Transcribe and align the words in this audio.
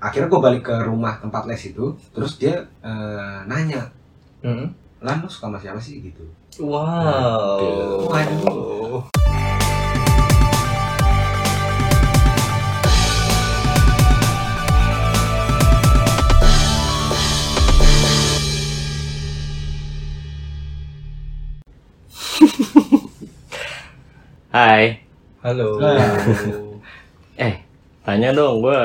akhirnya 0.00 0.32
gue 0.32 0.40
balik 0.40 0.62
ke 0.64 0.74
rumah 0.82 1.20
tempat 1.20 1.44
les 1.44 1.60
itu 1.62 1.92
terus 2.10 2.40
dia 2.40 2.64
eh, 2.82 3.38
nanya 3.46 3.92
Hmm. 4.40 4.72
lan 5.04 5.20
lu 5.20 5.28
suka 5.28 5.52
sama 5.52 5.60
siapa 5.60 5.76
sih 5.76 6.00
gitu 6.00 6.24
Wow. 6.58 8.08
Waduh. 8.08 9.04
Hai, 24.50 24.98
Halo. 25.40 25.78
Halo. 25.78 26.06
eh 27.40 27.54
tanya 28.02 28.34
dong 28.34 28.60
gue 28.60 28.80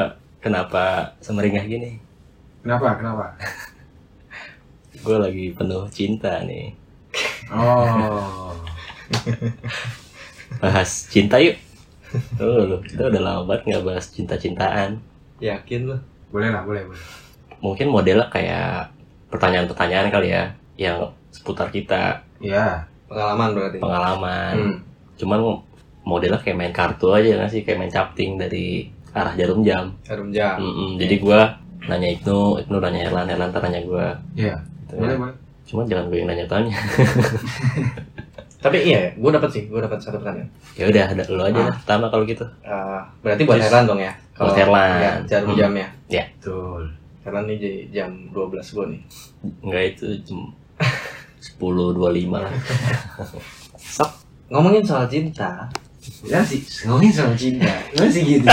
kenapa 0.46 1.10
semeringah 1.20 1.66
gini? 1.66 1.98
kenapa 2.62 3.02
kenapa 3.02 3.26
Gue 5.06 5.18
lagi 5.18 5.54
penuh 5.54 5.86
cinta 5.90 6.42
nih. 6.42 6.74
oh 7.50 8.54
Bahas 10.62 11.10
cinta 11.10 11.38
yuk. 11.38 11.58
Tuh, 12.40 12.64
lu, 12.64 12.78
kita 12.82 13.12
udah 13.12 13.22
lama 13.22 13.42
banget 13.44 13.62
nggak 13.68 13.86
bahas 13.86 14.06
cinta-cintaan. 14.10 15.02
Yakin 15.38 15.82
lu? 15.86 15.98
boleh 16.32 16.52
lah 16.52 16.64
boleh 16.64 16.84
boleh 16.84 17.00
Mungkin 17.62 17.88
modelnya 17.88 18.28
kayak 18.28 18.92
pertanyaan-pertanyaan 19.30 20.10
kali 20.10 20.32
ya, 20.32 20.52
yang 20.76 21.12
seputar 21.32 21.72
kita, 21.72 22.24
ya 22.40 22.84
Pengalaman 23.06 23.50
berarti. 23.56 23.78
pengalaman. 23.80 24.56
Hmm. 24.56 24.76
Cuman 25.16 25.40
modelnya 26.04 26.40
kayak 26.42 26.58
main 26.58 26.74
kartu 26.74 27.12
aja 27.12 27.36
nggak 27.36 27.52
sih, 27.52 27.62
kayak 27.62 27.78
main 27.80 27.94
capting 27.94 28.36
dari 28.36 28.90
arah 29.16 29.34
jarum 29.34 29.64
jam. 29.64 29.88
Jarum 30.04 30.30
jam. 30.30 30.60
Mm-mm, 30.60 31.00
Jadi 31.00 31.16
gue 31.18 31.40
nanya 31.86 32.10
Ibnu, 32.12 32.38
Ibnu 32.62 32.76
nanya 32.78 33.00
Erlan, 33.06 33.26
Erlan 33.26 33.50
ntar 33.50 33.64
nanya 33.64 33.82
gue. 33.82 34.06
ya 34.38 34.56
Gitu 34.84 34.94
boleh 34.96 35.08
ya. 35.10 35.18
boleh 35.18 35.34
Cuma 35.66 35.82
jangan 35.84 36.06
gue 36.08 36.18
yang 36.20 36.30
nanya-tanya. 36.30 36.74
Tapi 38.60 38.78
iya, 38.84 39.14
gue 39.14 39.32
dapat 39.32 39.48
sih, 39.48 39.64
gue 39.66 39.78
dapat 39.78 39.98
satu 39.98 40.18
pertanyaan. 40.18 40.50
ya 40.74 40.86
udah, 40.86 41.06
ada 41.08 41.24
lu 41.28 41.38
aja 41.40 41.54
Ah. 41.56 41.66
lah, 41.66 41.76
pertama 41.80 42.06
kalau 42.08 42.24
gitu. 42.24 42.46
Eh, 42.62 43.02
berarti 43.22 43.42
buat 43.44 43.58
Herlan 43.58 43.86
dong 43.86 43.98
ya? 44.00 44.14
Buat 44.36 44.58
Herlan. 44.58 44.90
ya, 45.00 45.12
jarum 45.24 45.50
Hmm. 45.50 45.60
jamnya. 45.60 45.88
betul 46.08 46.82
Herlan 47.22 47.46
nih 47.48 47.58
jam 47.90 48.10
12 48.30 48.62
gue 48.68 48.86
nih. 48.88 49.02
Enggak 49.62 49.84
itu 49.92 50.06
jam 50.22 50.40
10.25 51.40 51.98
lah. 52.36 52.54
Ngomongin 54.48 54.82
soal 54.82 55.06
cinta, 55.06 55.66
ya 56.26 56.40
sih 56.46 56.62
ngomongin 56.86 57.12
soal 57.14 57.36
cinta 57.38 57.74
masih 57.98 58.24
gitu 58.40 58.48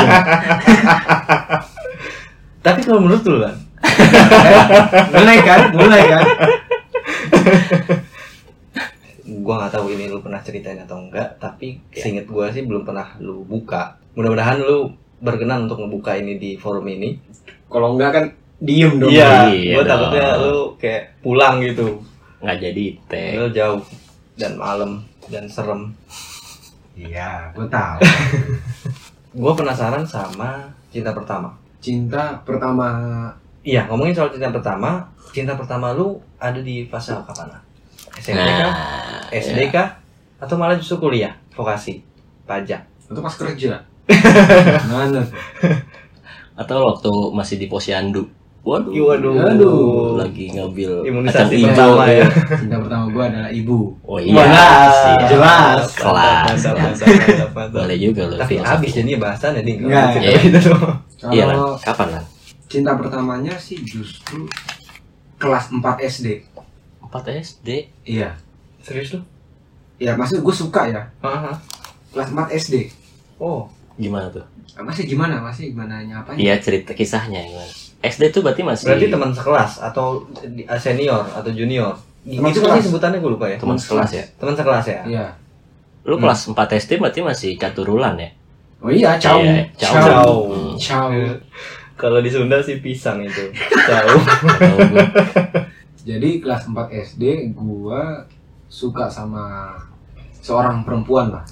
tapi 2.63 2.79
kalau 2.87 3.03
menurut 3.03 3.27
lu 3.27 3.43
kan, 3.43 3.57
mulai 5.19 5.39
kan 5.43 5.61
mulai 5.75 6.03
kan 6.07 6.25
gue 9.43 9.55
nggak 9.59 9.73
tahu 9.75 9.87
ini 9.91 10.07
lu 10.07 10.23
pernah 10.23 10.39
ceritain 10.39 10.79
atau 10.79 11.03
enggak, 11.03 11.39
tapi 11.43 11.83
seinget 11.91 12.31
gue 12.31 12.47
sih 12.55 12.63
belum 12.63 12.87
pernah 12.87 13.19
lu 13.19 13.43
buka. 13.43 13.99
Mudah-mudahan 14.15 14.63
lu 14.63 14.95
berkenan 15.19 15.67
untuk 15.67 15.83
ngebuka 15.83 16.15
ini 16.19 16.39
di 16.39 16.55
forum 16.55 16.87
ini. 16.87 17.19
kalau 17.73 17.97
enggak 17.97 18.11
kan 18.13 18.25
diem 18.61 19.01
dong 19.01 19.09
Iya 19.09 19.49
gue 19.49 19.85
takutnya 19.89 20.29
lu 20.39 20.77
kayak 20.79 21.19
pulang 21.25 21.59
gitu. 21.65 22.05
Nggak 22.45 22.59
jadi 22.63 22.85
teh. 23.09 23.31
Lu 23.41 23.49
jauh 23.51 23.81
dan 24.39 24.55
malam 24.61 25.03
dan 25.27 25.49
serem. 25.49 25.97
Iya 26.95 27.49
gue 27.53 27.67
tahu 27.67 27.99
Gue 29.33 29.53
penasaran 29.57 30.05
sama 30.05 30.69
cinta 30.93 31.17
pertama. 31.17 31.57
cinta 31.81 32.37
pertama 32.45 32.89
Iya, 33.63 33.87
ngomongin 33.87 34.11
soal 34.11 34.29
cinta 34.29 34.51
pertama, 34.51 35.07
cinta 35.31 35.55
pertama 35.55 35.95
lu 35.95 36.19
ada 36.37 36.59
di 36.59 36.83
fase 36.85 37.15
kapan? 37.15 37.47
SMP 38.19 38.43
kah? 38.43 38.69
Nah, 38.75 39.23
SD 39.31 39.59
ya. 39.63 39.67
kah? 39.71 39.89
Atau 40.43 40.59
malah 40.59 40.75
justru 40.75 40.99
kuliah, 40.99 41.31
vokasi, 41.55 42.03
pajak? 42.43 42.83
itu 43.07 43.21
pas 43.23 43.35
kerja 43.39 43.79
mana? 44.91 45.23
Atau 46.59 46.83
waktu 46.83 47.13
masih 47.31 47.57
di 47.57 47.71
posyandu. 47.71 48.27
Waduh. 48.63 48.95
Waduh. 48.95 49.33
Waduh. 49.35 50.23
Lagi 50.23 50.55
ngambil 50.55 51.03
Imunisasi 51.03 51.67
pertama 51.67 52.07
ya. 52.07 52.23
cinta 52.55 52.79
pertama 52.79 53.05
gue 53.09 53.25
adalah 53.27 53.51
ibu 53.51 53.99
Oh 54.03 54.17
iya. 54.17 54.39
Jelas, 54.39 54.95
sih. 54.95 55.15
jelas. 55.29 55.83
Kelas. 55.93 56.59
Boleh 57.75 57.99
juga 57.99 58.23
loh. 58.25 58.39
Tapi 58.39 58.55
habis 58.57 58.91
jadinya 58.93 59.19
bahasannya 59.21 59.63
ding. 59.63 59.83
Enggak, 59.83 60.15
Kalau 60.15 60.23
iya. 60.23 60.39
gitu. 60.41 60.73
Iya 61.29 61.45
Kapan 61.81 62.09
lah? 62.13 62.25
cinta 62.67 62.97
pertamanya 62.97 63.53
sih 63.55 63.77
justru 63.79 64.49
kelas 65.37 65.69
4 65.69 65.83
SD 66.01 66.41
4 67.05 67.13
SD. 67.37 67.69
iya 68.03 68.33
Serius 68.81 69.13
lu? 69.13 69.21
ya 69.99 70.17
maksud 70.17 70.41
gue 70.41 70.55
suka 70.57 70.89
ya 70.89 71.05
Hah? 71.21 71.53
kelas 72.11 72.33
4 72.33 72.49
SD 72.57 72.89
Oh, 73.37 73.69
Gimana 73.95 74.33
tuh? 74.33 74.49
masih 74.79 75.05
gimana 75.05 75.37
masih 75.39 75.69
gimana 75.69 76.01
nyapanya 76.01 76.41
Iya 76.41 76.55
cerita 76.59 76.97
kisahnya 76.97 77.45
gimana? 77.45 77.73
SD 78.03 78.23
tuh 78.31 78.43
berarti 78.43 78.61
masih 78.61 78.85
berarti 78.85 79.07
teman 79.09 79.31
sekelas 79.31 79.73
atau 79.81 80.07
di- 80.45 80.67
senior 80.77 81.23
atau 81.25 81.49
junior? 81.49 81.95
Teman 82.23 82.51
itu 82.51 82.59
sekelas. 82.59 82.83
sebutannya 82.83 83.19
gue 83.19 83.31
lupa 83.31 83.47
ya. 83.47 83.57
teman 83.57 83.75
sekelas 83.75 84.11
ya. 84.13 84.25
Teman 84.37 84.55
sekelas 84.55 84.85
ya. 84.85 85.01
iya 85.05 85.27
Lu 86.03 86.19
Hmm. 86.19 86.27
kelas 86.27 86.41
4 86.45 86.55
SD 86.77 86.99
berarti 86.99 87.21
masih 87.21 87.51
caturulan 87.57 88.15
ya? 88.17 88.31
oh 88.79 88.91
iya 88.91 89.15
caw 89.15 89.39
Iya, 89.39 89.71
caw. 89.73 89.95
Caw. 89.95 90.33
Hmm. 90.51 90.75
caw 90.77 91.09
Kalau 91.95 92.19
di 92.19 92.27
Sunda 92.27 92.59
sih 92.59 92.79
pisang 92.79 93.23
itu. 93.23 93.55
Gue. 93.55 94.23
jadi 96.03 96.43
kelas 96.43 96.67
4 96.67 96.75
SD 96.91 97.23
gua 97.53 98.27
suka 98.67 99.07
sama 99.07 99.71
seorang 100.35 100.83
perempuan 100.83 101.31
lah. 101.31 101.45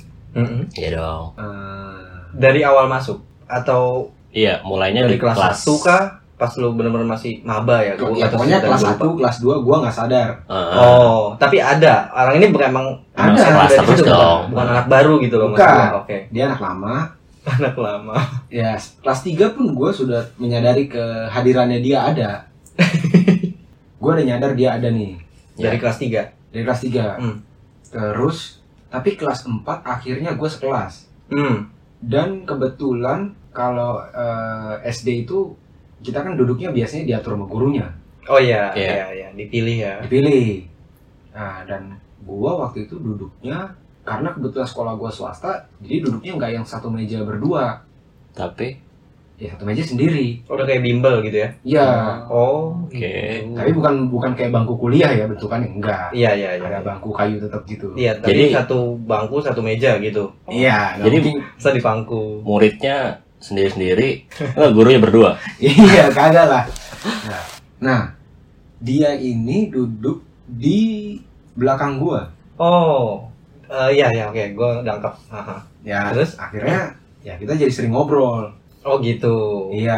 Iya 0.72 0.96
dong. 0.96 1.34
Eh, 1.36 2.02
Dari 2.32 2.62
awal 2.62 2.86
masuk 2.86 3.18
atau 3.44 4.10
Iya, 4.30 4.62
mulainya 4.62 5.02
dari 5.02 5.14
di 5.14 5.18
kelas 5.18 5.34
kelas 5.34 5.58
1 5.60 5.78
kah? 5.82 6.19
Pas 6.40 6.48
lu 6.56 6.72
bener-bener 6.72 7.04
masih 7.04 7.44
maba 7.44 7.78
ya? 7.78 7.92
Gua 7.94 8.16
ya 8.16 8.26
pokoknya 8.26 8.58
kelas 8.58 8.80
gua 8.80 8.90
1, 8.90 9.04
lupa. 9.04 9.16
kelas 9.20 9.36
2 9.38 9.60
gua 9.60 9.76
nggak 9.78 9.92
sadar 9.94 10.28
Heeh. 10.42 10.72
Oh, 10.74 11.36
tapi 11.36 11.60
ada. 11.60 12.08
Orang 12.10 12.34
ini 12.34 12.48
bukan 12.48 12.66
emang 12.66 12.86
Ada. 13.12 13.28
emang 13.28 13.44
Kelas 13.60 13.70
dari 13.70 13.86
terus 13.86 14.00
dong. 14.08 14.40
Bukan 14.48 14.66
anak 14.66 14.86
baru 14.88 15.12
gitu 15.20 15.36
loh 15.36 15.48
Bukan. 15.48 15.60
maksudnya. 15.60 15.90
Oke. 15.94 16.16
dia 16.30 16.42
anak 16.46 16.60
lama 16.60 16.94
Anak 17.52 17.76
lama. 17.76 18.16
ya 18.48 18.72
kelas 18.76 19.20
3 19.22 19.52
pun 19.52 19.64
gua 19.70 19.90
sudah 19.90 20.24
menyadari 20.34 20.84
kehadirannya 20.86 21.78
dia 21.78 21.98
ada 22.06 22.30
gua 23.96 24.10
udah 24.14 24.26
nyadar 24.26 24.52
dia 24.54 24.74
ada 24.74 24.88
nih 24.88 25.20
Dari 25.54 25.76
Ya. 25.76 25.80
kelas 25.80 25.98
3. 25.98 26.24
dari 26.50 26.62
kelas 26.62 26.80
3 26.82 27.20
Hmm. 27.20 27.36
terus 27.86 28.38
tapi 28.88 29.12
kelas 29.12 29.44
4 29.44 29.60
akhirnya 29.82 30.32
gue 30.32 30.48
sekelas 30.48 31.06
Hmm. 31.28 31.68
dan 32.00 32.42
kebetulan 32.42 33.20
kalau 33.50 34.02
eh, 34.04 34.74
SD 34.84 35.24
itu 35.24 35.54
kita 36.00 36.18
kan 36.18 36.32
duduknya 36.34 36.68
biasanya 36.70 37.04
diatur 37.06 37.34
sama 37.34 37.46
gurunya 37.46 37.86
Oh 38.26 38.38
iya, 38.38 38.70
Iya. 38.72 38.90
iya, 38.90 39.06
iya, 39.10 39.28
dipilih 39.32 39.76
ya. 39.76 39.94
dipilih 40.00 40.64
nah 41.30 41.62
dan 41.62 41.94
gua 42.20 42.60
waktu 42.60 42.84
itu 42.84 42.94
duduknya 42.96 43.74
karena 44.00 44.28
kebetulan 44.30 44.64
sekolah 44.64 44.92
gua 44.94 45.08
swasta 45.08 45.66
jadi 45.78 46.04
duduknya 46.04 46.32
nggak 46.36 46.52
yang 46.52 46.64
satu 46.64 46.88
meja 46.88 47.20
berdua 47.20 47.80
Tapi 48.30 48.78
ya 49.36 49.50
satu 49.50 49.64
meja 49.64 49.80
sendiri 49.80 50.44
Oh, 50.44 50.52
Udah 50.52 50.62
kayak 50.64 50.80
bimbel 50.80 51.22
gitu 51.22 51.38
ya. 51.38 51.48
ya 51.64 51.88
Oh, 52.26 52.76
Oke. 52.82 53.00
gitu. 53.40 53.56
tapi 53.56 53.70
bukan 53.72 53.94
bukan 54.08 54.30
kayak 54.34 54.52
bangku 54.52 54.76
kuliah 54.76 55.10
ya 55.10 55.24
bentukannya 55.24 55.68
enggak 55.70 56.12
Iya, 56.12 56.30
iya, 56.34 56.50
iya. 56.54 56.66
ada 56.66 56.80
bangku 56.82 57.08
kayu 57.10 57.36
tetap 57.36 57.64
gitu 57.64 57.88
Iya, 57.94 58.14
tapi 58.16 58.36
Jadi- 58.36 58.52
satu 58.52 58.78
bangku, 59.00 59.40
satu 59.40 59.60
meja 59.60 59.96
gitu. 59.98 60.28
iya 60.46 60.94
nggak 60.94 61.06
Jadi- 61.08 61.40
Bisa 61.56 61.70
di 61.70 61.80
bangku. 61.80 62.44
muridnya 62.44 63.16
sendiri-sendiri, 63.40 64.28
enggak 64.54 64.70
gurunya 64.72 65.00
berdua. 65.00 65.30
iya 65.58 66.08
kagak 66.08 66.46
lah 66.46 66.64
nah, 67.24 67.42
nah 67.78 68.00
dia 68.78 69.12
ini 69.12 69.66
duduk 69.66 70.20
di 70.46 71.16
belakang 71.52 71.96
gua 71.96 72.28
Oh, 72.54 73.24
eh, 73.64 73.96
iya, 73.96 74.12
iya, 74.12 74.28
oke, 74.28 74.52
gue 74.52 74.70
dangkap. 74.82 75.16
Haha. 75.26 75.56
ya 75.80 76.12
Terus? 76.12 76.36
akhirnya 76.36 76.92
ya 77.20 77.32
kita 77.34 77.56
jadi 77.56 77.72
sering 77.72 77.90
ngobrol 77.90 78.52
Oh 78.80 79.00
gitu. 79.00 79.68
iya 79.70 79.96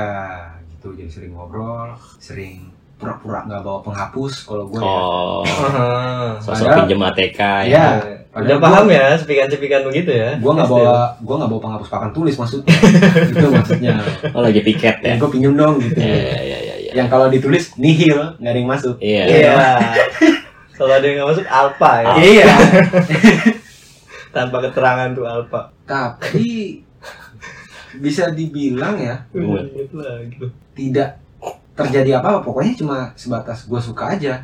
gitu 0.71 0.95
jadi 0.95 1.11
sering 1.11 1.35
ngobrol 1.35 1.91
sering 2.17 2.71
pura-pura 2.95 3.43
nggak 3.43 3.61
bawa 3.61 3.83
penghapus 3.83 4.47
kalau 4.47 4.67
gue 4.67 4.79
ya 4.79 4.87
Oh, 4.87 5.43
Haha. 5.43 5.91
sosok 6.39 6.87
pinjem 6.87 7.03
ATK 7.03 7.41
ya. 7.41 7.67
Iya. 7.67 7.87
Udah 8.33 8.57
paham 8.57 8.89
ya, 8.89 9.13
sepikan-sepikan 9.15 9.85
begitu 9.85 10.09
ya. 10.09 10.35
gue 10.35 10.51
nggak 10.51 10.65
bawa 10.67 11.13
gue 11.15 11.35
nggak 11.35 11.51
bawa 11.51 11.61
penghapus 11.61 11.89
papan 11.89 12.11
tulis 12.11 12.33
maksudnya 12.33 12.73
itu 13.29 13.47
maksudnya 13.47 13.93
Oh, 14.31 14.41
lagi 14.41 14.61
piket 14.61 14.97
ya. 14.99 15.15
gue 15.17 15.29
pinjem 15.29 15.53
dong 15.53 15.77
gitu 15.79 16.01
Iya, 16.01 16.41
iya, 16.41 16.59
iya, 16.59 16.75
iya. 16.79 16.93
yang 16.95 17.07
kalau 17.07 17.29
ditulis 17.29 17.77
nihil 17.77 18.33
nggak 18.37 18.49
ada 18.49 18.59
yang 18.59 18.71
masuk 18.71 18.97
Iya. 18.99 19.25
Iya. 19.27 19.53
Kalau 20.73 20.89
ada 20.91 21.05
yang 21.05 21.17
nggak 21.19 21.31
masuk 21.31 21.47
alfa 21.47 21.93
ya. 22.01 22.13
iya 22.19 22.49
Tanpa 24.35 24.57
keterangan 24.61 25.13
tuh 25.13 25.25
alfa. 25.25 25.69
tapi 25.85 26.81
bisa 27.95 28.33
dibilang 28.33 28.97
ya 28.97 29.29
Gua. 29.31 29.61
Gitu 29.63 29.97
lagi. 29.99 30.41
tidak 30.73 31.21
terjadi 31.73 32.17
apa-apa 32.17 32.41
pokoknya 32.43 32.73
cuma 32.75 32.97
sebatas 33.13 33.65
gue 33.65 33.77
suka 33.79 34.09
aja 34.11 34.41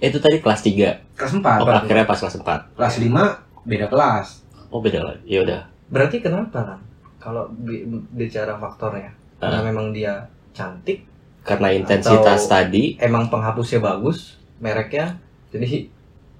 Itu 0.00 0.16
tadi 0.16 0.40
kelas 0.40 0.60
3. 0.60 1.12
kelas 1.12 1.32
4 1.34 1.60
Oh, 1.60 1.68
akhirnya 1.68 2.04
pas 2.04 2.16
kelas 2.16 2.36
4. 2.36 2.72
kelas 2.74 2.94
5 2.98 3.22
beda 3.62 3.86
kelas 3.86 4.26
Oh, 4.68 4.78
beda 4.78 5.02
lagi. 5.02 5.22
Ya 5.26 5.42
udah. 5.42 5.60
Berarti 5.88 6.18
kenapa 6.18 6.62
kan? 6.64 6.80
Kalau 7.18 7.50
bi- 7.52 7.84
bicara 8.10 8.54
faktornya, 8.54 9.10
karena 9.36 9.60
Ah. 9.60 9.64
memang 9.64 9.90
dia 9.90 10.14
cantik, 10.50 11.04
Karena 11.40 11.68
intensitas 11.70 12.44
Atau- 12.44 12.52
tadi 12.54 12.96
emang 12.96 13.26
penghapusnya 13.26 13.80
bagus, 13.80 14.36
mereknya, 14.56 15.16
jadi 15.48 15.88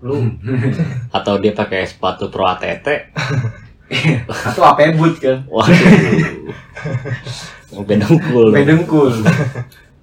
lu 0.00 0.16
atau 1.16 1.36
dia 1.36 1.52
pakai 1.52 1.84
sepatu 1.84 2.28
pro 2.28 2.44
ATT. 2.46 2.86
atau 4.48 4.62
apa 4.62 4.92
but 4.94 5.16
kan 5.18 5.40
Waduh. 5.44 5.74
Sampai 7.70 7.96
dengkul. 7.98 9.10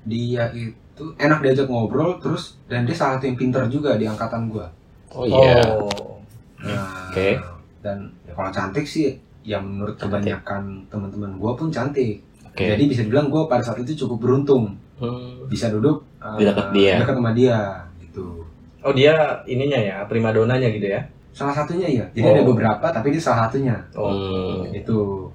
Dia 0.07 0.49
itu 0.49 0.73
enak 1.13 1.39
diajak 1.39 1.67
ngobrol 1.67 2.17
terus 2.17 2.57
dan 2.65 2.83
dia 2.83 2.91
salah 2.91 3.15
satu 3.15 3.27
yang 3.27 3.37
pinter 3.37 3.61
juga 3.67 3.93
di 3.93 4.03
angkatan 4.03 4.47
gue 4.47 4.65
Oh 5.09 5.23
iya. 5.23 5.61
Oh. 5.69 6.17
Nah, 6.57 7.07
Oke. 7.07 7.37
dan 7.79 7.97
ya 8.23 8.33
kalau 8.33 8.49
cantik 8.49 8.83
sih 8.83 9.13
yang 9.43 9.63
menurut 9.63 9.95
kebanyakan 9.95 10.63
teman-teman 10.87 11.31
gue 11.33 11.51
pun 11.53 11.67
cantik 11.69 12.19
Oke. 12.43 12.65
jadi 12.67 12.83
bisa 12.83 13.01
dibilang 13.01 13.27
gue 13.27 13.45
pada 13.45 13.61
saat 13.61 13.77
itu 13.79 13.93
cukup 13.99 14.17
beruntung 14.19 14.73
Hmm. 14.97 15.45
bisa 15.45 15.69
duduk 15.69 16.01
eh, 16.17 16.41
Di 16.41 16.43
dekat 16.43 16.67
dia. 16.73 16.97
dekat 16.97 17.15
sama 17.15 17.29
dia 17.31 17.57
gitu 17.99 18.41
Oh 18.81 18.89
dia 18.91 19.13
ininya 19.45 19.77
ya, 19.77 19.97
primadonanya 20.03 20.65
gitu 20.67 20.89
ya? 20.89 21.05
salah 21.29 21.53
satunya 21.53 21.85
ya 21.85 22.05
jadi 22.11 22.33
ada 22.33 22.41
Oh. 22.41 22.49
beberapa 22.49 22.89
tapi 22.89 23.13
dia 23.13 23.21
salah 23.21 23.45
satunya 23.45 23.77
Oh. 23.93 24.09
Hmm. 24.09 24.73
itu 24.73 25.29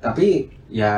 tapi 0.00 0.48
ya 0.66 0.96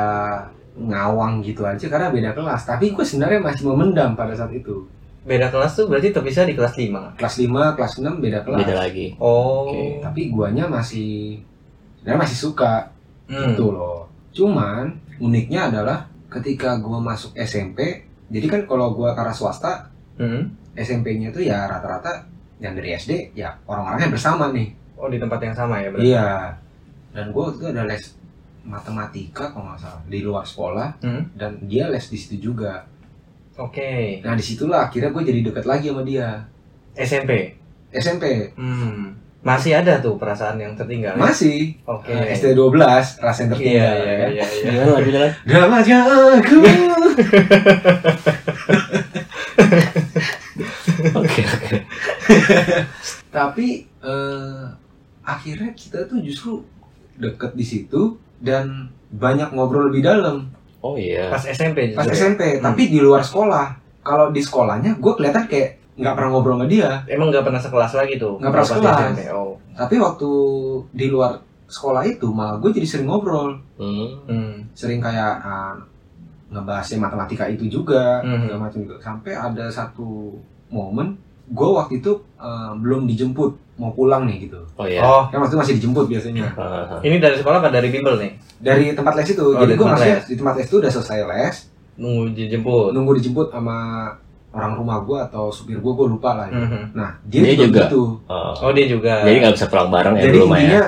ngawang 0.77 1.41
gitu 1.41 1.65
aja 1.65 1.81
karena 1.83 2.07
beda 2.07 2.31
kelas 2.31 2.61
tapi 2.63 2.93
gue 2.93 3.01
sebenarnya 3.01 3.41
masih 3.41 3.63
memendam 3.67 4.13
pada 4.13 4.33
saat 4.33 4.53
itu 4.53 4.85
Beda 5.27 5.51
kelas 5.51 5.75
tuh 5.75 5.91
berarti 5.91 6.15
terpisah 6.15 6.47
di 6.47 6.55
kelas 6.55 6.71
5 6.73 7.19
kelas 7.19 7.35
5, 7.35 7.75
kelas 7.75 7.93
6 7.99 8.23
beda 8.23 8.39
kelas 8.41 8.63
Beda 8.63 8.75
lagi. 8.79 9.11
Oh. 9.19 9.67
Oke. 9.67 9.99
tapi 9.99 10.21
guanya 10.29 10.65
masih 10.65 11.43
sebenarnya 11.99 12.21
masih 12.21 12.37
suka 12.39 12.73
Hmm. 13.27 13.51
gitu 13.51 13.75
loh 13.75 14.07
cuman 14.31 14.87
uniknya 15.19 15.67
adalah 15.67 16.07
ketika 16.29 16.79
gua 16.79 17.03
masuk 17.03 17.35
SMP 17.35 18.07
jadi 18.31 18.47
kan 18.47 18.61
kalau 18.63 18.93
gua 18.93 19.11
karena 19.11 19.35
swasta 19.35 19.91
Hmm. 20.15 20.47
SMP-nya 20.73 21.29
tuh 21.29 21.43
ya 21.43 21.67
rata-rata 21.67 22.23
yang 22.57 22.71
dari 22.71 22.95
SD 22.95 23.35
ya 23.35 23.51
orang-orangnya 23.63 24.07
bersama 24.09 24.47
nih 24.49 24.71
Oh 24.95 25.05
di 25.05 25.19
tempat 25.19 25.43
yang 25.43 25.53
sama 25.53 25.77
ya 25.77 25.91
berarti? 25.91 26.07
iya 26.07 26.55
dan 27.11 27.29
gua 27.29 27.51
waktu 27.51 27.59
itu 27.59 27.67
ada 27.67 27.83
les 27.83 28.03
matematika 28.67 29.47
kalau 29.47 29.65
nggak 29.65 29.79
salah 29.79 30.03
di 30.05 30.19
luar 30.19 30.43
sekolah 30.43 30.99
Hmm. 30.99 31.23
dan 31.33 31.55
dia 31.63 31.87
les 31.87 32.03
di 32.03 32.15
situ 32.15 32.35
juga 32.45 32.83
Oke. 33.55 34.19
nah 34.21 34.35
di 34.35 34.43
situlah 34.43 34.85
akhirnya 34.85 35.09
gue 35.09 35.23
jadi 35.23 35.39
deket 35.41 35.63
lagi 35.63 35.87
sama 35.87 36.03
dia 36.03 36.43
SMP. 36.93 37.55
SMP 37.89 38.51
Hmm. 38.53 39.15
Masih 39.37 39.71
ada 39.71 39.97
tuh 39.97 40.17
perasaan 40.17 40.57
yang 40.57 40.73
tertinggal. 40.73 41.13
ya? 41.13 41.21
masih 41.21 41.71
Oke. 41.85 42.11
eh, 42.11 42.35
SD 42.35 42.51
12 42.51 42.75
rasa 43.17 43.39
yang 43.39 43.49
Iya 43.49 43.55
tertinggal 43.55 43.95
iya 43.95 44.11
ya. 44.11 44.27
iya 44.27 44.45
iya. 44.45 44.71
Gimana 44.75 44.91
lanjut 44.93 45.13
jalan? 45.13 45.31
Drama 45.45 45.77
aku 46.35 46.57
Oke 51.13 51.41
oke. 51.45 51.77
tapi 53.29 53.67
eh, 54.01 54.63
akhirnya 55.21 55.71
kita 55.71 56.05
tuh 56.05 56.19
justru 56.19 56.65
deket 57.15 57.53
di 57.53 57.63
situ 57.63 58.17
dan 58.39 58.87
banyak 59.09 59.49
ngobrol 59.49 59.87
lebih 59.87 60.03
dalam 60.03 60.49
Oh 60.77 60.93
iya. 60.93 61.27
Pas 61.27 61.41
SMP 61.41 61.91
pas 61.91 62.03
ya? 62.03 62.13
SMP 62.13 62.57
Hmm. 62.57 62.63
tapi 62.63 62.87
di 62.87 62.99
luar 62.99 63.19
sekolah 63.19 63.73
kalau 63.99 64.29
di 64.29 64.39
sekolahnya 64.39 64.95
gue 64.95 65.13
kelihatan 65.13 65.45
kayak 65.45 65.69
nggak 65.93 66.13
pernah 66.13 66.29
ngobrol 66.29 66.55
sama 66.55 66.65
dia 66.65 67.01
Emang 67.05 67.27
nggak 67.27 67.41
pernah 67.41 67.57
sekelas 67.57 67.91
lagi 67.93 68.13
tuh? 68.15 68.37
Nggak 68.37 68.51
pernah 68.51 68.67
sekelas. 68.67 68.97
SMP. 69.09 69.21
Oh. 69.31 69.53
tapi 69.73 69.95
waktu 69.95 70.29
di 70.91 71.07
luar 71.07 71.37
sekolah 71.67 72.01
itu 72.01 72.27
malah 72.27 72.57
gue 72.57 72.71
jadi 72.71 72.87
sering 72.87 73.07
ngobrol 73.07 73.57
Hmm. 73.75 74.21
Hmm. 74.25 74.53
sering 74.71 74.97
kayak 74.97 75.33
ah, 75.39 75.73
ngebahasnya 76.47 76.97
matematika 76.97 77.43
itu 77.45 77.67
juga 77.67 78.21
segala 78.23 78.61
macam 78.63 78.79
juga 78.79 78.95
sampai 78.97 79.33
ada 79.33 79.67
satu 79.67 80.37
momen 80.67 81.17
gue 81.47 81.69
waktu 81.69 81.99
itu 81.99 82.11
eh, 82.37 82.71
belum 82.75 83.03
dijemput 83.05 83.66
mau 83.77 83.91
pulang 83.91 84.25
nih 84.25 84.37
gitu 84.43 84.59
Oh 84.73 84.83
iya. 84.83 84.99
Oh. 84.99 85.25
kan 85.25 85.37
waktu 85.37 85.53
itu 85.53 85.59
masih 85.59 85.73
dijemput 85.77 86.05
biasanya 86.07 86.49
Ini 87.05 87.15
dari 87.17 87.35
sekolah 87.35 87.57
apa 87.57 87.69
dari 87.69 87.87
bimbel 87.87 88.17
nih? 88.17 88.31
dari 88.57 88.89
tempat 88.91 89.13
les 89.15 89.29
itu 89.29 89.43
Oh, 89.43 89.53
jadi 89.55 89.73
gue 89.73 89.85
maksudnya 89.85 90.17
les. 90.17 90.25
di 90.25 90.35
tempat 90.35 90.53
les 90.55 90.65
itu 90.65 90.77
udah 90.77 90.91
selesai 90.91 91.19
les 91.23 91.55
Nunggu 91.95 92.23
dijemput. 92.31 92.89
nunggu 92.91 93.11
dijemput 93.15 93.47
sama 93.49 93.77
orang 94.49 94.73
rumah 94.73 94.97
gue 94.99 95.17
atau 95.19 95.49
supir 95.49 95.77
gue 95.77 95.91
gue 95.91 96.07
lupa 96.07 96.33
lah 96.33 96.47
ya. 96.47 96.57
Mhm. 96.59 96.83
nah 96.91 97.09
dia, 97.23 97.41
Dia 97.43 97.53
juga, 97.59 97.81
gitu 97.83 98.03
oh. 98.23 98.53
Oh 98.59 98.71
dia 98.71 98.85
juga. 98.87 99.21
Jadi 99.21 99.37
nggak 99.39 99.53
bisa 99.53 99.67
pulang 99.67 99.89
bareng 99.89 100.13
ya 100.13 100.21
jadi 100.23 100.37
ya. 100.37 100.43
intinya 100.43 100.83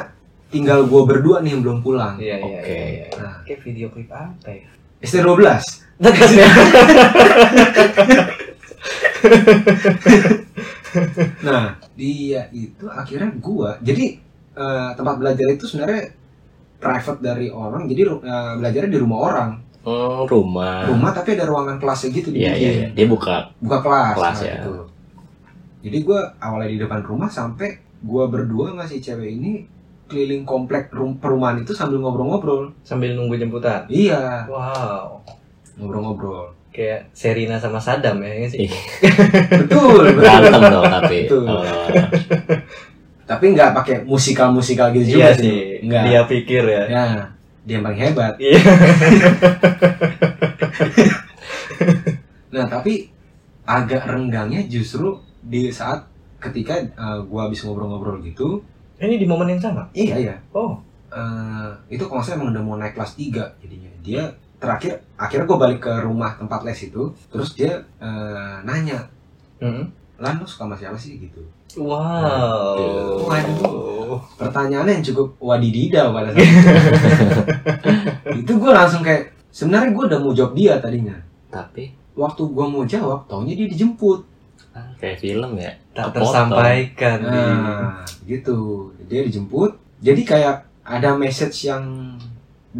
tinggal 0.50 0.80
gue 0.83 1.01
berdua 1.03 1.38
nih 1.39 1.51
yang 1.51 1.62
belum 1.62 1.80
pulang 1.80 2.18
Iya 2.18 2.36
iya 2.36 2.45
Oke. 2.57 2.65
iya. 2.68 2.86
iya. 2.89 3.06
Nah. 3.15 3.38
Kayak 3.44 3.59
video 3.63 3.88
klip 3.89 4.09
apa 4.09 4.50
ya? 4.50 4.65
SD 5.00 5.21
12 5.21 5.86
Dekat 6.00 6.30
ya. 6.31 6.47
nah 11.47 11.65
dia 11.94 12.41
itu 12.51 12.86
akhirnya 12.86 13.30
gue 13.36 13.69
jadi 13.81 14.06
eh, 14.56 14.89
tempat 14.94 15.15
belajar 15.18 15.47
itu 15.50 15.65
sebenarnya 15.65 16.12
private 16.80 17.19
dari 17.19 17.47
orang 17.50 17.86
jadi 17.86 18.01
eh, 18.07 18.53
belajarnya 18.57 18.91
di 18.91 19.00
rumah 19.00 19.19
orang 19.25 19.51
Hmm, 19.80 20.27
rumah. 20.27 20.91
rumah 20.91 21.15
tapi 21.15 21.39
ada 21.39 21.47
ruangan 21.47 21.80
kelasnya 21.80 22.12
gitu 22.12 22.36
Iya 22.36 22.51
dibikin. 22.51 22.59
iya 22.59 22.71
iya. 22.75 22.88
Dia 22.91 23.07
buka. 23.07 23.47
buka 23.63 23.80
kelas, 23.80 24.13
Kelas, 24.13 24.38
nah, 24.38 24.44
ya. 24.44 24.56
gitu. 24.59 24.74
jadi 25.80 25.97
gue 26.03 26.19
awalnya 26.38 26.69
di 26.69 26.77
depan 26.77 27.00
rumah 27.00 27.31
sampai 27.31 27.69
gue 28.00 28.24
berdua 28.27 28.75
nggak 28.75 28.88
si 28.88 29.00
cewek 29.00 29.39
ini 29.39 29.63
keliling 30.12 30.44
komplek 30.44 30.91
rum- 30.91 31.15
perumahan 31.15 31.63
itu 31.63 31.71
sambil 31.71 32.03
ngobrol-ngobrol 32.03 32.75
Sambil 32.83 33.15
nunggu 33.15 33.39
jemputan. 33.39 33.88
iya 33.88 34.44
Wow. 34.51 35.24
ngobrol-ngobrol 35.80 36.51
Kayak 36.79 37.11
Serina 37.11 37.59
sama 37.59 37.75
Sadam 37.75 38.23
ya 38.23 38.31
nggak 38.31 38.51
sih? 38.55 38.59
Iya. 38.63 38.79
betul 39.51 39.99
betul 39.99 40.15
Berantem 40.15 40.61
dong 40.63 40.85
tapi. 40.87 41.17
Betul. 41.27 41.43
Oh. 41.43 41.63
tapi 43.27 43.45
nggak 43.51 43.71
pakai 43.75 43.95
musikal 44.03 44.47
musikal 44.49 44.87
gitu 44.89 45.19
Iya 45.19 45.35
juga 45.35 45.43
sih. 45.43 45.83
nggak 45.83 46.03
Dia 46.07 46.21
pikir 46.25 46.63
ya. 46.63 46.83
ya 46.87 47.03
dia 47.61 47.73
yang 47.75 47.83
paling 47.83 47.99
hebat 47.99 48.33
Iya. 48.39 48.57
nah 52.49 52.65
tapi 52.65 53.11
agak 53.63 54.01
renggangnya 54.05 54.65
justru 54.65 55.13
di 55.39 55.69
saat 55.69 56.07
ketika 56.39 56.79
eh, 56.79 57.19
gua 57.27 57.45
habis 57.45 57.62
ngobrol-ngobrol 57.62 58.24
gitu 58.24 58.63
Ini 58.98 59.15
di 59.15 59.24
momen 59.24 59.48
yang 59.50 59.62
sama. 59.62 59.83
iya 59.91 60.15
iya 60.17 60.36
Oh. 60.50 60.79
eh, 61.09 61.69
itu 61.88 62.03
kalau 62.03 62.19
salah 62.19 62.39
emang 62.39 62.51
udah 62.51 62.63
mau 62.63 62.75
naik 62.75 62.93
kelas 62.93 63.13
3 63.13 63.59
jadinya 63.59 63.91
dia 64.00 64.24
terakhir 64.60 65.00
akhirnya 65.16 65.46
gue 65.46 65.58
balik 65.58 65.80
ke 65.82 65.94
rumah 66.04 66.36
tempat 66.36 66.62
les 66.62 66.80
itu 66.82 67.04
terus 67.28 67.54
dia 67.54 67.80
eh, 67.98 68.56
nanya 68.63 69.08
Hmm. 69.60 69.92
lan 70.16 70.39
lu 70.39 70.46
suka 70.46 70.63
sama 70.63 70.75
siapa 70.75 70.96
sih 70.96 71.20
gitu 71.20 71.44
Wow. 71.78 73.28
Waduh. 73.28 74.18
pertanyaannya 74.36 74.94
yang 74.96 75.06
cukup 75.06 75.36
wadididau 75.38 76.12
pada 76.12 76.32
saat 76.32 76.42
itu 76.42 76.70
itu 78.42 78.51
gue 78.54 78.72
langsung 78.72 79.00
kayak 79.00 79.36
sebenarnya 79.50 79.92
gue 79.92 80.04
udah 80.08 80.20
mau 80.20 80.32
jawab 80.32 80.54
dia 80.54 80.80
tadinya 80.80 81.13
Tapi 81.48 81.92
waktu 82.13 82.42
gue 82.42 82.66
mau 82.66 82.84
jawab 82.84 83.25
taunya 83.25 83.54
dia 83.54 83.68
dijemput 83.68 84.22
ah, 84.72 84.86
kayak 84.96 85.20
film 85.20 85.56
ya. 85.56 85.72
Tak 85.92 86.10
Kepotong. 86.10 86.16
tersampaikan. 86.16 87.18
Di... 87.20 87.28
nah 87.30 88.01
gitu 88.24 88.58
dia 89.06 89.22
dijemput 89.22 89.72
jadi 90.00 90.22
kayak 90.24 90.56
ada 90.82 91.13
message 91.13 91.68
yang 91.68 91.84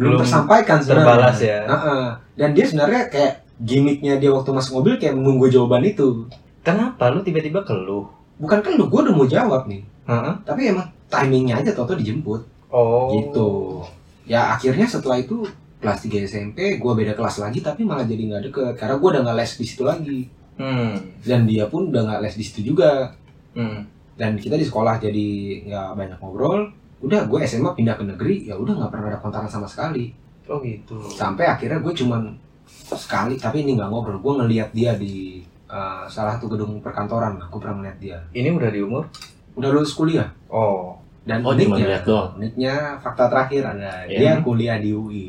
belum, 0.00 0.16
Belum 0.16 0.18
tersampaikan 0.18 0.78
sebenarnya 0.80 1.04
terbalas 1.04 1.38
ya. 1.38 1.58
Heeh. 1.62 2.04
dan 2.34 2.48
dia 2.50 2.64
sebenarnya 2.64 3.02
kayak 3.06 3.32
gimmicknya 3.60 4.16
dia 4.16 4.32
waktu 4.32 4.48
masuk 4.50 4.72
mobil 4.74 4.96
kayak 4.96 5.12
menunggu 5.12 5.46
jawaban 5.46 5.84
itu 5.84 6.24
Kenapa 6.60 7.08
lu 7.08 7.20
tiba-tiba 7.20 7.60
keluh? 7.60 8.08
bukan 8.36 8.58
kan 8.58 8.72
lu 8.72 8.88
gue 8.88 9.00
udah 9.02 9.12
mau 9.12 9.28
jawab 9.28 9.68
nih 9.68 9.84
Heeh. 10.06 10.34
tapi 10.42 10.60
emang 10.66 10.88
timingnya 11.06 11.60
aja 11.60 11.70
tau 11.70 11.84
dijemput 11.86 12.40
Oh. 12.70 13.10
gitu 13.12 13.50
ya 14.24 14.54
akhirnya 14.54 14.86
setelah 14.86 15.18
itu 15.18 15.42
kelas 15.76 16.00
3 16.00 16.24
SMP 16.24 16.58
gue 16.76 16.92
beda 16.94 17.12
kelas 17.12 17.36
lagi 17.38 17.58
tapi 17.58 17.82
malah 17.82 18.02
jadi 18.02 18.22
nggak 18.22 18.42
deket 18.46 18.72
karena 18.76 18.94
gue 18.94 19.08
udah 19.10 19.22
nggak 19.22 19.36
les 19.36 19.52
di 19.52 19.66
situ 19.66 19.82
lagi 19.82 20.20
Hmm. 20.54 20.92
dan 21.20 21.44
dia 21.44 21.64
pun 21.66 21.88
udah 21.88 22.00
nggak 22.00 22.20
les 22.20 22.34
di 22.34 22.44
situ 22.44 22.60
juga 22.66 23.12
Hmm. 23.50 23.84
dan 24.14 24.36
kita 24.36 24.54
di 24.54 24.62
sekolah 24.62 24.96
jadi 24.96 25.28
nggak 25.66 25.88
banyak 25.94 26.18
ngobrol 26.18 26.68
udah 27.00 27.24
gue 27.24 27.38
SMA 27.42 27.70
pindah 27.72 27.94
ke 27.94 28.04
negeri 28.04 28.44
ya 28.44 28.54
udah 28.54 28.76
nggak 28.76 28.90
pernah 28.90 29.06
ada 29.08 29.18
kontakan 29.18 29.48
sama 29.48 29.64
sekali 29.64 30.12
Oh 30.44 30.58
gitu. 30.58 30.98
sampai 31.06 31.46
akhirnya 31.46 31.78
gue 31.78 31.94
cuman 31.94 32.34
sekali 32.90 33.34
tapi 33.34 33.62
ini 33.62 33.74
nggak 33.74 33.86
ngobrol 33.86 34.18
gue 34.18 34.32
ngelihat 34.36 34.68
dia 34.70 34.92
di 34.94 35.40
uh, 35.66 36.02
salah 36.04 36.34
satu 36.34 36.48
gedung 36.48 36.78
perkantoran 36.78 37.38
aku 37.38 37.56
pernah 37.56 37.78
ngeliat 37.78 37.96
dia 37.96 38.18
Ini 38.30 38.50
udah 38.50 38.68
di 38.68 38.80
umur? 38.80 39.06
udah 39.52 39.68
lulus 39.68 39.92
kuliah 39.92 40.26
Oh. 40.46 40.98
dan 41.22 41.40
Oh, 41.40 41.50
cuma 41.50 41.74
uniknya 41.74 41.86
ngeliat 41.86 42.04
doang? 42.04 42.28
uniknya 42.34 42.74
fakta 42.96 43.24
terakhir 43.26 43.62
ada 43.64 44.04
Iya. 44.04 44.18
dia 44.18 44.32
kuliah 44.40 44.76
di 44.76 44.90
UI 44.90 45.26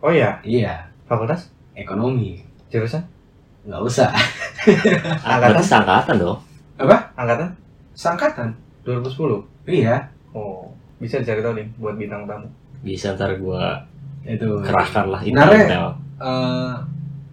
Oh 0.00 0.10
ya. 0.10 0.42
iya 0.42 0.82
Fakultas? 1.04 1.48
ekonomi 1.72 2.42
Jurusan? 2.68 3.04
nggak 3.62 3.80
usah 3.80 4.10
Angkatan? 5.24 5.62
Seangkatan 5.62 6.14
dong. 6.16 6.38
Angkatan? 7.14 7.50
sangkatan 7.92 8.48
2010? 8.82 9.51
Iya 9.64 9.96
Oh, 10.30 10.64
bisa 10.96 11.18
dicari 11.18 11.38
tahu 11.38 11.54
nih 11.54 11.66
buat 11.76 11.94
bintang 11.94 12.24
tamu. 12.24 12.48
Bisa 12.80 13.12
ntar 13.12 13.36
gua 13.36 13.76
itu 14.22 14.46
kerahkan 14.60 15.06
lah 15.06 15.20
Sebenarnya- 15.20 15.66
intel. 15.66 15.86
eh 16.18 16.74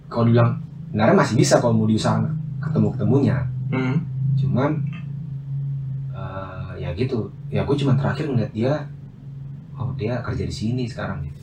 kalau 0.08 0.26
dibilang 0.26 0.52
sebenarnya 0.86 1.16
masih 1.16 1.36
bisa 1.36 1.56
kalau 1.58 1.74
mau 1.76 1.86
diusahakan 1.86 2.34
ketemu 2.60 2.88
ketemunya 2.92 3.38
Hmm. 3.70 3.96
cuman 4.36 4.72
eh 6.12 6.72
ya 6.78 6.90
gitu 6.94 7.24
ya 7.48 7.62
gue 7.62 7.76
cuma 7.76 7.94
terakhir 7.94 8.26
ngeliat 8.26 8.50
dia 8.50 8.74
oh 9.74 9.94
dia 9.94 10.18
kerja 10.20 10.44
di 10.44 10.52
sini 10.52 10.84
sekarang 10.84 11.22
gitu 11.22 11.38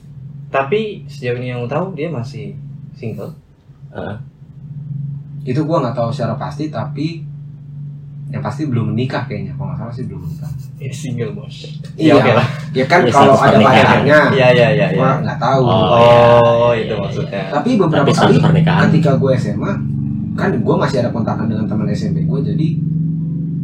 Tapi 0.48 1.06
sejauh 1.06 1.36
ini 1.36 1.50
yang 1.50 1.64
tahu 1.64 1.92
dia 1.92 2.06
masih 2.08 2.54
single. 2.92 3.30
itu 5.42 5.56
gue 5.56 5.76
nggak 5.78 5.94
tahu 5.94 6.10
secara 6.10 6.34
pasti 6.34 6.66
tapi 6.68 7.22
yang 8.26 8.42
pasti 8.42 8.62
belum 8.64 8.90
menikah 8.90 9.22
kayaknya 9.24 9.54
kalau 9.54 9.70
nggak 9.70 9.78
salah 9.80 9.92
sih 9.92 10.04
belum 10.04 10.20
menikah 10.20 10.50
Ya 10.76 10.90
single 10.90 11.32
bos. 11.32 11.56
iya 11.94 12.12
oke 12.12 12.32
lah. 12.32 12.46
ya 12.70 12.84
kan 12.84 13.00
Ya, 13.00 13.10
kalau 13.10 13.34
ada 13.34 13.56
pacarnya 13.56 14.18
Iya 14.30 14.48
iya 14.52 14.68
iya. 14.72 14.86
iya. 14.90 15.10
nggak 15.16 15.38
tahu 15.38 15.62
Oh, 15.62 15.86
Oh, 16.36 16.70
iya, 16.70 16.82
itu 16.82 16.90
iya, 16.90 17.00
maksudnya. 17.00 17.42
tapi 17.48 17.70
beberapa 17.76 18.04
Tapi 18.04 18.12
kali 18.12 18.36
pernikahan. 18.36 18.80
ketika 18.86 19.10
gue 19.14 19.32
SMA 19.34 19.72
kan 20.34 20.50
gue 20.52 20.76
masih 20.76 20.96
ada 20.98 21.10
kontakan 21.10 21.46
dengan 21.46 21.64
teman 21.64 21.86
SMP 21.88 22.22
gue 22.22 22.40
jadi 22.44 22.68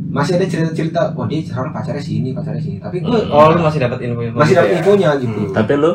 masih 0.09 0.33
ada 0.35 0.47
cerita-cerita 0.47 1.01
oh 1.13 1.25
dia 1.25 1.41
sekarang 1.43 1.69
pacarnya 1.71 2.01
sini 2.01 2.31
pacarnya 2.31 2.61
sini 2.61 2.77
tapi 2.79 2.97
gue 2.99 3.11
Hmm. 3.11 3.29
Oh, 3.29 3.51
lu 3.51 3.61
masih 3.61 3.79
dapat 3.79 3.99
info-info. 4.01 4.37
masih 4.37 4.47
gitu 4.47 4.59
dapat 4.59 4.69
ya? 4.69 4.77
infonya 4.79 5.11
gitu 5.19 5.41
Hmm. 5.43 5.53
Tapi 5.53 5.73
lu 5.75 5.93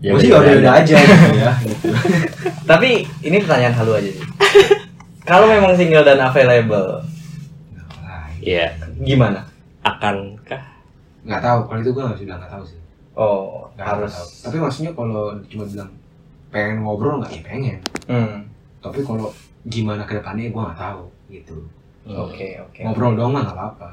gue 0.00 0.18
sih 0.18 0.28
ya 0.28 0.36
udah-udah 0.36 0.72
aja 0.74 0.94
gitu 0.94 1.28
ya 1.34 1.52
gitu. 1.66 1.86
Tapi 2.62 2.88
ini 3.20 3.36
pertanyaan 3.38 3.74
halu 3.74 3.92
aja 3.94 4.10
sih. 4.10 4.24
Kalau 5.20 5.44
memang 5.46 5.72
single 5.72 6.04
dan 6.04 6.20
available, 6.20 7.00
Iya, 8.44 8.66
gimana? 9.00 9.40
akankah 9.80 10.62
nggak 11.22 11.40
tahu 11.40 11.58
kalau 11.64 11.80
itu 11.80 11.90
gue 11.90 12.02
nggak 12.02 12.14
bisa 12.14 12.24
bilang 12.26 12.40
nggak 12.40 12.52
tahu 12.52 12.64
sih 12.64 12.80
Oh, 13.14 13.70
nggak 13.72 13.86
harus. 13.86 14.10
tahu 14.10 14.26
tapi 14.42 14.56
maksudnya 14.58 14.92
kalau 14.92 15.22
cuma 15.46 15.64
bilang 15.64 15.90
pengen 16.50 16.76
ngobrol 16.80 17.16
nggak 17.18 17.32
ya 17.32 17.42
pengen 17.42 17.78
Hmm. 18.04 18.36
tapi 18.78 19.00
kalau 19.00 19.32
gimana 19.64 20.04
ke 20.04 20.14
depannya 20.14 20.48
gue 20.48 20.62
nggak 20.62 20.76
tahu 20.78 21.02
gitu 21.28 21.56
Hmm, 22.04 22.20
Oke, 22.20 22.60
oke. 22.60 22.84
ngobrol 22.84 23.16
dong 23.16 23.32
mah 23.32 23.40
nggak 23.42 23.56
apa-apa 23.56 23.90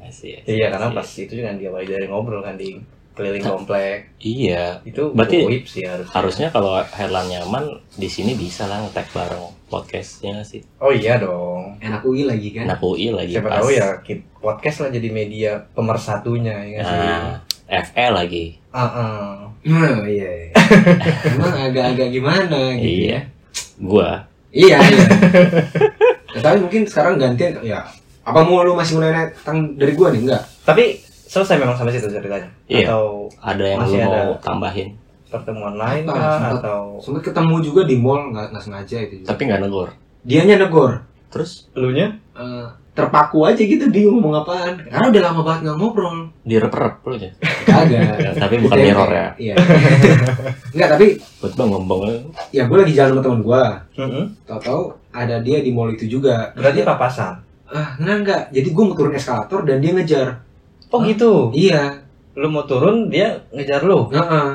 Asik, 0.00 0.40
asik, 0.40 0.48
Iya, 0.48 0.72
karena 0.72 0.88
asik. 0.88 0.96
pas 0.96 1.08
itu 1.20 1.32
juga 1.34 1.52
diawali 1.52 1.84
dari 1.86 2.06
ngobrol 2.06 2.40
kan 2.40 2.56
di 2.56 2.80
keliling 3.12 3.44
komplek. 3.44 4.10
Iya, 4.18 4.80
Itu 4.82 5.12
Berarti 5.12 5.44
sih 5.62 5.84
harus. 5.84 6.08
harusnya 6.10 6.48
kalau 6.48 6.74
Herlan 6.82 7.28
nyaman 7.28 7.64
di 7.94 8.08
sini 8.08 8.32
bisa 8.32 8.64
lah 8.64 8.80
nge-tag 8.80 9.06
bareng 9.08 9.44
podcastnya 9.74 10.38
sih. 10.40 10.62
Oh 10.78 10.88
iya 10.88 11.18
dong. 11.18 11.74
enak 11.78 12.00
UI 12.00 12.22
lagi 12.24 12.48
kan 12.50 12.64
Anak 12.64 12.78
UI 12.78 13.10
lagi 13.10 13.34
Siapa 13.34 13.48
pas. 13.48 13.58
tahu 13.58 13.68
ya 13.70 13.88
podcast 14.36 14.76
lah 14.80 14.90
jadi 14.90 15.08
media 15.10 15.50
pemersatunya 15.74 16.54
ya 16.54 16.70
nggak 16.70 16.84
sih. 16.84 16.96
Nah, 16.96 17.34
FE 17.66 18.06
lagi. 18.08 18.44
Ah, 18.70 18.80
ah. 18.86 19.30
nah, 19.62 20.02
iya 20.04 20.52
emang 21.30 21.54
agak-agak 21.64 22.08
gimana 22.10 22.74
gitu 22.74 23.10
Iya. 23.10 23.20
Gua 23.76 24.10
iya 24.50 24.78
iya 24.78 25.06
Ya, 26.34 26.42
tapi 26.42 26.58
mungkin 26.60 26.82
sekarang 26.82 27.14
gantian 27.14 27.54
ya 27.62 27.86
apa 28.20 28.40
mau 28.42 28.62
lu 28.62 28.74
masih 28.74 28.98
nanya 28.98 29.30
tentang 29.30 29.78
dari 29.78 29.94
gue 29.94 30.08
nih 30.10 30.20
enggak 30.26 30.42
Tapi 30.64 30.98
selesai 31.24 31.54
memang 31.56 31.74
sampai 31.74 31.94
situ 31.94 32.06
ceritanya. 32.08 32.50
Iya. 32.66 32.90
Atau 32.90 33.30
ada 33.38 33.64
yang 33.64 33.80
Masih 33.80 33.98
lu 33.98 34.04
mau 34.04 34.14
ada. 34.14 34.38
tambahin, 34.40 34.88
pertemuan 35.34 35.74
lain 35.74 36.02
Apa, 36.04 36.14
kah? 36.14 36.30
sempet. 36.32 36.60
atau 36.60 36.80
sempet 36.98 37.22
ketemu 37.24 37.54
juga 37.60 37.80
di 37.82 37.96
mall 37.96 38.30
nggak 38.30 38.46
nggak 38.50 38.62
sengaja 38.62 38.96
itu 39.00 39.14
juga. 39.18 39.28
tapi 39.28 39.42
nggak 39.44 39.60
negor. 39.60 39.88
dianya 40.22 40.56
negor 40.58 40.92
Terus 41.26 41.66
elunya? 41.72 42.14
Eh, 42.32 42.66
terpaku 42.94 43.42
aja 43.42 43.58
gitu 43.58 43.82
dia 43.88 44.06
ngomong 44.06 44.30
apaan 44.36 44.78
karena 44.80 45.06
udah 45.08 45.22
lama 45.24 45.40
banget 45.42 45.60
nggak 45.64 45.76
ngobrol 45.76 46.16
direp-rep 46.40 46.94
lu 47.02 47.14
ya. 47.16 47.30
kagak 47.64 48.38
tapi 48.38 48.54
bukan 48.56 48.78
mirror 48.78 49.10
ya. 49.10 49.28
iya 49.36 49.54
enggak 50.70 50.88
tapi 50.94 51.06
Buat 51.36 51.52
bang 51.54 51.68
ngembang 51.68 52.00
ya 52.50 52.62
gue 52.64 52.78
lagi 52.78 52.92
jalan 52.92 53.10
sama 53.10 53.22
teman 53.22 53.40
gue 53.42 53.62
Mm-mm. 53.98 54.24
tau-tau 54.44 54.80
ada 55.10 55.36
dia 55.40 55.58
di 55.58 55.70
mall 55.70 55.90
itu 55.90 56.06
juga 56.08 56.54
Berarti 56.54 56.80
Dia- 56.80 56.88
papasan. 56.88 57.34
ah 57.66 57.98
enggak 57.98 58.16
enggak 58.20 58.40
jadi 58.52 58.68
gue 58.70 58.84
mau 58.84 58.94
turun 58.94 59.12
eskalator 59.12 59.60
dan 59.64 59.78
dia 59.78 59.90
ngejar 59.92 60.28
Oh 60.88 61.02
Hah? 61.02 61.06
gitu. 61.08 61.50
iya 61.50 61.98
Lu 62.32 62.46
mau 62.46 62.62
turun 62.62 63.06
dia 63.08 63.42
ngejar 63.48 63.82
lu. 63.82 64.06
Heeh. 64.08 64.48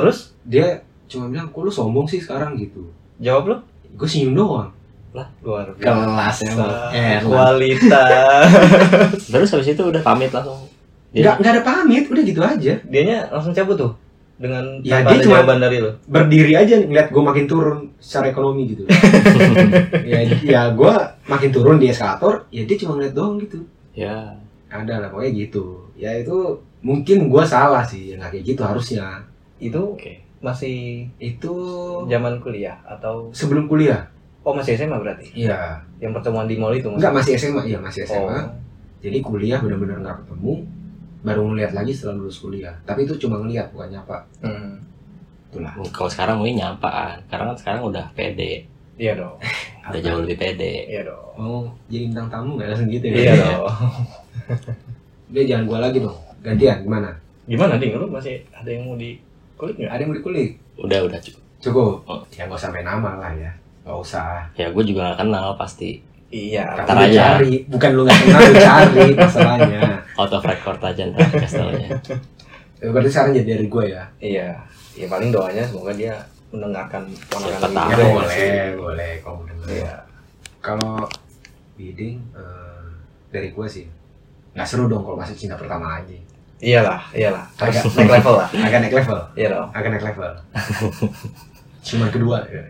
Terus? 0.00 0.18
Dia 0.42 0.66
cuma 1.06 1.26
bilang 1.26 1.48
kok 1.48 1.60
lu 1.60 1.70
sombong 1.70 2.06
sih 2.06 2.18
sekarang? 2.18 2.56
gitu. 2.56 2.88
Jawab 3.18 3.44
lu? 3.46 3.56
gue 3.90 4.06
senyum 4.06 4.32
doang. 4.34 4.70
Lah, 5.10 5.26
luar 5.40 5.66
kelas 5.74 6.46
Eh, 6.90 7.18
kualitas. 7.20 8.46
Terus 9.28 9.48
habis 9.48 9.68
itu 9.68 9.82
udah 9.84 9.98
pamit 10.00 10.30
langsung. 10.30 10.62
Dia- 11.10 11.26
nggak 11.26 11.34
nggak 11.36 11.52
ada 11.52 11.62
pamit 11.64 12.04
udah 12.06 12.22
gitu 12.22 12.40
aja. 12.40 12.74
Dianya 12.82 13.26
langsung 13.28 13.50
cabut 13.50 13.74
tuh 13.76 13.92
dengan 14.36 14.78
Ya, 14.80 15.02
dia 15.02 15.20
cuma- 15.20 15.42
jawaban 15.42 15.58
dari 15.58 15.76
lu. 15.78 15.90
berdiri 16.06 16.54
aja 16.54 16.78
ngeliat 16.78 17.08
gue 17.08 17.20
makin 17.20 17.44
turun 17.44 17.78
secara 17.98 18.30
ekonomi 18.30 18.62
gitu. 18.68 18.86
Ya 20.06 20.18
ya 20.40 20.60
gue 20.70 20.94
makin 21.26 21.50
turun 21.50 21.76
di 21.76 21.88
eskalator 21.88 22.46
ya 22.48 22.62
dia 22.62 22.76
cuma 22.78 22.94
ngeliat 22.94 23.12
doang 23.12 23.36
gitu. 23.36 23.60
Ya, 23.92 24.38
ada 24.68 24.94
lah 24.96 25.08
pokoknya 25.08 25.32
gitu. 25.36 25.90
Ya 25.92 26.14
itu 26.14 26.36
mungkin 26.80 27.26
gue 27.26 27.44
salah 27.44 27.82
sih 27.82 28.14
ya 28.14 28.16
nggak 28.16 28.30
kayak 28.32 28.44
gitu 28.46 28.62
harusnya 28.62 29.26
Itu 29.62 29.94
oke. 29.94 30.12
masih 30.40 31.04
itu 31.18 31.52
zaman 32.08 32.40
kuliah 32.40 32.80
atau 32.82 33.28
sebelum 33.30 33.68
kuliah 33.68 34.08
oh 34.40 34.50
masih 34.50 34.72
SMA 34.72 34.96
berarti? 34.96 35.28
iya 35.36 35.76
Yang 35.98 36.16
pertemuan 36.16 36.48
di 36.48 36.56
mall 36.56 36.72
itu 36.72 36.88
enggak 36.88 37.12
masih 37.12 37.36
SMA 37.36 37.62
iya 37.66 37.76
masih 37.76 38.02
SMA 38.02 38.24
Oh. 38.40 38.48
jadi 38.98 39.20
kuliah 39.20 39.60
benar-benar 39.60 40.00
nggak 40.00 40.16
ketemu 40.18 40.64
baru 41.20 41.42
ngeliat 41.44 41.72
lagi 41.72 41.92
setelah 41.92 42.16
lulus 42.16 42.40
kuliah 42.40 42.72
tapi 42.82 43.04
itu 43.04 43.12
cuma 43.18 43.36
ngeliat 43.36 43.68
bukan 43.70 43.88
nyapa 43.90 44.16
Hmm. 44.40 44.80
itulah 45.46 45.72
Kalau 45.90 46.08
sekarang 46.08 46.36
mungkin 46.38 46.56
nyapaan. 46.56 47.20
Karena 47.26 47.50
kan 47.50 47.56
sekarang 47.58 47.82
udah 47.84 48.06
pede, 48.10 48.64
Iya 48.96 49.12
dong. 49.14 49.36
udah 49.90 50.00
jauh 50.00 50.20
lebih 50.22 50.38
pede. 50.38 50.88
Iya 50.88 51.04
dong. 51.04 51.26
mau 51.36 51.56
jadi 51.86 52.08
bintang 52.08 52.28
tamu 52.28 52.56
nggak 52.56 52.68
langsung 52.70 52.88
gitu 52.88 53.04
ya 53.04 53.16
Iya 53.18 53.34
dong. 53.36 53.68
dia 55.28 55.42
jangan 55.44 55.64
gue 55.66 55.78
lagi 55.80 55.98
dong 56.00 56.18
gantian 56.40 56.76
gimana 56.80 57.10
Gimana 57.44 57.76
ding 57.76 57.92
lu 57.92 58.06
masih 58.06 58.40
ada 58.50 58.66
yang 58.66 58.86
mau 58.86 58.94
di 58.94 59.18
kulit 59.60 59.74
nggak? 59.76 59.90
ada 59.90 60.00
yang 60.00 60.08
mau 60.08 60.16
dikulik 60.16 60.50
Udah 60.76 60.98
udah 61.02 61.18
cukup. 61.18 61.42
cukup 61.60 61.94
Oh. 62.04 62.20
ya 62.30 62.42
nggak 62.42 62.56
sampai 62.58 62.80
nama 62.80 63.10
lah 63.16 63.32
ya 63.32 63.52
nggak 63.80 63.96
usah 63.96 64.44
Ya 64.54 64.66
gue 64.66 64.80
juga 64.82 65.12
gak 65.12 65.20
kenal 65.20 65.52
pasti. 65.54 66.00
Iya. 66.28 66.62
Lu 66.78 66.94
aja. 67.02 67.36
cari 67.36 67.52
bukan 67.66 67.90
lu 67.90 68.02
nggak 68.02 68.18
kenal 68.18 68.40
lu 68.40 68.54
cari 68.56 69.06
masalahnya 69.14 69.82
Out 70.18 70.32
of 70.32 70.42
record 70.42 70.80
aja 70.80 71.02
ntar 71.06 71.26
kastelnya. 71.34 71.90
Ya, 72.76 72.86
berarti 72.88 73.10
saran 73.10 73.32
jadi 73.32 73.56
dari 73.56 73.66
gue 73.66 73.84
ya 73.88 74.04
Iya. 74.18 74.48
Ya 74.94 75.06
paling 75.06 75.28
doanya 75.28 75.60
semoga 75.62 75.92
dia 75.92 76.14
mendengarkan 76.48 77.02
ponakan 77.26 77.60
tahu. 77.68 77.90
ya 77.90 77.96
ya 77.96 78.06
boleh 78.10 78.30
sih. 78.30 78.50
boleh 78.74 79.12
kalau 79.20 79.40
denger 79.44 79.66
Iya. 79.70 79.94
kalau 80.60 80.94
bidding 81.74 82.16
eh, 82.32 82.84
dari 83.28 83.48
gue 83.48 83.66
sih 83.66 83.86
nggak 84.50 84.66
seru 84.66 84.86
dong 84.86 85.00
kalau 85.00 85.16
masih 85.16 85.34
cinta 85.34 85.54
pertama 85.54 85.96
aja 85.96 86.14
Iyalah, 86.60 87.00
iyalah. 87.10 87.44
Agak- 87.56 87.88
naik 87.96 88.10
level 88.14 88.34
lah. 88.36 88.48
agak 88.52 88.78
naik 88.80 88.94
level 88.94 89.18
Iya 89.32 89.48
dong. 89.50 89.68
agak 89.72 89.88
naik 89.90 90.04
level 90.04 90.30
ciuman 91.80 92.08
kedua 92.08 92.36
ya. 92.52 92.60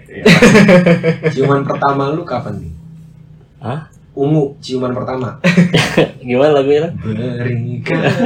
ciuman 1.29 1.67
pertama 1.67 2.15
lu 2.15 2.23
kapan 2.23 2.55
nih 2.57 2.71
Hah? 3.59 3.91
ungu 4.13 4.55
ciuman 4.57 4.91
pertama 4.91 5.43
Gimana 6.21 6.55
lagunya? 6.57 6.95
Berikan 6.95 7.99
aku. 8.01 8.23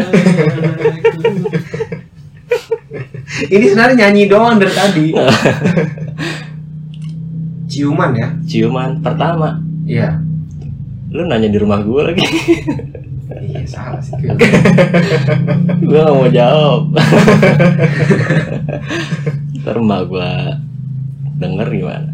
ini 3.47 3.65
sebenarnya 3.67 3.97
nyanyi 3.99 4.29
doang 4.29 4.57
dari 4.57 4.71
tadi 4.71 5.07
ciuman 7.67 8.11
ya 8.13 8.29
Ciuman 8.45 9.01
pertama. 9.01 9.57
iya 9.83 10.21
Lu 11.09 11.25
nanya 11.25 11.47
di 11.47 11.57
rumah 11.57 11.79
gue 11.79 12.03
lagi. 12.05 12.27
Iya 13.41 13.65
salah 13.65 14.03
sih 14.03 14.17
gue 14.21 14.35
gak 15.91 16.09
mau 16.13 16.29
jawab. 16.29 16.93
Ntar 19.65 19.77
emak 19.81 20.03
gue 20.09 20.31
denger 21.41 21.69
gimana. 21.73 22.11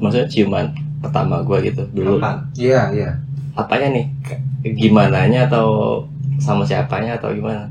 Maksudnya 0.00 0.28
ciuman 0.28 0.66
pertama 1.04 1.44
gue 1.44 1.58
gitu 1.68 1.82
dulu. 1.92 2.16
Iya 2.56 2.92
iya 2.94 3.10
Apanya 3.52 3.92
nih? 3.92 4.06
Gimana 4.76 5.28
nya 5.28 5.50
atau 5.50 6.00
sama 6.40 6.64
siapanya 6.64 7.20
atau 7.20 7.32
gimana? 7.34 7.68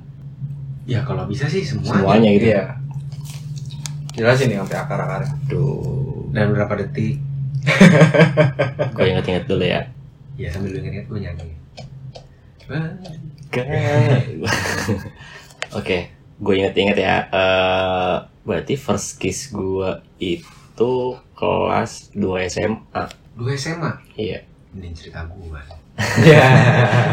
ya 0.81 0.97
kalau 1.05 1.29
bisa 1.29 1.45
sih 1.45 1.61
semuanya, 1.61 1.93
Semuanya 1.93 2.29
gitu. 2.35 2.45
Iya. 2.51 2.63
Jelasin 4.17 4.49
nih 4.51 4.57
sampai 4.59 4.77
akar-akar. 4.81 5.21
Aduh, 5.23 6.27
dan 6.35 6.51
berapa 6.51 6.73
detik 6.83 7.21
gue 8.95 9.05
inget-inget 9.05 9.45
dulu 9.45 9.65
ya. 9.65 9.81
ya 10.39 10.49
sambil 10.49 10.73
lu 10.73 10.79
inget 10.81 11.05
gue 11.05 11.19
nyanyi 11.21 11.53
Oke, 15.71 15.97
gue 16.43 16.53
inget-inget 16.55 16.97
ya. 16.97 17.15
eh 17.29 18.15
berarti 18.41 18.73
first 18.73 19.21
kiss 19.21 19.53
gue 19.53 19.89
itu 20.17 20.93
kelas 21.37 22.09
2 22.13 22.49
SMA. 22.49 23.03
Dua 23.37 23.51
SMA. 23.53 23.91
Iya. 24.15 24.39
Ini 24.71 24.87
cerita 24.95 25.27
gua. 25.27 25.59
Ya. 26.23 26.47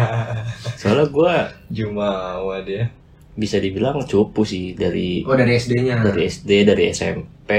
Soalnya 0.81 1.07
gue 1.07 1.35
Jumawa 1.69 2.63
dia. 2.63 2.89
bisa 3.35 3.63
dibilang 3.63 4.03
cupu 4.03 4.43
sih 4.43 4.75
dari 4.75 5.23
Oh 5.23 5.39
dari 5.39 5.55
SD-nya. 5.55 6.03
dari 6.03 6.27
SD, 6.27 6.51
dari 6.67 6.91
SMP. 6.91 7.51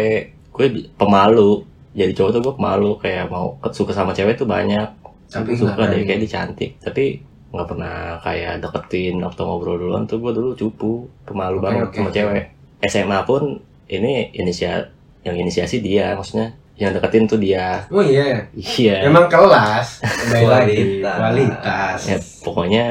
Gue 0.52 0.66
pemalu. 0.96 1.64
Jadi 1.96 2.12
cowok 2.12 2.32
tuh 2.36 2.42
gue 2.44 2.54
pemalu 2.56 2.90
kayak 3.00 3.32
mau 3.32 3.56
suka 3.72 3.96
sama 3.96 4.12
cewek 4.12 4.36
tuh 4.36 4.44
banyak. 4.44 4.88
Tapi 5.30 5.52
suka 5.56 5.88
deh 5.88 6.04
kayak 6.04 6.20
dia 6.26 6.32
cantik. 6.36 6.76
Tapi 6.84 7.24
nggak 7.50 7.68
pernah 7.68 8.22
kayak 8.22 8.62
deketin 8.62 9.18
atau 9.20 9.44
ngobrol 9.46 9.82
duluan 9.82 10.06
tuh 10.06 10.22
gue 10.22 10.32
dulu 10.32 10.54
cupu 10.54 11.10
pemalu 11.26 11.58
Oke, 11.58 11.66
banget 11.66 11.86
oke, 11.90 11.96
sama 11.98 12.10
cewek. 12.14 12.44
SMA 12.86 13.20
pun 13.26 13.42
ini 13.90 14.30
inisia 14.32 14.86
yang 15.26 15.36
inisiasi 15.36 15.82
dia 15.82 16.14
maksudnya 16.14 16.54
yang 16.80 16.96
deketin 16.96 17.28
tuh 17.28 17.36
dia. 17.36 17.84
Oh 17.92 18.00
iya. 18.00 18.48
Iya. 18.56 19.04
Emang 19.04 19.28
kelas. 19.28 20.00
Kualitas. 20.32 21.18
Kualitas. 21.20 22.00
Ya, 22.08 22.18
pokoknya 22.40 22.86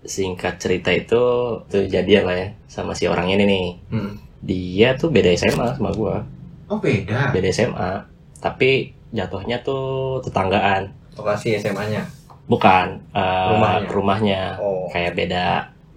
singkat 0.00 0.56
cerita 0.56 0.88
itu 0.88 1.22
tuh 1.60 1.84
jadian 1.84 2.24
lah 2.24 2.36
ya 2.38 2.48
sama 2.64 2.96
si 2.96 3.04
orang 3.04 3.28
ini 3.28 3.44
nih. 3.44 3.66
Hmm. 3.92 4.12
Dia 4.40 4.96
tuh 4.96 5.12
beda 5.12 5.28
SMA 5.34 5.76
sama 5.76 5.90
gua, 5.92 6.24
Oh 6.70 6.78
beda. 6.80 7.34
beda 7.34 7.48
SMA. 7.52 8.06
Tapi 8.38 8.94
jatuhnya 9.10 9.60
tuh 9.60 10.22
tetanggaan. 10.22 10.88
Lokasi 11.18 11.58
SMA-nya. 11.58 12.06
Bukan 12.48 12.86
eh, 13.12 13.46
Rumahnya. 13.52 13.88
rumahnya. 13.88 14.42
Oh. 14.58 14.88
Kayak 14.88 15.12
beda 15.14 15.44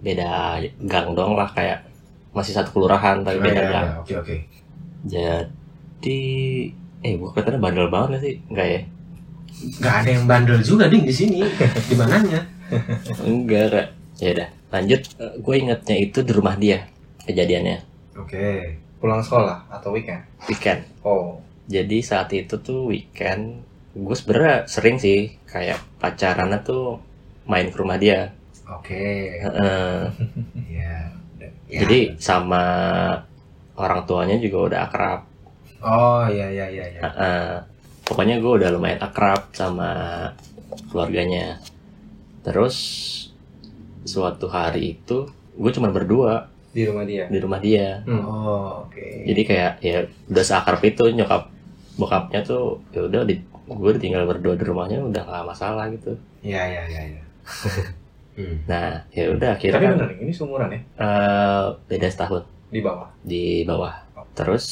beda 0.02 0.30
gang 0.84 1.14
dong 1.14 1.34
lah 1.34 1.48
kayak 1.48 1.80
masih 2.32 2.52
satu 2.52 2.70
kelurahan 2.70 3.20
tapi 3.20 3.38
Oh, 3.38 3.44
beda 3.44 3.60
iya, 3.60 3.70
gang. 3.70 3.88
iya. 3.88 3.98
Oke 3.98 4.14
oke. 4.18 4.36
Jadi 5.02 6.20
eh 7.02 7.12
gua 7.18 7.30
katanya 7.32 7.58
bandel 7.58 7.88
banget 7.88 8.08
gak 8.14 8.22
sih? 8.22 8.34
Enggak 8.48 8.66
ya? 8.68 8.80
Gak 9.78 9.94
ada 10.02 10.10
yang 10.10 10.24
bandel 10.26 10.58
juga 10.60 10.84
ding 10.86 11.02
di 11.02 11.14
sini. 11.14 11.40
Di 11.88 11.94
mananya? 11.94 12.40
Enggak, 13.20 13.66
Kak. 13.68 13.86
Ya 14.16 14.28
udah, 14.32 14.48
lanjut. 14.70 15.00
gue 15.18 15.54
ingetnya 15.56 15.96
itu 15.98 16.18
di 16.20 16.30
rumah 16.30 16.54
dia 16.54 16.86
kejadiannya 17.22 17.78
Oke. 18.14 18.76
Pulang 18.96 19.18
sekolah 19.18 19.66
atau 19.68 19.90
weekend? 19.90 20.22
weekend. 20.46 20.86
Oh. 21.02 21.42
Jadi 21.66 21.98
saat 22.00 22.30
itu 22.30 22.54
tuh 22.56 22.86
weekend, 22.86 23.66
gue 23.92 24.16
sebenernya 24.16 24.64
sering 24.64 24.96
sih 24.96 25.36
kayak 25.44 25.80
pacarannya 26.00 26.64
tuh 26.64 26.96
main 27.44 27.68
ke 27.68 27.76
rumah 27.76 28.00
dia. 28.00 28.32
Oke. 28.72 29.36
Heeh. 29.42 29.96
Iya. 30.56 30.96
Ya. 31.68 31.80
Jadi 31.84 32.16
sama 32.16 32.64
orang 33.76 34.04
tuanya 34.08 34.36
juga 34.40 34.58
udah 34.72 34.80
akrab. 34.88 35.20
Oh 35.82 36.24
iya 36.28 36.48
iya 36.48 36.66
iya. 36.72 36.84
iya. 36.88 37.00
Heeh. 37.04 37.48
Pokoknya 38.02 38.40
gue 38.40 38.52
udah 38.60 38.68
lumayan 38.72 39.00
akrab 39.04 39.52
sama 39.52 39.90
keluarganya. 40.88 41.60
Terus 42.42 42.76
suatu 44.02 44.48
hari 44.48 44.98
itu 44.98 45.28
gue 45.52 45.70
cuma 45.76 45.92
berdua 45.92 46.48
Di 46.72 46.88
rumah 46.88 47.04
dia. 47.04 47.28
di 47.28 47.38
rumah 47.38 47.60
dia. 47.60 48.00
Hmm. 48.08 48.24
Oh 48.24 48.88
oke. 48.88 49.04
Jadi 49.28 49.42
kayak 49.44 49.72
ya 49.84 50.08
udah 50.32 50.44
seakrab 50.44 50.80
itu 50.80 51.04
nyokap 51.12 51.52
bokapnya 52.00 52.40
tuh 52.40 52.80
ya 52.96 53.04
udah 53.04 53.28
di 53.28 53.36
gue 53.64 53.92
tinggal 53.96 54.24
berdua 54.24 54.54
di 54.54 54.64
rumahnya 54.64 54.98
udah 55.00 55.22
gak 55.22 55.46
masalah 55.46 55.86
gitu. 55.88 56.14
Iya 56.40 56.62
iya 56.66 56.82
iya. 56.86 57.00
iya. 57.14 57.22
hmm. 58.36 58.56
Nah 58.66 59.02
ya 59.08 59.24
udah 59.30 59.48
akhirnya 59.54 59.78
Tapi 59.78 59.86
kan 59.86 59.94
bener, 59.96 60.10
ini 60.18 60.32
seumuran 60.32 60.68
ya? 60.68 60.80
eh, 60.98 61.64
beda 61.86 62.08
setahun 62.08 62.42
Di 62.68 62.80
bawah. 62.80 63.08
di 63.22 63.44
bawah. 63.62 63.94
Terus 64.32 64.66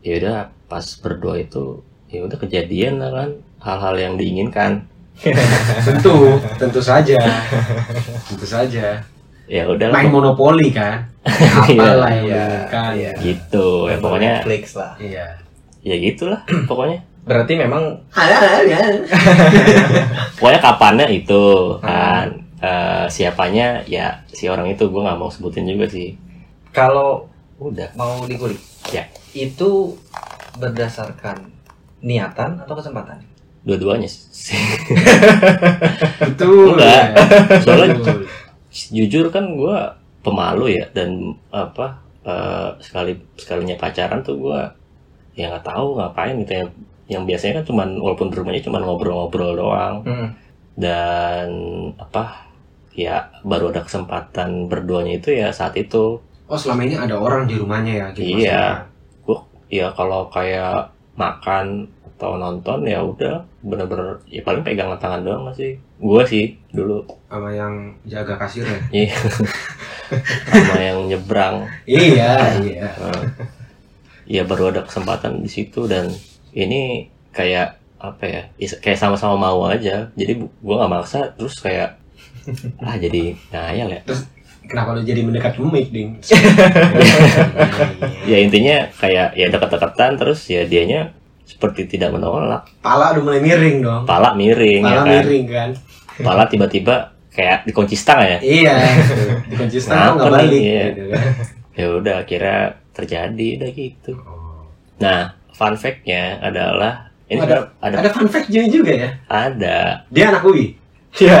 ya 0.00 0.16
udah 0.16 0.38
pas 0.66 0.86
berdua 0.98 1.36
itu 1.36 1.82
ya 2.06 2.22
udah 2.22 2.38
kejadian 2.38 3.02
lah 3.02 3.10
kan 3.12 3.30
hal-hal 3.60 3.94
yang 3.96 4.14
diinginkan. 4.14 4.86
Tentu, 5.86 6.36
tentu 6.60 6.78
saja. 6.78 7.16
Tentu 8.28 8.44
saja. 8.44 9.00
Ya 9.48 9.62
udah 9.64 9.88
Main 9.88 10.12
monopoli 10.12 10.68
kan? 10.70 11.08
Apalah 11.26 12.12
yang 12.12 12.26
Iya, 12.28 12.44
diinginkan. 12.44 12.90
iya. 12.94 13.10
gitu. 13.18 13.88
Ya 13.88 13.96
pokoknya 13.96 14.32
Netflix 14.38 14.64
lah. 14.76 14.92
Iya. 15.00 15.26
ya 15.80 15.94
gitulah 15.96 16.40
pokoknya. 16.66 17.00
Berarti 17.26 17.58
memang 17.58 17.82
Pokoknya 20.38 20.60
kapannya 20.62 21.06
itu 21.10 21.42
kan 21.80 22.42
Eh, 22.56 23.04
siapanya 23.06 23.84
ya 23.84 24.24
si 24.26 24.48
orang 24.48 24.64
itu 24.66 24.88
gue 24.88 24.98
nggak 24.98 25.20
mau 25.20 25.28
sebutin 25.28 25.68
juga 25.68 25.84
sih. 25.86 26.16
kalau 26.72 27.28
Udah. 27.56 27.88
mau 27.92 28.24
dikulik, 28.24 28.56
Ya. 28.88 29.04
itu 29.32 29.92
berdasarkan 30.56 31.52
niatan 32.00 32.56
atau 32.58 32.74
kesempatan? 32.74 33.20
dua-duanya 33.60 34.08
sih. 34.08 34.56
Betul. 36.18 36.72
Enggak. 36.80 37.12
ya. 37.12 37.60
Soalnya- 37.60 37.92
Betul. 37.92 38.24
jujur 38.72 39.28
kan 39.28 39.44
gue 39.52 39.76
pemalu 40.20 40.80
ya 40.80 40.84
dan 40.92 41.36
apa 41.50 41.98
eh, 42.24 42.68
sekali 42.78 43.20
sekalinya 43.36 43.76
pacaran 43.76 44.22
tuh 44.22 44.38
gue 44.38 44.60
ya 45.34 45.50
nggak 45.50 45.62
tahu 45.62 46.00
ngapain 46.00 46.40
gitu 46.40 46.52
yang 46.56 46.68
yang 47.06 47.22
biasanya 47.22 47.60
kan 47.60 47.66
cuman 47.66 47.88
walaupun 47.96 48.28
di 48.28 48.36
rumahnya 48.36 48.62
cuman 48.62 48.82
ngobrol-ngobrol 48.82 49.52
doang 49.54 50.02
Hmm. 50.02 50.28
dan 50.74 51.48
apa 51.96 52.50
ya 52.90 53.16
baru 53.40 53.70
ada 53.70 53.80
kesempatan 53.80 54.66
berduanya 54.66 55.16
itu 55.16 55.30
ya 55.32 55.48
saat 55.50 55.74
itu 55.74 56.18
Oh 56.46 56.54
selama 56.54 56.82
ini 56.82 56.94
ada 56.94 57.18
orang 57.18 57.42
di 57.44 57.54
rumahnya 57.54 57.92
ya? 57.92 58.06
Gitu 58.12 58.38
Iya. 58.40 58.86
maksudnya. 58.86 59.42
ya 59.66 59.86
kalau 59.92 60.30
kayak 60.30 60.94
makan 61.14 61.90
atau 62.06 62.34
nonton 62.34 62.86
ya 62.86 63.02
udah 63.02 63.42
bener-bener 63.60 64.14
ya 64.24 64.40
paling 64.40 64.62
pegangan 64.62 64.94
tangan 64.96 65.20
doang 65.20 65.42
masih 65.44 65.74
gue 65.96 66.22
sih 66.24 66.54
dulu 66.70 67.02
Sama 67.26 67.50
yang 67.50 67.74
jaga 68.04 68.34
kasirnya. 68.36 68.78
Iya. 68.90 69.10
sama 70.46 70.78
yang 70.78 70.98
nyebrang 71.04 71.66
iya 71.82 72.54
iya. 72.56 72.86
Nah, 72.94 73.26
ya 74.22 74.42
baru 74.42 74.70
ada 74.70 74.82
kesempatan 74.82 75.42
di 75.42 75.50
situ 75.50 75.84
dan 75.84 76.06
ini 76.56 77.06
kayak 77.30 77.76
apa 77.98 78.24
ya 78.24 78.42
kayak 78.76 78.96
sama-sama 78.96 79.36
mau 79.36 79.66
aja 79.66 80.08
jadi 80.12 80.36
gua 80.58 80.80
nggak 80.80 80.90
maksa 80.90 81.30
terus 81.30 81.58
kayak 81.58 81.96
ah 82.80 82.96
jadi 82.96 83.34
ngayal 83.50 83.90
ya 83.92 84.02
Kenapa 84.66 84.92
lu 84.92 85.00
jadi 85.00 85.22
mendekat 85.22 85.54
ke 85.54 85.62
mic 85.62 85.88
ding? 85.94 86.18
ya 88.26 88.36
intinya 88.36 88.90
kayak 88.92 89.34
ya 89.34 89.46
dekat-dekatan 89.46 90.10
terus 90.18 90.40
ya 90.46 90.64
dianya 90.64 91.14
seperti 91.46 91.86
tidak 91.86 92.10
menolak 92.10 92.66
Pala 92.82 93.14
udah 93.14 93.22
mulai 93.22 93.38
miring 93.38 93.76
dong. 93.78 94.02
pala 94.02 94.34
miring 94.34 94.82
ya 94.82 94.90
Pala 94.90 94.98
kan 94.98 95.08
miring 95.08 95.44
kan? 95.46 95.70
pala 96.18 96.42
tiba-tiba 96.44 96.94
kayak 97.30 97.62
dikunci 97.62 97.94
stang 97.94 98.18
ya 98.18 98.38
Iya. 98.40 98.74
Dikunci 99.46 99.76
setengah 99.78 100.16
nggak 100.16 100.32
balik. 100.32 100.58
Iya. 100.58 100.82
Gitu 100.88 101.02
kan. 101.06 101.22
ya 101.70 101.86
udah 101.92 102.14
akhirnya 102.18 102.58
terjadi 102.90 103.46
udah 103.54 103.70
gitu 103.70 104.12
Oh. 104.18 104.66
nah 104.98 105.38
fun 105.56 105.72
fact-nya 105.74 106.36
adalah 106.38 107.08
ini 107.26 107.40
ada- 107.40 107.72
ada 107.80 107.96
Ada 107.98 108.10
fun 108.12 108.28
fact 108.28 108.46
juga 108.46 108.66
juga 108.68 108.92
ya. 108.92 109.08
ada 109.26 110.04
Dia 110.08 110.28
anak 110.30 110.44
UI. 110.44 110.76
Iya. 111.16 111.40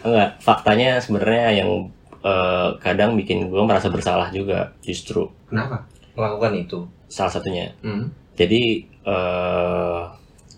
Enggak, 0.00 0.30
faktanya 0.40 0.96
sebenarnya 0.98 1.46
yang 1.54 1.70
eh, 2.18 2.68
kadang 2.78 3.14
bikin 3.14 3.46
gue 3.46 3.62
merasa 3.62 3.88
bersalah 3.88 4.30
juga 4.30 4.72
justru 4.80 5.28
Kenapa? 5.46 5.84
Melakukan 6.16 6.52
itu. 6.56 6.78
salah 7.06 7.30
satunya. 7.30 7.72
Hmm. 7.80 8.10
Jadi 8.34 8.84
eh 8.84 10.00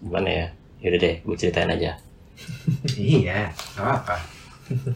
gimana 0.01 0.29
ya? 0.29 0.47
Yaudah 0.81 1.01
deh, 1.01 1.14
gue 1.21 1.37
ceritain 1.37 1.69
aja. 1.69 1.93
Iya. 2.97 3.53
Apa. 3.77 4.16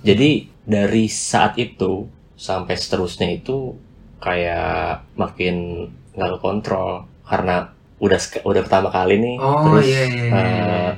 Jadi 0.01 0.49
dari 0.63 1.05
saat 1.07 1.59
itu 1.59 2.07
sampai 2.35 2.75
seterusnya 2.75 3.29
itu 3.31 3.77
kayak 4.25 5.05
makin 5.21 5.85
nggak 6.17 6.41
kontrol 6.41 7.05
karena 7.29 7.69
udah 8.01 8.21
udah 8.49 8.63
pertama 8.65 8.89
kali 8.89 9.21
nih 9.21 9.37
Oh 9.37 9.69
terus 9.69 9.85
iya 9.85 10.03
iya. 10.09 10.25
iya. 10.25 10.41
eh, 10.41 10.91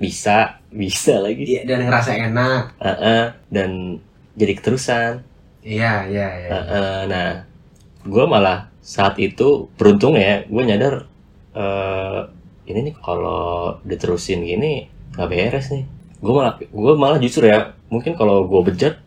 bisa 0.00 0.56
bisa 0.72 1.20
lagi 1.20 1.44
Iya 1.44 1.62
dan 1.68 1.84
ngerasa 1.86 2.10
enak. 2.16 2.62
Eh, 2.80 2.88
eh, 2.88 3.24
dan 3.52 3.70
jadi 4.34 4.52
keterusan 4.56 5.12
Iya 5.62 6.10
iya 6.10 6.26
iya. 6.42 6.50
Nah, 7.06 7.30
gue 8.02 8.24
malah 8.26 8.66
saat 8.82 9.14
itu 9.22 9.70
beruntung 9.78 10.18
ya, 10.18 10.42
gue 10.42 10.62
nyadar 10.66 11.06
eh 11.54 12.20
ini 12.66 12.90
nih 12.90 12.94
kalau 12.98 13.78
diterusin 13.86 14.42
gini 14.42 14.90
nggak 15.14 15.28
beres 15.30 15.70
nih. 15.70 15.86
Gue 16.18 16.32
malah 16.34 16.58
gue 16.58 16.94
malah 16.98 17.18
justru 17.22 17.46
ya, 17.46 17.78
mungkin 17.86 18.18
kalau 18.18 18.42
gue 18.50 18.60
bejat, 18.74 18.98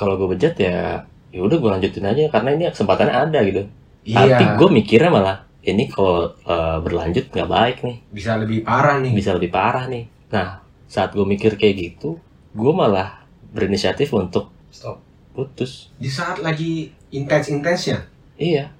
kalau 0.00 0.16
gue 0.16 0.32
bejat 0.32 0.56
ya, 0.56 1.04
ya 1.28 1.40
udah 1.40 1.56
gue 1.56 1.70
lanjutin 1.70 2.04
aja 2.04 2.22
karena 2.28 2.48
ini 2.52 2.64
kesempatannya 2.68 3.14
ada 3.26 3.38
gitu. 3.42 3.62
Tapi 4.04 4.30
Iya. 4.30 4.56
gue 4.56 4.68
mikirnya 4.70 5.10
malah 5.10 5.36
ini 5.60 5.84
kalau 5.86 6.32
eh, 6.32 6.78
berlanjut 6.80 7.28
nggak 7.28 7.46
baik 7.46 7.76
nih, 7.82 7.96
Bisa 8.08 8.36
lebih 8.36 8.62
parah 8.62 8.96
nih. 8.98 9.12
bisa 9.12 9.30
lebih 9.32 9.50
parah 9.50 9.84
nih. 9.84 10.04
Nah, 10.28 10.60
saat 10.84 11.12
gue 11.12 11.22
mikir 11.22 11.54
kayak 11.54 11.74
gitu, 11.76 12.16
gue 12.50 12.72
malah 12.72 13.22
berinisiatif 13.50 14.08
untuk 14.10 14.48
Stop. 14.68 15.00
putus. 15.30 15.92
Di 15.94 16.08
saat 16.08 16.38
lagi 16.38 16.88
intens-intensnya. 17.10 18.04
Iya. 18.34 18.72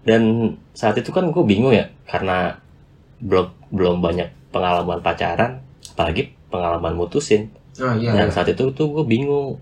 dan 0.00 0.22
saat 0.72 0.96
itu 0.96 1.12
kan 1.12 1.28
gue 1.28 1.44
bingung 1.44 1.76
ya 1.76 1.92
karena 2.08 2.56
belum 3.20 3.52
belum 3.68 4.00
banyak 4.00 4.32
pengalaman 4.48 5.04
pacaran 5.04 5.60
apalagi 5.92 6.32
pengalaman 6.48 6.96
mutusin 6.96 7.52
Oh 7.76 7.92
iya. 7.92 8.16
dan 8.16 8.26
iya. 8.26 8.32
saat 8.32 8.48
itu 8.48 8.72
tuh 8.72 8.88
gue 8.88 9.04
bingung 9.04 9.60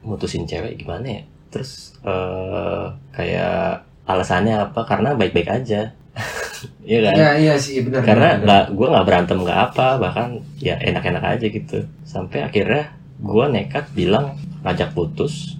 mutusin 0.00 0.44
cewek 0.44 0.76
gimana 0.76 1.06
ya 1.08 1.22
terus 1.54 1.94
eh 2.02 2.84
kayak 3.12 3.86
alasannya 4.04 4.58
apa 4.60 4.80
karena 4.82 5.14
baik-baik 5.14 5.46
aja 5.48 5.94
Iya 6.82 6.98
kan 7.02 7.14
Iya 7.14 7.30
iya 7.38 7.54
sih 7.56 7.80
benar. 7.80 8.00
karena 8.02 8.28
nggak 8.38 8.64
gue 8.72 8.86
nggak 8.88 9.06
berantem 9.06 9.38
nggak 9.38 9.60
apa 9.66 9.86
bahkan 9.96 10.28
ya 10.58 10.74
enak-enak 10.76 11.24
aja 11.30 11.46
gitu 11.46 11.78
sampai 12.02 12.42
akhirnya 12.42 12.90
gue 13.16 13.44
nekat 13.48 13.86
bilang 13.92 14.34
ngajak 14.60 14.90
putus 14.90 15.56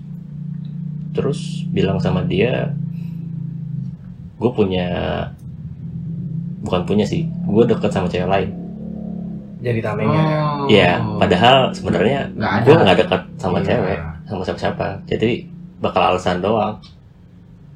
terus 1.12 1.40
bilang 1.68 1.96
sama 1.96 2.20
dia 2.22 2.72
gue 4.34 4.50
punya 4.50 4.88
bukan 6.60 6.82
punya 6.82 7.04
sih 7.04 7.24
gue 7.24 7.64
deket 7.64 7.90
sama 7.90 8.08
cewek 8.08 8.26
lain 8.26 8.50
Jadi 9.60 9.80
tamengnya. 9.80 10.20
ya. 10.20 10.40
Oh. 10.44 10.66
ya 10.68 10.90
padahal 11.18 11.56
sebenarnya 11.70 12.20
gue 12.62 12.74
nggak 12.74 12.98
deket 13.00 13.22
sama 13.38 13.58
Iya. 13.58 13.66
cewek 13.66 13.98
sama 14.24 14.42
siapa-siapa 14.42 14.86
jadi 15.06 15.30
bakal 15.84 16.02
alasan 16.10 16.40
doang 16.40 16.80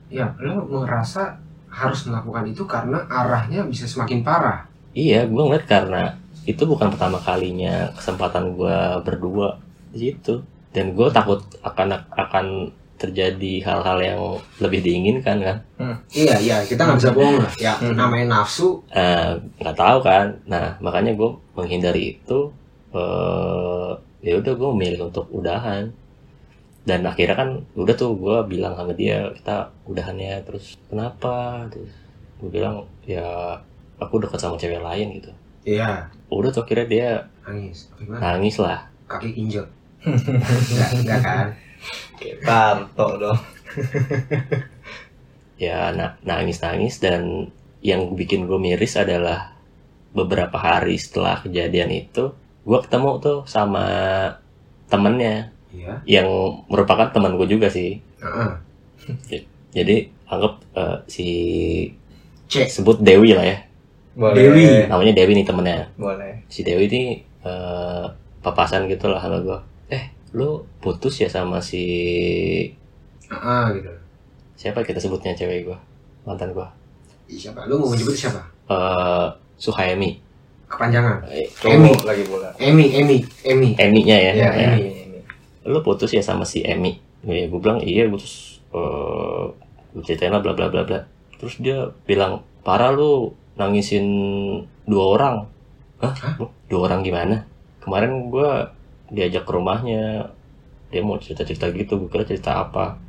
Ya, 0.09 0.33
lo 0.41 0.65
merasa 0.65 1.37
harus 1.69 2.09
melakukan 2.09 2.49
itu 2.49 2.65
karena 2.65 3.05
arahnya 3.07 3.61
bisa 3.63 3.85
semakin 3.85 4.25
parah. 4.25 4.65
iya 4.91 5.23
gue 5.23 5.37
ngeliat 5.39 5.69
karena 5.69 6.17
itu 6.43 6.65
bukan 6.65 6.89
pertama 6.89 7.21
kalinya 7.21 7.93
kesempatan 7.93 8.57
gue 8.57 8.79
berdua 9.05 9.61
di 9.93 10.09
situ 10.09 10.41
dan 10.73 10.97
gue 10.97 11.09
takut 11.09 11.39
akan 11.61 11.93
akan 12.09 12.47
terjadi 12.97 13.63
hal-hal 13.63 13.99
yang 14.01 14.21
lebih 14.59 14.81
diinginkan 14.81 15.39
kan 15.39 15.57
Iya 16.11 16.35
iya, 16.41 16.57
kita 16.65 16.83
nggak 16.83 16.99
bisa 16.99 17.13
bohong 17.13 17.39
lah. 17.39 17.53
Ya, 17.57 17.77
Hmm. 17.77 17.95
namanya 17.95 18.41
nafsu. 18.41 18.81
Eh, 18.91 19.29
nggak 19.61 19.77
tahu 19.77 19.99
kan 20.01 20.35
nah 20.49 20.73
makanya 20.81 21.13
gue 21.15 21.31
menghindari 21.53 22.17
itu 22.17 22.49
eh 22.91 23.93
ya 24.19 24.35
udah 24.35 24.53
gue 24.53 24.69
memilih 24.73 25.13
untuk 25.13 25.29
udahan 25.31 25.93
dan 26.89 27.05
akhirnya 27.05 27.37
kan 27.37 27.51
udah 27.77 27.95
tuh 27.95 28.17
gue 28.17 28.37
bilang 28.49 28.73
sama 28.73 28.97
dia 28.97 29.29
kita 29.37 29.69
udahannya 29.85 30.41
terus 30.49 30.81
kenapa 30.89 31.69
terus 31.69 31.93
gue 32.41 32.49
bilang 32.49 32.89
ya 33.05 33.61
aku 34.01 34.25
dekat 34.25 34.41
sama 34.41 34.57
cewek 34.57 34.81
lain 34.81 35.21
gitu 35.21 35.33
Iya, 35.69 36.09
udah 36.33 36.49
tuh 36.49 36.65
akhirnya 36.65 36.89
dia 36.89 37.09
nangis. 37.45 37.93
Gimana? 38.01 38.21
nangis 38.25 38.57
lah 38.57 38.89
Kaki 39.05 39.37
injek. 39.37 39.69
Enggak, 40.05 40.91
enggak 40.97 41.21
kan? 41.21 41.47
Kayak 42.17 42.37
Parto 42.45 43.09
dong. 43.21 43.41
ya 45.65 45.93
nangis 46.25 46.63
nangis 46.65 47.03
dan 47.03 47.53
yang 47.85 48.15
bikin 48.17 48.49
gue 48.49 48.57
miris 48.57 48.97
adalah 48.97 49.59
beberapa 50.17 50.57
hari 50.57 50.97
setelah 50.97 51.43
kejadian 51.43 51.93
itu 51.93 52.33
gue 52.65 52.79
ketemu 52.85 53.11
tuh 53.21 53.39
sama 53.45 53.85
temennya 54.89 55.53
Iya. 55.69 56.01
yang 56.09 56.29
merupakan 56.67 57.09
teman 57.09 57.37
gue 57.37 57.45
juga 57.47 57.69
sih 57.69 58.01
Heeh. 58.19 58.51
jadi 59.77 59.97
anggap 60.27 60.61
eh, 60.75 60.97
si 61.07 61.29
Cek. 62.47 62.69
sebut 62.73 62.97
Dewi 62.99 63.37
lah 63.37 63.45
ya 63.45 63.59
Boleh. 64.13 64.35
Dewi. 64.35 64.65
namanya 64.89 65.13
Dewi 65.15 65.33
nih 65.35 65.47
temennya 65.47 65.87
Boleh. 65.95 66.41
si 66.49 66.65
Dewi 66.65 66.89
ini 66.89 67.03
eh, 67.43 68.05
papasan 68.41 68.89
gitu 68.89 69.07
lah 69.07 69.21
sama 69.21 69.39
gue 69.39 69.59
eh 69.91 70.05
lu 70.33 70.65
putus 70.79 71.19
ya 71.19 71.29
sama 71.29 71.61
si 71.61 71.85
Heeh, 73.29 73.65
gitu. 73.77 73.93
siapa 74.57 74.81
kita 74.81 74.97
sebutnya 74.97 75.33
cewek 75.33 75.69
gue 75.69 75.79
mantan 76.25 76.53
gue 76.53 76.69
Siapa? 77.29 77.69
Lu 77.69 77.77
mau 77.77 77.93
menyebut 77.93 78.17
siapa? 78.17 78.41
eh 78.69 79.29
Suhaimi 79.55 80.17
Kepanjangan. 80.65 81.25
Eh, 81.29 81.49
Emi. 81.65 81.93
Lagi 82.05 82.25
bola. 82.25 82.49
Emi, 82.57 82.93
Emi, 82.93 83.25
Emi. 83.41 83.73
Emi-nya 83.75 84.17
ya, 84.21 84.33
Ya, 84.33 84.49
Ya. 84.53 84.69
Lu 85.69 85.85
putus 85.85 86.17
ya 86.17 86.25
sama 86.25 86.49
si 86.49 86.65
Emi 86.65 86.97
ya 87.27 87.45
gue 87.51 87.61
bilang 87.61 87.83
iya 87.85 88.09
gue 88.09 88.17
terus 88.17 88.65
gue 89.95 90.03
ceritain 90.05 90.31
lah 90.31 90.45
bla 90.45 90.53
bla 90.55 90.69
bla 90.69 90.85
bla. 90.85 91.01
Terus 91.39 91.59
dia 91.63 91.91
bilang 92.05 92.45
parah 92.63 92.93
lu 92.93 93.33
nangisin 93.59 94.07
dua 94.87 95.05
orang. 95.19 95.37
Hah? 95.99 96.15
Hah? 96.15 96.35
dua 96.71 96.81
orang 96.91 97.03
gimana? 97.03 97.49
Kemarin 97.83 98.31
gue 98.31 98.51
diajak 99.11 99.49
ke 99.49 99.53
rumahnya. 99.55 100.31
Dia 100.89 101.01
mau 101.05 101.21
cerita 101.21 101.45
cerita 101.45 101.69
gitu 101.73 101.99
gue 101.99 102.09
kira 102.13 102.29
cerita 102.29 102.63
apa. 102.63 103.01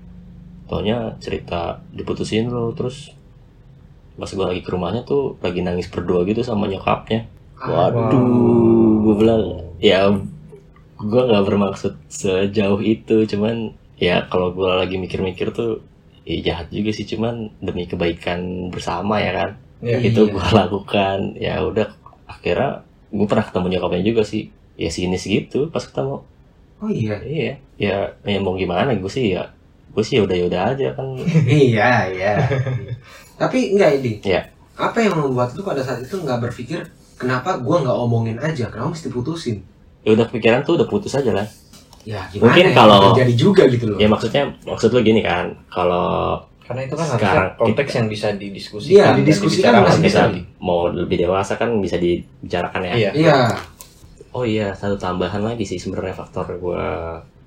Taunya 0.69 1.17
cerita 1.19 1.81
diputusin 1.93 2.49
lo 2.49 2.71
terus 2.73 3.13
pas 4.19 4.27
gue 4.27 4.43
lagi 4.43 4.59
ke 4.59 4.69
rumahnya 4.71 5.07
tuh 5.07 5.39
lagi 5.39 5.63
nangis 5.63 5.87
berdua 5.87 6.23
gitu 6.27 6.43
sama 6.43 6.67
nyokapnya. 6.67 7.27
Waduh, 7.59 9.03
gue 9.03 9.15
bilang 9.19 9.43
ya 9.83 10.07
gue 10.99 11.21
nggak 11.27 11.45
bermaksud 11.47 11.93
sejauh 12.11 12.81
itu, 12.83 13.23
cuman 13.25 13.71
ya 13.95 14.27
kalau 14.27 14.51
gue 14.51 14.67
lagi 14.67 14.95
mikir-mikir 14.99 15.51
tuh 15.51 15.79
ya 16.27 16.37
jahat 16.43 16.67
juga 16.69 16.91
sih, 16.91 17.07
cuman 17.07 17.49
demi 17.63 17.87
kebaikan 17.87 18.69
bersama 18.69 19.19
ya 19.23 19.31
kan, 19.33 19.49
Iya. 19.79 19.97
itu 20.11 20.21
Iya. 20.27 20.31
gue 20.35 20.45
lakukan. 20.61 21.19
Ya 21.39 21.63
udah 21.63 21.87
akhirnya 22.27 22.83
gue 23.09 23.25
pernah 23.25 23.45
ketemu 23.47 23.65
nyokapnya 23.75 24.03
juga 24.05 24.23
sih, 24.27 24.51
ya 24.75 24.89
sinis 24.91 25.23
gitu 25.25 25.71
pas 25.71 25.83
ketemu. 25.83 26.21
Oh 26.79 26.91
iya. 26.91 27.15
Iya, 27.23 27.53
ya, 27.79 27.95
ya 28.23 28.37
mau 28.39 28.55
gimana 28.55 28.91
gue 28.95 29.11
sih 29.11 29.35
ya, 29.35 29.43
gue 29.91 30.03
sih 30.03 30.19
udah 30.19 30.35
yaudah 30.35 30.61
aja 30.75 30.87
kan. 30.95 31.07
iya, 31.47 32.07
iya. 32.11 32.33
Tapi 33.39 33.75
enggak 33.75 33.91
ini. 34.03 34.13
Iya. 34.23 34.41
Apa 34.79 34.99
yang 35.03 35.15
membuat 35.19 35.51
lu 35.55 35.63
pada 35.63 35.83
saat 35.83 35.99
itu 35.99 36.15
nggak 36.15 36.39
berpikir 36.39 36.79
kenapa 37.19 37.59
gua 37.59 37.83
nggak 37.83 37.97
omongin 37.99 38.37
aja, 38.39 38.71
kenapa 38.71 38.95
mesti 38.95 39.11
putusin? 39.11 39.59
Ya 40.09 40.13
udah 40.15 40.27
pikiran 40.27 40.59
tuh 40.61 40.73
udah 40.75 40.87
putus 40.87 41.13
aja 41.13 41.29
lah. 41.29 41.45
Ya 42.01 42.25
gimana? 42.27 42.49
Mungkin 42.49 42.65
ya? 42.65 42.73
kalau- 42.73 43.13
terjadi 43.13 43.33
juga 43.35 43.63
gitu 43.67 43.85
loh. 43.85 43.97
Ya 43.97 44.07
maksudnya 44.07 44.43
maksud 44.65 44.89
lu 44.89 44.99
gini 44.99 45.21
kan, 45.21 45.53
kalau 45.69 46.41
Karena 46.59 46.85
itu 46.85 46.93
kan 46.93 47.07
Sekarang 47.07 47.49
konteks 47.55 47.81
kita- 47.83 47.97
yang 47.97 48.07
bisa 48.07 48.27
didiskusikan. 48.31 48.93
Iya, 48.93 49.05
didiskusikan 49.17 49.71
masih 49.79 50.01
bisa 50.01 50.21
bisa. 50.29 50.45
mau 50.59 50.85
lebih 50.87 51.17
dewasa 51.19 51.53
kan 51.55 51.73
bisa 51.77 51.97
dibicarakan 51.97 52.81
ya. 52.83 52.93
Iya. 52.95 53.09
Iya. 53.11 53.37
Oh 54.29 54.45
iya, 54.45 54.69
satu 54.71 54.93
tambahan 54.93 55.41
lagi 55.41 55.65
sih 55.65 55.77
sebenarnya 55.77 56.13
faktor 56.15 56.45
gue 56.51 56.83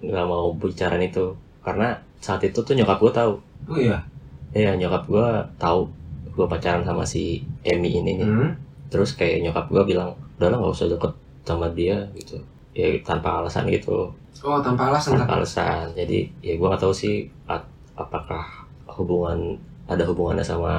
nggak 0.03 0.27
mau 0.27 0.51
bicarain 0.53 0.98
itu 1.01 1.31
karena 1.62 1.94
saat 2.18 2.42
itu 2.42 2.59
tuh 2.59 2.75
nyokap 2.75 2.98
gue 2.98 3.12
tahu. 3.12 3.33
Oh 3.68 3.79
iya. 3.79 4.03
Iya 4.51 4.75
nyokap 4.75 5.07
gue 5.07 5.27
tahu 5.57 5.87
gue 6.29 6.46
pacaran 6.46 6.83
sama 6.83 7.03
si 7.03 7.40
Emmy 7.62 7.94
ini 7.94 8.18
nih. 8.18 8.27
Hmm. 8.27 8.51
Terus 8.90 9.14
kayak 9.14 9.38
nyokap 9.40 9.70
gue 9.70 9.83
bilang, 9.87 10.12
udah 10.37 10.48
lah 10.48 10.59
nggak 10.59 10.75
usah 10.75 10.90
deket 10.90 11.12
sama 11.42 11.70
dia 11.70 12.11
gitu. 12.12 12.42
Ya 12.72 12.88
tanpa 13.02 13.40
alasan 13.40 13.68
gitu, 13.68 14.08
Oh 14.40 14.58
tanpa 14.58 14.88
alasan 14.88 15.14
tanpa 15.14 15.38
alasan. 15.38 15.92
Jadi 15.92 16.24
ya 16.40 16.52
gue 16.54 16.64
nggak 16.64 16.80
tahu 16.80 16.90
sih 16.90 17.14
a- 17.46 17.68
apakah 17.94 18.42
hubungan 18.88 19.54
ada 19.85 20.02
hubungannya 20.02 20.40
sama 20.42 20.72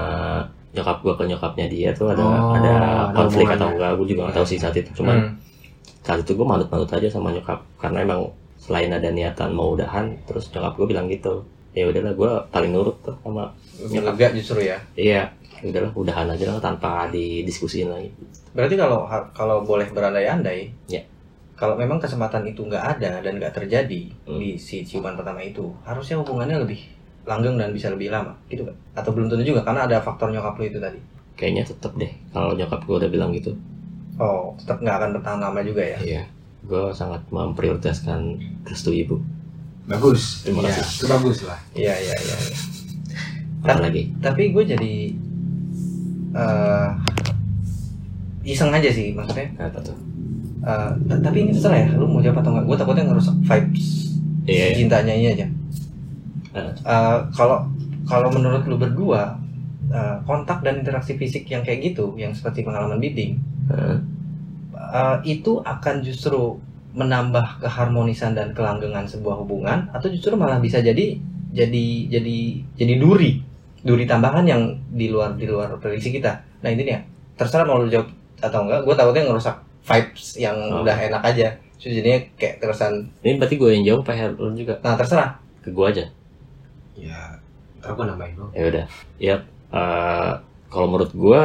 nyokap 0.71 0.99
gue 0.99 1.13
ke 1.13 1.23
nyokapnya 1.27 1.65
dia 1.67 1.89
tuh 1.91 2.09
ada 2.09 2.23
Oh, 2.23 2.51
ada 2.51 2.71
ada 2.73 3.13
konflik 3.13 3.45
atau 3.45 3.69
hubungannya. 3.69 3.73
enggak 3.77 3.91
gue 3.93 4.07
juga 4.09 4.21
nggak 4.25 4.35
tahu 4.35 4.47
sih 4.47 4.57
saat 4.57 4.73
itu 4.73 4.89
cuman 4.95 5.17
Hmm. 5.21 5.31
saat 6.01 6.19
itu 6.19 6.33
gue 6.33 6.41
manut-manut 6.43 6.89
aja 6.89 7.07
sama 7.07 7.29
nyokap 7.29 7.61
karena 7.77 8.01
emang 8.01 8.21
selain 8.57 8.89
ada 8.89 9.07
niatan 9.07 9.51
mau 9.51 9.71
udahan 9.71 10.09
terus 10.25 10.49
nyokap 10.49 10.73
gue 10.73 10.87
bilang 10.89 11.05
gitu 11.07 11.45
ya 11.71 11.85
udahlah 11.85 12.11
gue 12.11 12.31
paling 12.49 12.71
nurut 12.71 12.97
tuh 12.99 13.13
sama 13.19 13.53
Lebih 13.79 14.01
lega 14.03 14.27
justru 14.33 14.59
ya. 14.63 14.77
iya 14.95 15.29
ya 15.55 15.67
udahlah 15.67 15.93
udahan 15.93 16.27
aja 16.27 16.45
lah 16.47 16.57
tanpa 16.59 17.05
didiskusin 17.07 17.87
lagi 17.87 18.09
Berarti 18.51 18.73
kalau 18.73 19.05
kalau 19.31 19.61
boleh 19.61 19.85
berandai-andai, 19.87 20.73
Ya. 20.87 21.01
Kalau 21.63 21.79
memang 21.79 21.95
kesempatan 21.95 22.43
itu 22.43 22.67
nggak 22.67 22.99
ada 22.99 23.23
dan 23.23 23.39
nggak 23.39 23.55
terjadi 23.55 24.01
Hmm. 24.27 24.35
di 24.35 24.59
si 24.59 24.83
ciuman 24.83 25.15
pertama 25.15 25.39
itu, 25.39 25.63
harusnya 25.87 26.19
hubungannya 26.19 26.59
lebih 26.59 26.83
langgeng 27.23 27.55
dan 27.55 27.71
bisa 27.71 27.87
lebih 27.87 28.11
lama, 28.11 28.35
gitu 28.51 28.67
kan? 28.67 28.75
Atau 28.93 29.15
belum 29.15 29.31
tentu 29.31 29.47
juga 29.47 29.63
karena 29.63 29.87
ada 29.87 30.03
faktor 30.03 30.27
nyokap 30.27 30.59
lu 30.59 30.65
itu 30.67 30.79
tadi. 30.83 30.99
kayaknya 31.33 31.63
tetep 31.65 31.95
deh 31.95 32.11
kalau 32.29 32.51
nyokap 32.53 32.83
gue 32.83 32.95
udah 32.99 33.09
bilang 33.09 33.31
gitu 33.31 33.55
Oh, 34.19 34.53
tetap 34.59 34.77
nggak 34.79 34.95
akan 34.99 35.09
bertahan 35.17 35.39
lama 35.41 35.59
juga 35.63 35.81
ya? 35.81 35.97
iya 36.03 36.23
gue 36.63 36.83
sangat 36.93 37.23
memprioritaskan 37.31 38.19
restu 38.63 38.91
ibu 38.93 39.17
Bagus. 39.83 40.45
Terima 40.45 40.63
Iya, 40.63 40.79
kasih. 40.79 40.85
Itu 40.95 41.05
bagus 41.09 41.37
lah. 41.43 41.59
Iya 41.73 41.95
iya 41.97 42.15
iya. 42.15 42.35
iya. 42.39 42.55
apa 43.63 43.81
lagi 43.81 44.03
Tapi 44.19 44.43
gue 44.51 44.63
jadi 44.65 44.93
eh 46.33 46.89
iseng 48.43 48.71
aja 48.71 48.89
sih 48.91 49.15
maksudnya. 49.15 49.47
apa 49.57 49.79
tuh 49.81 49.95
T- 50.63 51.21
tapi 51.21 51.37
ini 51.43 51.51
terserah 51.51 51.79
ya, 51.83 51.87
lu 51.99 52.07
mau 52.07 52.23
jawab 52.23 52.39
atau 52.39 52.51
nggak? 52.55 52.65
Gue 52.65 52.77
takutnya 52.79 53.03
ngerusak 53.11 53.35
vibes 53.43 53.87
iya 54.47 54.71
iya. 54.71 54.75
cintanya 54.75 55.13
ini 55.15 55.27
aja. 55.35 55.45
Eh. 56.55 56.71
Kalau 57.35 57.67
kalau 58.07 58.29
menurut 58.31 58.63
lu 58.67 58.79
berdua 58.79 59.35
eh, 59.91 60.17
kontak 60.23 60.63
dan 60.63 60.79
interaksi 60.79 61.19
fisik 61.19 61.47
yang 61.51 61.63
kayak 61.67 61.93
gitu, 61.93 62.15
yang 62.15 62.31
seperti 62.31 62.63
pengalaman 62.63 62.99
bidding, 62.99 63.39
Heeh. 63.67 63.97
eh, 64.75 65.17
itu 65.27 65.59
akan 65.63 66.03
justru 66.03 66.59
menambah 66.93 67.59
keharmonisan 67.65 68.37
dan 68.37 68.53
kelanggengan 68.53 69.09
sebuah 69.09 69.43
hubungan, 69.43 69.89
atau 69.91 70.07
justru 70.07 70.37
malah 70.37 70.61
bisa 70.61 70.79
jadi 70.79 71.17
jadi 71.53 71.85
jadi 72.09 72.37
jadi 72.79 72.93
duri, 72.97 73.41
duri 73.83 74.07
tambahan 74.07 74.47
yang 74.47 74.61
di 74.89 75.11
luar 75.11 75.35
di 75.35 75.45
luar 75.45 75.75
prediksi 75.77 76.15
kita 76.15 76.39
nah 76.63 76.71
intinya 76.71 77.03
terserah 77.35 77.67
mau 77.67 77.83
lu 77.83 77.91
jawab 77.91 78.07
atau 78.39 78.63
enggak 78.63 78.79
gue 78.87 78.95
takutnya 78.95 79.23
ngerusak 79.27 79.55
vibes 79.83 80.25
yang 80.35 80.55
Oh. 80.55 80.81
udah 80.81 80.95
enak 80.97 81.21
aja 81.21 81.47
Terus 81.75 81.99
jadinya 81.99 82.19
kayak 82.33 82.55
terkesan 82.57 82.93
Ini 83.19 83.35
berarti 83.35 83.55
gue 83.55 83.69
yang 83.71 83.83
jawab 83.85 84.01
apa 84.05 84.31
lu 84.33 84.51
juga? 84.53 84.79
nah 84.79 84.95
terserah 84.95 85.35
Ke 85.59 85.69
gue 85.69 85.85
aja. 85.85 86.05
Ya, 86.93 87.35
ntar 87.77 87.91
gue 87.91 88.05
nambahin 88.05 88.35
lo. 88.35 88.47
Ya 88.51 88.63
udah. 88.65 88.85
Ya, 89.17 89.35
eh, 89.69 90.31
kalau 90.67 90.87
menurut 90.87 91.11
gue 91.11 91.41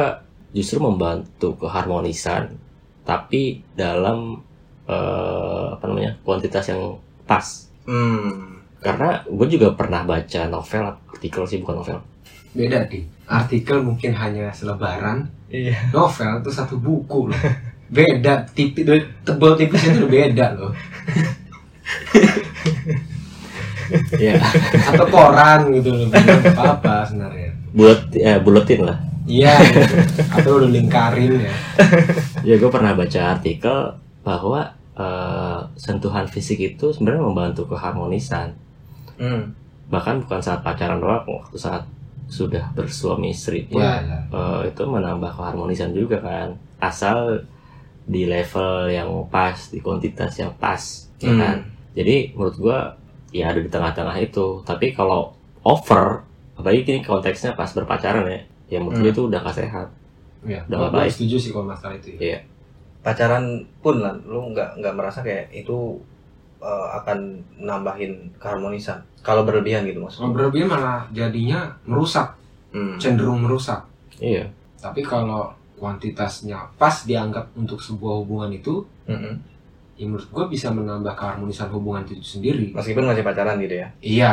justru 0.51 0.77
membantu 0.77 1.55
keharmonisan, 1.57 2.55
tapi 3.03 3.63
dalam 3.73 4.39
eh, 4.85 5.65
apa 5.69 5.83
namanya 5.85 6.15
kuantitas 6.21 6.67
yang 6.67 6.97
pas. 7.23 7.67
hmm 7.83 8.57
Karena 8.79 9.19
gue 9.23 9.47
juga 9.49 9.71
pernah 9.73 10.01
baca 10.03 10.47
novel, 10.47 10.83
artikel 11.09 11.43
sih 11.43 11.59
bukan 11.59 11.75
novel. 11.77 11.99
Beda 12.51 12.87
nih. 12.87 13.03
Artikel 13.25 13.79
mungkin 13.79 14.11
hanya 14.11 14.49
selebaran, 14.49 15.27
iya 15.47 15.75
novel 15.91 16.39
itu 16.39 16.49
satu 16.49 16.75
buku 16.75 17.27
loh. 17.27 17.37
Beda, 17.89 18.45
tipis, 18.53 18.85
tebel 19.25 19.51
tipisnya 19.57 19.97
itu 19.97 20.05
beda 20.05 20.45
loh. 20.53 20.71
Ya, 24.21 24.37
Atau 24.85 25.09
koran 25.09 25.73
gitu 25.73 25.89
loh, 25.89 26.05
bukan 26.13 26.53
apa-apa 26.53 27.09
sebenarnya. 27.09 27.49
bulet, 27.73 28.01
eh, 28.21 28.37
buletin 28.37 28.85
lah. 28.85 28.97
Iya, 29.25 29.53
gitu. 29.65 29.95
atau 30.29 30.51
lu 30.61 30.69
lingkarin 30.69 31.41
ya. 31.41 31.53
Ya 32.45 32.55
gue 32.57 32.69
pernah 32.69 32.93
baca 32.93 33.21
artikel 33.33 33.97
bahwa 34.21 34.73
eh, 34.93 35.59
sentuhan 35.73 36.29
fisik 36.29 36.61
itu 36.61 36.93
sebenarnya 36.93 37.25
membantu 37.25 37.65
keharmonisan. 37.69 38.53
hmm 39.17 39.57
Bahkan 39.89 40.29
bukan 40.29 40.37
saat 40.37 40.61
pacaran 40.61 41.01
doang, 41.01 41.25
waktu 41.25 41.57
saat 41.57 41.81
sudah 42.29 42.69
bersuami 42.77 43.33
istri 43.33 43.65
pun 43.65 43.81
Iya, 43.81 44.05
iya. 44.05 44.17
eh, 44.29 44.61
itu 44.69 44.81
menambah 44.85 45.33
keharmonisan 45.33 45.97
juga 45.97 46.21
kan. 46.21 46.53
Asal 46.77 47.41
di 48.09 48.25
level 48.25 48.89
yang 48.89 49.05
pas, 49.29 49.69
di 49.69 49.77
kuantitas 49.77 50.33
yang 50.35 50.49
pas, 50.57 50.81
ya 51.17 51.29
Hmm. 51.29 51.37
kan. 51.37 51.57
Jadi 51.93 52.33
menurut 52.33 52.57
gua 52.57 52.77
ya 53.29 53.53
ada 53.53 53.61
di 53.61 53.69
tengah-tengah 53.69 54.17
itu. 54.17 54.65
Tapi 54.65 54.91
kalau 54.91 55.37
over, 55.61 56.25
apalagi 56.53 56.81
ini 56.83 57.01
konteksnya 57.01 57.53
pas 57.53 57.69
berpacaran 57.69 58.25
ya, 58.25 58.41
ya 58.67 58.77
menurut 58.81 58.97
gua 58.97 59.05
Hmm. 59.05 59.13
itu 59.13 59.21
udah 59.23 59.39
gak 59.39 59.57
sehat. 59.57 59.87
Iya, 60.41 60.65
Udah 60.65 60.77
gua 60.79 60.89
baik. 60.97 61.11
setuju 61.11 61.35
sih 61.37 61.51
kalau 61.51 61.67
masalah 61.67 61.95
itu 61.95 62.15
ya. 62.15 62.19
Iya. 62.19 62.39
pacaran 62.99 63.45
pun 63.79 64.03
lah 64.03 64.11
lu 64.27 64.51
nggak 64.51 64.75
nggak 64.75 64.91
merasa 64.91 65.23
kayak 65.23 65.47
itu 65.55 65.95
uh, 66.59 66.87
akan 66.99 67.39
nambahin 67.55 68.27
keharmonisan 68.35 68.99
kalau 69.23 69.47
berlebihan 69.47 69.87
gitu 69.87 70.03
Kalau 70.03 70.05
maksudnya 70.05 70.35
berlebihan 70.35 70.67
malah 70.67 71.07
jadinya 71.09 71.59
merusak, 71.87 72.35
hmm. 72.75 72.99
cenderung 72.99 73.39
merusak. 73.39 73.79
Iya. 74.19 74.51
Tapi 74.75 74.99
kalau 74.99 75.47
kuantitasnya 75.79 76.75
pas 76.75 76.95
dianggap 77.01 77.55
untuk 77.55 77.79
sebuah 77.79 78.19
hubungan 78.19 78.51
itu, 78.51 78.83
Mm-mm. 79.05 79.33
ya 79.95 80.05
menurut 80.05 80.27
gue 80.27 80.45
bisa 80.49 80.67
menambah 80.69 81.11
keharmonisan 81.11 81.67
hubungan 81.69 82.03
itu 82.03 82.19
sendiri. 82.19 82.71
meskipun 82.71 83.03
masih 83.05 83.23
pacaran 83.23 83.55
gitu 83.57 83.75
ya 83.75 83.87
Iya. 83.99 84.31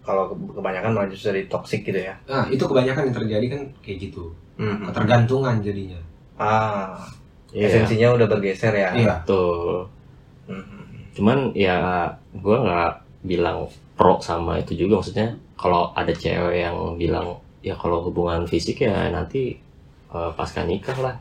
kalau 0.00 0.28
ke- 0.28 0.54
kebanyakan 0.54 0.90
malah 0.92 1.08
justru 1.08 1.32
jadi 1.32 1.42
toxic 1.46 1.82
gitu 1.82 1.98
ya 1.98 2.14
Nah, 2.24 2.46
itu 2.46 2.62
kebanyakan 2.62 3.10
yang 3.10 3.16
terjadi 3.16 3.46
kan 3.50 3.60
kayak 3.80 3.98
gitu. 4.04 4.30
Hmm. 4.54 4.84
Ketergantungan 4.84 5.58
jadinya. 5.58 5.98
ah 6.36 7.00
Iya. 7.50 7.72
esensinya 7.72 8.12
udah 8.12 8.26
bergeser 8.26 8.70
ya 8.70 8.92
Iya. 8.92 9.14
Betul. 9.18 9.88
Hmm. 10.46 10.62
cuman 11.10 11.50
ya 11.50 12.06
gua 12.36 12.56
nggak 12.60 12.92
bilang 13.24 13.64
pro 13.96 14.20
sama 14.20 14.56
itu 14.56 14.76
juga 14.76 15.00
maksudnya 15.00 15.32
kalau 15.56 15.88
ada 15.90 16.12
cewek 16.12 16.62
yang 16.62 16.76
bilang 16.94 17.32
ya 17.58 17.72
kalau 17.72 18.04
hubungan 18.04 18.44
fisik 18.44 18.84
ya 18.84 19.08
nanti 19.08 19.56
eh, 20.08 20.30
pasca 20.32 20.62
nikah 20.62 20.98
lah 20.98 21.16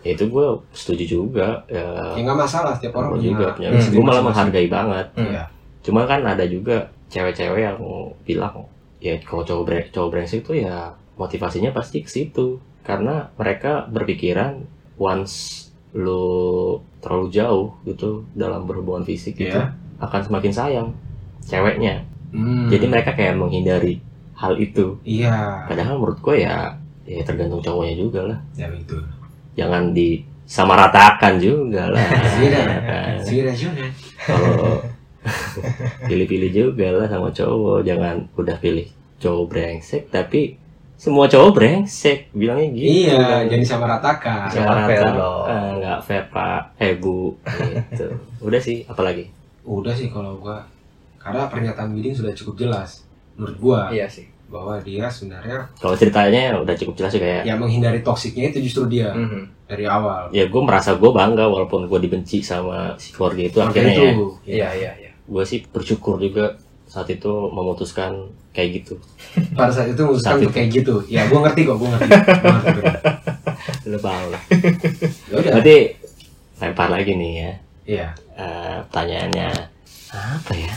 ya 0.00 0.12
itu 0.12 0.28
gue 0.28 0.46
setuju 0.70 1.04
juga 1.08 1.48
ya 1.66 2.12
Ya 2.14 2.20
nggak 2.22 2.38
masalah, 2.38 2.76
setiap 2.76 2.96
orang 2.96 3.16
punya 3.16 3.24
juga 3.26 3.46
punya 3.52 3.68
Hmm. 3.70 3.88
gue 3.90 4.04
malah 4.04 4.22
menghargai 4.22 4.68
banget 4.68 5.06
Hmm. 5.14 5.26
Iya. 5.26 5.44
cuma 5.80 6.04
kan 6.04 6.20
ada 6.22 6.44
juga 6.44 6.76
cewek-cewek 7.08 7.62
yang 7.62 7.78
bilang 8.22 8.68
ya 8.98 9.16
kalau 9.20 9.42
cowok 9.42 9.64
bre- 9.64 9.88
cowok 9.88 10.08
brengsek 10.10 10.42
tuh 10.42 10.54
ya 10.54 10.92
motivasinya 11.14 11.70
pasti 11.70 12.00
ke 12.00 12.08
situ 12.08 12.60
karena 12.82 13.32
mereka 13.34 13.88
berpikiran 13.88 14.60
once 14.96 15.66
lu 15.92 16.76
terlalu 16.98 17.26
jauh 17.30 17.68
gitu 17.82 18.28
dalam 18.32 18.64
berhubungan 18.64 19.02
fisik 19.02 19.34
gitu 19.36 19.56
Iya. 19.56 19.72
akan 19.98 20.20
semakin 20.22 20.52
sayang 20.52 20.88
ceweknya 21.40 22.04
Hmm. 22.28 22.68
jadi 22.68 22.84
mereka 22.86 23.14
kayak 23.14 23.34
menghindari 23.34 24.04
hal 24.34 24.54
itu 24.54 25.00
Iya. 25.00 25.64
padahal 25.64 25.96
menurut 25.96 26.20
gue 26.20 26.44
ya 26.44 26.76
ya 27.08 27.24
tergantung 27.24 27.58
cowoknya 27.58 27.94
juga 27.96 28.20
lah 28.26 28.38
Ya 28.52 28.68
itu. 28.68 28.96
jangan 29.54 29.90
disamaratakan 29.90 31.40
juga 31.40 31.88
lah 31.88 32.04
Iya. 32.38 32.60
ya 32.60 32.78
kan? 32.84 33.14
Sira 33.18 33.50
juga. 33.50 33.84
kalau 34.20 34.84
pilih-pilih 36.04 36.50
juga 36.50 36.86
lah 36.94 37.06
sama 37.06 37.28
cowok 37.28 37.82
jangan 37.82 38.28
udah 38.34 38.56
pilih 38.56 38.86
cowok 39.18 39.44
brengsek 39.46 40.02
tapi 40.08 40.54
semua 40.94 41.24
cowok 41.24 41.52
brengsek 41.52 42.28
bilangnya 42.32 42.68
gitu 42.72 43.06
Iya, 43.06 43.46
jadi 43.46 43.62
sama 43.62 43.86
ratakan. 43.88 44.50
Jangan 44.50 44.66
Sama 44.76 44.88
fair 44.88 44.98
rata. 45.00 45.14
dong. 45.14 45.44
Eh, 45.46 45.70
nggak 45.78 45.98
fair 46.02 46.24
pak 46.28 46.60
eh 46.76 46.92
bu 46.94 47.16
gitu 47.40 48.06
udah 48.40 48.58
sih 48.58 48.82
apalagi 48.84 49.30
Udah 49.62 49.92
sih 49.92 50.08
kalau 50.08 50.36
gua 50.36 50.64
karena 51.18 51.44
pernyataan 51.46 51.92
Widing 51.92 52.14
sudah 52.14 52.32
cukup 52.32 52.54
jelas 52.58 53.04
menurut 53.34 53.56
gua 53.58 53.80
iya 53.88 54.06
sih 54.06 54.26
bahwa 54.48 54.80
dia 54.80 55.04
sebenarnya 55.06 55.68
kalau 55.76 55.92
ceritanya 55.92 56.56
udah 56.56 56.74
cukup 56.74 56.94
jelas 56.96 57.12
juga 57.12 57.28
ya 57.30 57.42
yang 57.46 57.58
menghindari 57.58 58.00
toksiknya 58.00 58.48
itu 58.48 58.64
justru 58.64 58.88
dia 58.90 59.12
Mhm. 59.12 59.68
dari 59.68 59.84
awal. 59.84 60.28
ya 60.30 60.44
gue 60.44 60.62
merasa 60.62 60.96
gue 60.96 61.10
bangga 61.10 61.44
walaupun 61.44 61.84
gue 61.84 62.00
dibenci 62.00 62.40
sama 62.40 62.96
si 62.96 63.12
keluarga 63.12 63.42
itu 63.42 63.58
Maka 63.58 63.68
akhirnya 63.70 63.92
ya 63.94 64.08
itu. 64.08 64.26
iya 64.44 64.68
iya 64.72 64.92
iya 64.98 65.10
gue 65.22 65.44
sih 65.44 65.60
bersyukur 65.62 66.16
juga 66.16 66.56
saat 66.84 67.04
itu 67.06 67.28
memutuskan 67.48 68.16
kayak 68.50 68.80
gitu 68.80 68.96
Pada 69.52 69.68
saat 69.68 69.92
itu 69.92 70.00
memutuskan 70.00 70.34
Saat 70.34 70.42
itu. 70.42 70.50
kayak 70.50 70.68
gitu. 70.72 70.94
Ya, 71.04 71.28
gua 71.28 71.44
ngerti 71.44 71.60
kok, 71.62 71.76
gua 71.76 71.88
ngerti. 71.92 72.08
Gua 72.40 72.52
ngerti. 72.56 72.80
lah 74.08 74.40
Ya 75.28 75.36
berarti 75.52 75.76
lempar 76.58 76.88
lagi 76.88 77.12
nih 77.12 77.32
ya 77.36 77.52
Iya. 77.88 78.08
Eh, 78.34 78.76
pertanyaannya 78.86 79.48
apa 80.08 80.52
ya 80.54 80.72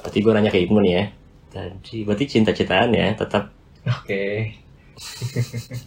berarti 0.00 0.18
gue 0.18 0.32
nanya 0.32 0.48
ke 0.48 0.60
Ibnu 0.62 0.80
nih 0.80 0.92
ya 0.94 1.04
tadi 1.48 2.04
berarti 2.04 2.24
cinta-cintaan 2.28 2.92
ya 2.92 3.12
tetap 3.12 3.48
oke 3.82 4.24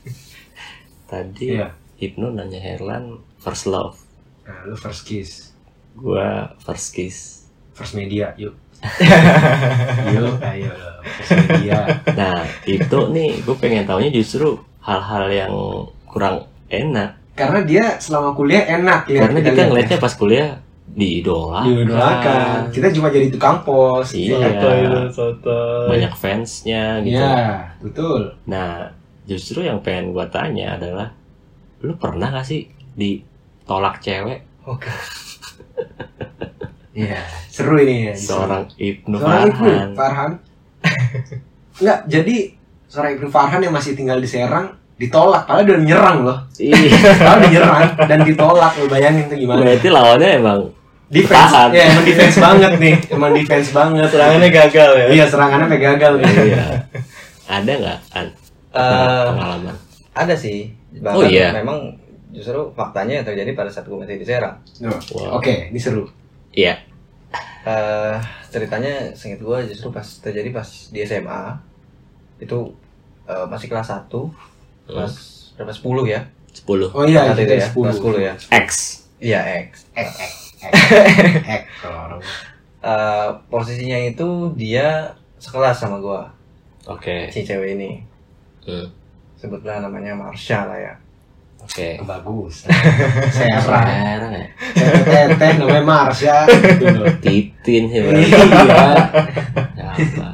tadi 1.06 1.48
Iya. 1.54 1.68
Ibnu 2.02 2.34
nanya 2.34 2.58
Herlan 2.58 3.04
first 3.38 3.66
love 3.66 3.98
Nah, 4.42 4.66
lu 4.66 4.74
first 4.74 5.06
kiss, 5.06 5.54
gue 5.94 6.28
first 6.60 6.92
kiss 6.92 7.46
first 7.72 7.94
media, 7.94 8.34
yuk. 8.36 8.58
yuk, 10.12 10.34
ayo 10.42 10.74
first 11.16 11.32
media. 11.48 12.02
nah 12.12 12.42
itu 12.66 13.00
nih 13.08 13.38
gue 13.40 13.56
pengen 13.56 13.86
taunya 13.86 14.10
justru 14.10 14.58
hal-hal 14.82 15.30
yang 15.30 15.54
kurang 16.04 16.50
enak 16.68 17.22
Karena 17.32 17.62
dia 17.62 17.86
selama 17.98 18.34
kuliah 18.34 18.66
enak 18.68 19.06
ya. 19.08 19.24
karena 19.24 19.40
kita 19.40 19.62
ngeliatnya 19.70 19.98
pas 19.98 20.14
kuliah 20.18 20.58
diidolakan 20.92 21.66
diidolakan. 21.66 22.58
Kita 22.70 22.88
cuma 22.92 23.08
jadi 23.08 23.28
tukang 23.30 23.64
pos. 23.64 24.12
Iya. 24.12 24.52
Lu, 24.86 25.08
sotoy. 25.08 25.88
banyak 25.88 26.14
fansnya 26.14 27.00
gitu 27.00 27.16
Iya, 27.16 27.72
betul. 27.80 28.36
nah 28.44 28.92
justru 29.24 29.62
yang 29.62 29.80
pengen 29.80 30.12
gue 30.12 30.26
tanya 30.28 30.76
adalah 30.76 31.16
lu 31.80 31.96
pernah 31.96 32.28
gak 32.30 32.44
sih 32.44 32.68
ditolak 32.94 33.98
cewek 34.00 34.44
Oke. 34.64 34.92
Iya, 36.92 37.24
seru 37.48 37.80
ini 37.80 38.12
ya. 38.12 38.14
seorang 38.14 38.68
Ibnu 38.76 39.16
Seorang 39.16 39.48
Ibnu 39.48 39.64
Farhan 39.64 39.90
Farhan. 39.96 40.32
Enggak, 41.80 42.00
jadi 42.06 42.36
seorang 42.86 43.12
Ibnu 43.16 43.28
Farhan 43.32 43.62
yang 43.64 43.72
masih 43.72 43.96
tinggal 43.96 44.20
di 44.20 44.28
Serang 44.28 44.76
ditolak 45.00 45.48
padahal 45.48 45.66
dia 45.66 45.74
udah 45.74 45.86
nyerang 45.88 46.18
loh. 46.22 46.38
iya 46.60 46.78
Padahal 47.18 47.38
udah 47.40 47.50
nyerang 47.50 47.84
dan 48.06 48.20
ditolak 48.22 48.72
lo 48.76 48.86
bayangin 48.86 49.26
tuh 49.26 49.38
gimana. 49.40 49.60
berarti 49.64 49.88
lawannya 49.88 50.30
emang 50.36 50.60
Defense, 51.12 51.52
Tahan. 51.52 51.70
ya 51.72 51.84
emang 51.86 52.06
defense 52.08 52.38
banget 52.40 52.72
nih, 52.80 52.96
emang 53.12 53.32
defense 53.36 53.70
banget. 53.70 54.08
serangannya 54.08 54.48
gagal 54.50 54.92
ya? 54.96 55.06
Iya, 55.12 55.26
serangannya 55.28 55.68
gagal 55.70 56.14
nih. 56.18 56.32
iya. 56.48 56.64
Ada 57.46 57.72
nggak? 57.76 58.00
An 58.12 58.28
Eh, 58.72 59.26
pengalaman? 59.28 59.76
ada 60.14 60.32
sih. 60.34 60.72
Bahkan 60.94 61.12
Oh, 61.14 61.28
iya. 61.28 61.52
memang 61.52 61.92
justru 62.32 62.56
faktanya 62.72 63.20
yang 63.20 63.28
terjadi 63.28 63.52
pada 63.52 63.68
saat 63.68 63.84
gue 63.84 63.98
masih 63.98 64.16
di 64.16 64.24
Serang. 64.24 64.56
Tuh, 64.64 64.88
Wow. 65.12 65.36
Oke, 65.38 65.68
ini 65.68 65.76
seru. 65.76 66.08
iya. 66.50 66.80
Eh, 67.62 68.16
ceritanya 68.48 69.12
singkat 69.12 69.40
gue 69.40 69.58
justru 69.68 69.88
pas 69.90 70.04
terjadi 70.04 70.50
pas 70.50 70.66
di 70.88 71.00
SMA 71.02 71.42
itu 72.40 72.72
eh, 73.24 73.46
masih 73.46 73.68
kelas 73.68 73.92
1 73.92 74.32
kelas 74.86 75.14
berapa 75.54 75.70
10 75.70 76.08
ya? 76.08 76.22
10 76.54 76.88
Oh 76.90 77.04
iya, 77.04 77.28
Saat 77.28 77.38
itu 77.38 77.54
ya? 77.54 77.68
kelas 77.68 77.96
10 77.98 78.18
ya? 78.18 78.34
X. 78.58 78.70
Iya 79.20 79.40
X. 79.62 79.86
Ek, 79.94 80.08
ek, 80.10 80.32
ek, 80.66 81.62
kalau 81.82 81.98
orang. 82.08 82.22
Eh, 82.82 83.30
posisinya 83.48 84.00
itu 84.02 84.28
dia 84.54 85.14
sekelas 85.38 85.78
sama 85.78 85.98
gue 85.98 86.22
oke 86.86 87.30
si 87.30 87.42
cewek 87.42 87.78
ini 87.78 88.02
Hmm. 88.62 88.86
sebutlah 89.36 89.82
namanya 89.82 90.14
Marsha 90.14 90.66
lah 90.66 90.78
ya 90.78 90.94
Oke. 91.62 92.02
Bagus. 92.02 92.66
Serang. 93.38 93.86
Serang 93.86 94.34
ya. 94.34 94.50
Teteh 95.06 95.62
namanya 95.62 95.86
Marsha 95.86 96.50
gitu. 96.50 96.90
Titin 97.22 97.86
sih. 97.86 98.02
Iya. 98.02 98.82
Apa? 99.78 100.28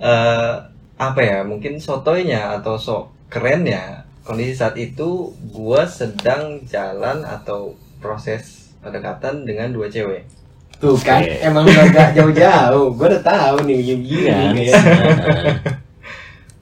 eh 0.00 0.52
apa 1.00 1.20
ya 1.24 1.40
mungkin 1.40 1.80
sotoynya 1.80 2.60
atau 2.60 2.76
sok 2.76 3.08
kerennya 3.32 4.04
kondisi 4.20 4.52
saat 4.52 4.76
itu 4.76 5.32
gua 5.56 5.88
sedang 5.88 6.60
jalan 6.68 7.24
atau 7.24 7.72
proses 8.04 8.59
pendekatan 8.80 9.44
dengan 9.44 9.70
dua 9.70 9.86
cewek 9.86 10.24
Tuh 10.76 10.96
kan, 10.96 11.20
Oke. 11.20 11.44
emang 11.44 11.68
udah 11.68 11.92
gak 11.92 12.16
jauh-jauh. 12.16 12.96
Gue 12.96 13.06
udah 13.06 13.20
tahu 13.20 13.68
nih 13.68 13.76
gini-gini. 13.84 14.24
Iya. 14.24 14.36
kayak. 14.50 14.80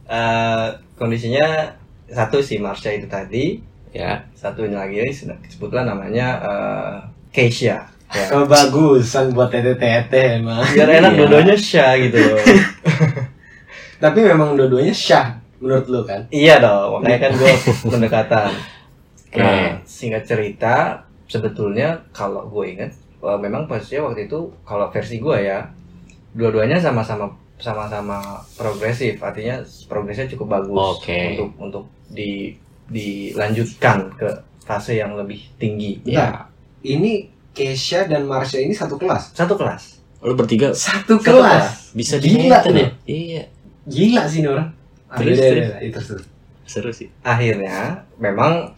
Eh, 0.09 0.67
kondisinya 0.95 1.69
satu 2.07 2.41
si 2.41 2.57
Marsha 2.57 2.89
itu 2.89 3.05
tadi 3.05 3.61
Ya. 3.89 4.25
satunya 4.33 4.81
lagi 4.81 5.05
sebutlah 5.47 5.85
namanya 5.85 6.27
eh, 6.41 6.95
Keisha 7.29 7.85
ya. 8.09 8.25
Kebagusan 8.27 9.31
buat 9.31 9.49
teteh-teteh 9.49 10.41
emang. 10.41 10.65
biar 10.67 10.89
enak 10.99 11.13
Iya. 11.13 11.19
dua-duanya 11.19 11.55
Sha 11.55 11.95
gitu 11.95 12.19
loh 12.19 12.41
Tapi 14.03 14.19
memang 14.23 14.55
dua-duanya 14.55 14.91
syah 14.91 15.37
menurut 15.59 15.87
lu 15.87 16.01
kan? 16.03 16.23
iya 16.29 16.57
dong 16.57 16.99
makanya 16.99 17.19
kan 17.21 17.33
gue 17.35 17.53
pendekatan 17.93 18.51
Oke. 19.29 19.37
Nah, 19.37 19.77
singkat 19.85 20.25
cerita, 20.25 21.05
sebetulnya 21.29 22.03
kalau 22.11 22.49
gue 22.49 22.65
inget, 22.75 22.91
eh, 23.21 23.39
memang 23.39 23.69
posisinya 23.69 24.11
waktu 24.11 24.27
itu 24.27 24.49
kalau 24.65 24.89
versi 24.89 25.21
gue 25.21 25.37
ya, 25.39 25.69
dua-duanya 26.35 26.81
sama-sama 26.81 27.29
sama-sama 27.59 28.39
progresif, 28.55 29.19
artinya 29.19 29.59
progresnya 29.87 30.31
cukup 30.31 30.47
bagus 30.57 31.03
Oke. 31.03 31.35
untuk 31.35 31.51
untuk 31.59 31.85
di 32.09 32.55
dilanjutkan 32.89 34.15
ke 34.17 34.29
fase 34.63 34.97
yang 34.97 35.13
lebih 35.15 35.43
tinggi. 35.59 36.01
Bentar. 36.01 36.49
Ini 36.81 37.27
Kesha 37.53 38.07
dan 38.07 38.25
Marsha 38.25 38.63
ini 38.63 38.71
satu 38.73 38.95
kelas. 38.95 39.35
Satu 39.35 39.59
kelas. 39.59 39.99
Lu 40.23 40.35
bertiga 40.35 40.71
Satu 40.71 41.19
Satu 41.19 41.43
kelas. 41.43 41.91
bisa 41.93 42.17
Gila 42.19 42.63
dihitung 42.63 42.63
tuh. 42.63 42.75
ya? 42.79 42.89
Iya. 43.05 43.43
Gila 43.89 44.23
sih 44.31 44.39
ini 44.41 44.49
orang. 44.49 44.69
Ah, 45.09 45.17
Terus, 45.19 45.37
beda, 45.37 45.43
terus. 45.43 45.59
beda. 45.59 45.77
Itu 45.83 45.99
terus. 46.05 46.25
Seru 46.69 46.91
sih. 46.93 47.09
Akhirnya, 47.25 48.05
memang 48.21 48.77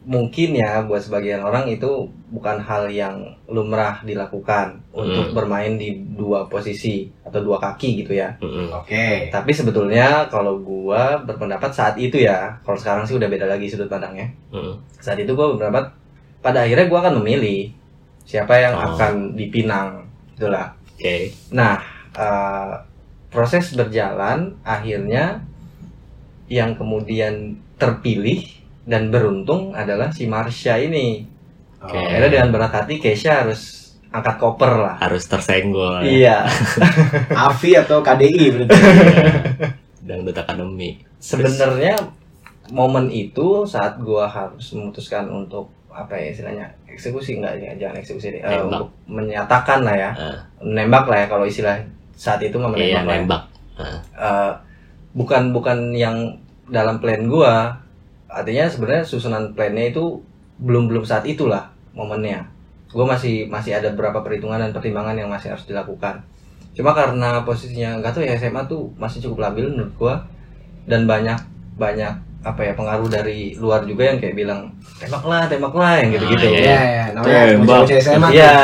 mungkin 0.00 0.56
ya 0.56 0.80
buat 0.88 1.04
sebagian 1.04 1.44
orang 1.44 1.68
itu 1.68 2.08
bukan 2.32 2.56
hal 2.56 2.88
yang 2.88 3.20
lumrah 3.44 4.00
dilakukan 4.00 4.80
untuk 4.96 5.28
Hmm. 5.28 5.36
bermain 5.36 5.76
di 5.76 5.92
dua 6.16 6.48
posisi 6.48 7.04
atau 7.20 7.44
dua 7.44 7.60
kaki 7.60 8.00
gitu 8.00 8.16
ya. 8.16 8.32
Mm-mm. 8.40 8.72
Oke. 8.72 9.28
Tapi 9.28 9.52
sebetulnya 9.52 10.24
kalau 10.32 10.56
gua 10.56 11.20
berpendapat 11.20 11.68
saat 11.70 11.94
itu 12.00 12.16
ya, 12.16 12.56
kalau 12.64 12.80
sekarang 12.80 13.04
sih 13.04 13.20
udah 13.20 13.28
beda 13.28 13.44
lagi 13.44 13.68
sudut 13.68 13.92
pandangnya. 13.92 14.32
Mm-mm. 14.50 14.80
Saat 14.98 15.20
itu 15.20 15.36
gua 15.36 15.52
berpendapat 15.52 15.92
pada 16.40 16.64
akhirnya 16.64 16.88
gua 16.88 16.98
akan 17.04 17.20
memilih 17.20 17.68
siapa 18.24 18.56
yang 18.56 18.72
Oh. 18.78 18.96
akan 18.96 19.36
dipinang, 19.36 20.06
itulah. 20.32 20.72
Oke. 20.96 21.28
Nah, 21.52 21.76
eh, 22.16 22.72
proses 23.28 23.76
berjalan 23.76 24.56
akhirnya 24.64 25.44
yang 26.48 26.74
kemudian 26.74 27.54
terpilih 27.76 28.42
dan 28.82 29.08
beruntung 29.08 29.72
adalah 29.72 30.10
si 30.10 30.24
Marsha 30.24 30.76
ini. 30.76 31.24
Oke. 31.78 31.96
Akhirnya 31.96 32.28
dengan 32.30 32.48
berat 32.50 32.72
hati 32.74 32.96
Keisha 32.96 33.42
harus 33.42 33.78
angkat 34.08 34.36
koper 34.36 34.72
lah. 34.76 34.94
Harus 34.98 35.24
tersenggol. 35.24 36.02
ya. 36.02 36.10
Iya. 36.10 36.38
AVI 37.46 37.72
atau 37.78 37.98
KDI 38.00 38.44
berarti. 38.52 38.76
Dangdut 40.06 40.34
Academy. 40.34 41.00
Sebenarnya 41.16 41.94
momen 42.68 43.08
itu 43.08 43.62
saat 43.64 43.98
gua 43.98 44.24
harus 44.24 44.72
memutuskan 44.72 45.26
untuk 45.26 45.68
apa 45.90 46.14
ya 46.14 46.30
istilahnya 46.30 46.66
eksekusi 46.86 47.34
enggak 47.36 47.58
ya 47.58 47.70
jangan 47.76 47.98
eksekusi 47.98 48.30
deh 48.30 48.38
Eh, 48.38 48.46
Nembak. 48.46 48.66
untuk 48.70 48.88
menyatakan 49.06 49.82
lah 49.82 49.96
ya 49.98 50.10
Ah. 50.14 50.38
menembak 50.62 51.04
lah 51.04 51.18
ya 51.18 51.26
kalau 51.26 51.42
istilah 51.44 51.82
saat 52.14 52.38
itu 52.40 52.54
mah 52.56 52.70
Iya, 52.72 53.02
menembak 53.02 53.02
lah 53.02 53.10
ya. 53.10 53.18
nembak. 53.18 53.42
Eh, 54.14 54.52
bukan 55.12 55.42
bukan 55.50 55.78
yang 55.92 56.16
dalam 56.66 57.02
plan 57.02 57.26
gua 57.26 57.74
artinya 58.30 58.64
sebenarnya 58.64 59.02
susunan 59.02 59.52
plannya 59.52 59.90
itu 59.90 60.22
belum 60.56 60.86
belum 60.86 61.02
saat 61.02 61.24
itulah 61.24 61.66
momennya 61.90 62.46
gua 62.88 63.06
masih 63.08 63.46
masih 63.46 63.72
ada 63.72 63.90
beberapa 63.90 64.20
perhitungan 64.20 64.58
dan 64.58 64.70
pertimbangan 64.70 65.14
yang 65.14 65.26
masih 65.26 65.50
harus 65.50 65.64
dilakukan 65.64 66.22
cuma 66.70 66.90
karena 66.90 67.42
posisinya 67.42 67.98
nggak 67.98 68.12
tahu 68.12 68.22
ya 68.22 68.34
SMA 68.36 68.62
tuh 68.64 68.86
masih 68.94 69.18
cukup 69.20 69.44
labil 69.44 69.66
menurut 69.68 69.92
gua 69.96 70.14
dan 70.84 71.04
banyak 71.04 71.36
banyak 71.74 72.14
apa 72.40 72.60
ya 72.62 72.72
pengaruh 72.72 73.04
dari 73.06 73.52
luar 73.54 73.84
juga 73.84 74.06
yang 74.06 74.16
kayak 74.16 74.32
bilang 74.34 74.70
tembak 74.96 75.20
lah 75.22 75.44
tembak 75.44 75.74
lah 75.74 75.98
yang 75.98 76.08
gitu 76.10 76.24
gitu 76.30 76.46
Ah, 76.46 76.54
Iya, 76.56 76.80
iya. 76.80 77.04
Namanya 77.12 77.42
Tembak. 77.52 77.66
bocah-bocah 77.84 78.00
SMA. 78.00 78.16
tuh. 78.16 78.30
iya 78.32 78.54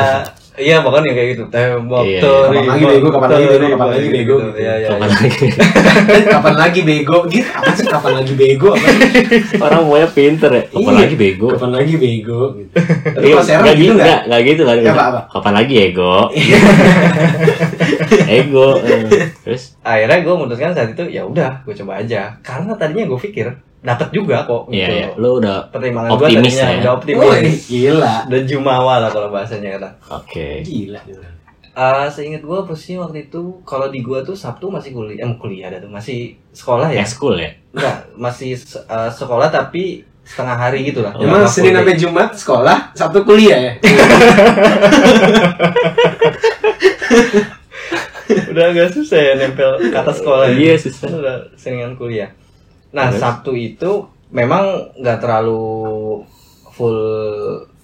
iya 0.57 0.81
bahkan 0.81 1.03
yang 1.03 1.15
kayak 1.15 1.29
gitu 1.33 1.45
tembak 1.47 2.03
Iya, 2.03 2.21
tuh, 2.21 2.41
kapan 2.49 2.65
lagi 2.67 2.85
bego, 2.87 3.09
kapan 3.11 3.29
lagi 3.31 3.47
bego, 3.47 3.67
kapan 3.75 3.89
lagi 3.89 4.09
bego, 4.09 4.35
gitu. 4.37 4.47
gitu. 4.47 4.49
Iya, 4.57 4.73
iya, 4.75 4.89
Kapan 4.89 5.07
iya. 5.07 5.17
lagi? 5.17 5.47
kapan 6.27 6.55
lagi 6.57 6.81
bego? 6.83 7.17
Gitu. 7.27 7.49
Apa 7.51 7.71
sih 7.73 7.87
kapan 7.87 8.13
lagi 8.15 8.33
bego? 8.35 8.69
Apa? 8.71 8.89
Orang 9.63 9.81
maunya 9.85 10.09
pinter 10.09 10.51
ya. 10.51 10.63
Kapan 10.67 10.83
Iya. 10.89 11.01
lagi 11.03 11.15
bego? 11.17 11.47
Kapan 11.53 11.71
lagi 11.73 11.95
bego? 11.97 12.41
Gitu. 12.55 12.71
Tapi 12.73 13.23
Iya, 13.23 13.33
kalau 13.33 13.45
sekarang 13.45 13.65
nggak 13.65 13.77
gitu 13.77 13.93
nggak? 13.95 14.21
nggak, 14.27 14.41
gitu 14.43 14.63
lah. 14.63 14.75
Ya, 14.77 14.91
apa, 14.91 15.05
apa? 15.07 15.21
Kapan 15.31 15.53
lagi 15.55 15.75
ego? 15.79 16.15
ego. 18.29 18.67
eh. 18.81 19.03
Terus 19.43 19.63
akhirnya 19.81 20.19
gue 20.21 20.35
memutuskan 20.35 20.73
saat 20.73 20.91
itu 20.91 21.05
ya 21.07 21.23
udah 21.23 21.63
gue 21.63 21.75
coba 21.75 22.01
aja 22.01 22.35
karena 22.41 22.73
tadinya 22.75 23.05
gue 23.07 23.19
pikir 23.21 23.47
dapat 23.87 24.09
juga 24.11 24.43
kok 24.43 24.67
Iya, 24.67 24.75
gitu. 24.83 24.93
iya. 24.93 25.07
Lu 25.15 25.39
udah 25.39 25.57
pertimbangan 25.71 26.11
gue 26.11 26.19
Optimis 26.19 26.43
tadinya 26.51 26.67
ya. 26.67 26.77
udah 26.77 26.91
Wih, 26.91 26.99
optimis 26.99 27.61
gila. 27.65 28.15
dan 28.27 28.43
jumawa 28.45 28.95
lah 28.99 29.11
kalau 29.11 29.29
bahasanya 29.31 29.69
kata 29.75 29.89
oke. 30.13 30.49
Gila. 30.61 31.01
Eh 31.77 32.09
seingat 32.09 32.41
gue 32.41 32.59
posisi 32.65 32.97
waktu 32.97 33.19
itu 33.25 33.61
kalau 33.63 33.87
di 33.87 34.01
gue 34.01 34.19
tuh 34.23 34.33
sabtu 34.33 34.67
masih 34.67 34.91
kuliah 34.91 35.21
eh, 35.21 35.37
kuliah 35.37 35.69
ada 35.69 35.79
tuh 35.79 35.89
masih 35.89 36.35
sekolah 36.51 36.89
ya 36.89 37.05
Eskul 37.05 37.37
ya? 37.37 37.53
enggak 37.71 37.97
masih 38.17 38.57
eh, 38.57 39.11
sekolah 39.13 39.47
tapi 39.47 40.01
setengah 40.25 40.57
hari 40.57 40.83
gitu 40.85 41.05
lah 41.05 41.13
Oh, 41.13 41.21
Emang 41.21 41.45
Senin 41.45 41.77
sampai 41.77 41.95
Jumat 41.95 42.33
sekolah, 42.33 42.91
Sabtu 42.97 43.23
kuliah 43.23 43.61
ya? 43.61 43.73
udah 48.51 48.65
agak 48.67 48.89
susah 48.91 49.21
ya 49.21 49.33
nempel 49.37 49.77
kata 49.87 50.11
sekolah 50.11 50.49
Iya, 50.51 50.75
susah. 50.81 51.09
udah 51.13 51.37
seringan 51.55 51.95
kuliah 51.95 52.33
nah 52.97 53.07
Terus? 53.07 53.21
sabtu 53.21 53.53
itu 53.53 53.91
memang 54.31 54.65
nggak 54.97 55.19
terlalu 55.21 56.25
full 56.71 57.01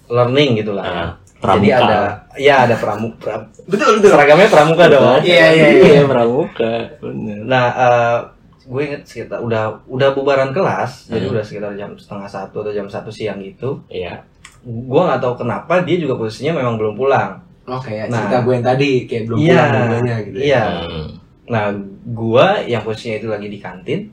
learning 0.09 0.57
gitu 0.57 0.73
lah 0.73 0.85
ya. 0.85 0.95
Ah, 0.95 1.11
pramuka. 1.39 1.57
jadi 1.59 1.69
ada 1.75 1.99
ya 2.35 2.55
ada 2.65 2.77
pramuka 2.77 3.35
Betul, 3.65 3.99
betul. 3.99 4.11
seragamnya 4.11 4.49
pramuka 4.49 4.85
dong 4.87 5.21
Iya, 5.23 5.47
iya, 5.51 5.67
Iya, 5.93 6.03
pramuka. 6.07 6.73
Bener. 6.99 7.39
nah 7.43 7.65
eh, 7.71 8.17
gue 8.63 8.81
inget 8.81 9.03
sekitar 9.03 9.39
udah 9.41 9.85
udah 9.85 10.09
bubaran 10.13 10.51
kelas 10.51 11.09
jadi 11.09 11.27
Hmm. 11.27 11.35
udah 11.35 11.45
sekitar 11.45 11.71
jam 11.75 11.91
setengah 11.95 12.25
satu 12.27 12.63
atau 12.63 12.73
jam 12.73 12.87
satu 12.87 13.11
siang 13.11 13.37
gitu 13.39 13.83
Iya. 13.87 14.23
gue 14.63 15.03
nggak 15.03 15.19
tahu 15.19 15.35
kenapa 15.37 15.83
dia 15.83 15.99
juga 15.99 16.15
posisinya 16.15 16.57
memang 16.57 16.79
belum 16.79 16.95
pulang 16.95 17.43
Oke, 17.65 17.91
ya 17.93 18.07
Nah. 18.07 18.19
cerita 18.19 18.39
gue 18.41 18.53
yang 18.53 18.67
tadi 18.67 18.91
kayak 19.05 19.23
belum 19.25 19.39
Iya, 19.39 19.55
pulang 19.61 19.87
gitu. 19.93 20.07
ya. 20.35 20.43
iya 20.43 20.65
Hmm. 20.83 21.09
Nah, 21.43 21.65
gua 22.09 22.47
yang 22.63 22.81
posisinya 22.81 23.19
itu 23.19 23.29
lagi 23.29 23.47
di 23.47 23.59
kantin, 23.59 24.09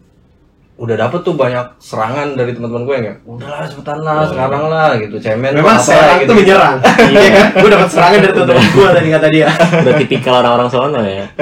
udah 0.80 0.96
dapet 0.96 1.20
tuh 1.22 1.36
banyak 1.36 1.76
serangan 1.78 2.34
dari 2.34 2.56
teman-teman 2.56 2.84
gue 2.84 2.96
yang 2.96 3.06
kayak, 3.06 3.20
udahlah 3.28 3.68
cepetan 3.68 4.00
lah, 4.00 4.16
Oh. 4.16 4.28
sekarang 4.32 4.64
lah 4.66 4.90
gitu, 4.96 5.16
cemen 5.20 5.52
Memang 5.52 5.76
apa, 5.76 5.84
serang 5.84 6.18
gitu. 6.24 6.32
tuh 6.32 6.36
menyerang. 6.40 6.76
Iya 7.12 7.30
kan? 7.30 7.48
Gue 7.60 7.70
dapat 7.70 7.90
serangan 7.90 8.20
dari 8.20 8.34
teman 8.34 8.68
gue 8.70 8.88
tadi 8.90 9.08
kata 9.12 9.28
dia. 9.28 9.48
Udah 9.52 9.94
tipikal 10.00 10.34
orang-orang 10.40 10.70
sono 10.70 11.02
ya. 11.04 11.28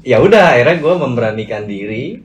Ya 0.00 0.16
udah, 0.16 0.56
akhirnya 0.56 0.80
gua 0.80 0.96
memberanikan 0.96 1.68
diri 1.68 2.24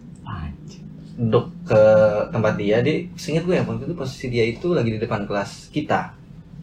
untuk 1.15 1.51
ke 1.63 1.81
tempat 2.29 2.55
dia. 2.55 2.79
Dia, 2.79 3.03
seinget 3.15 3.43
gue 3.43 3.51
ya, 3.51 3.63
waktu 3.63 3.83
itu 3.83 3.95
posisi 3.95 4.27
dia 4.27 4.43
itu 4.43 4.71
lagi 4.71 4.91
di 4.91 4.99
depan 4.99 5.23
kelas 5.23 5.71
kita, 5.71 6.15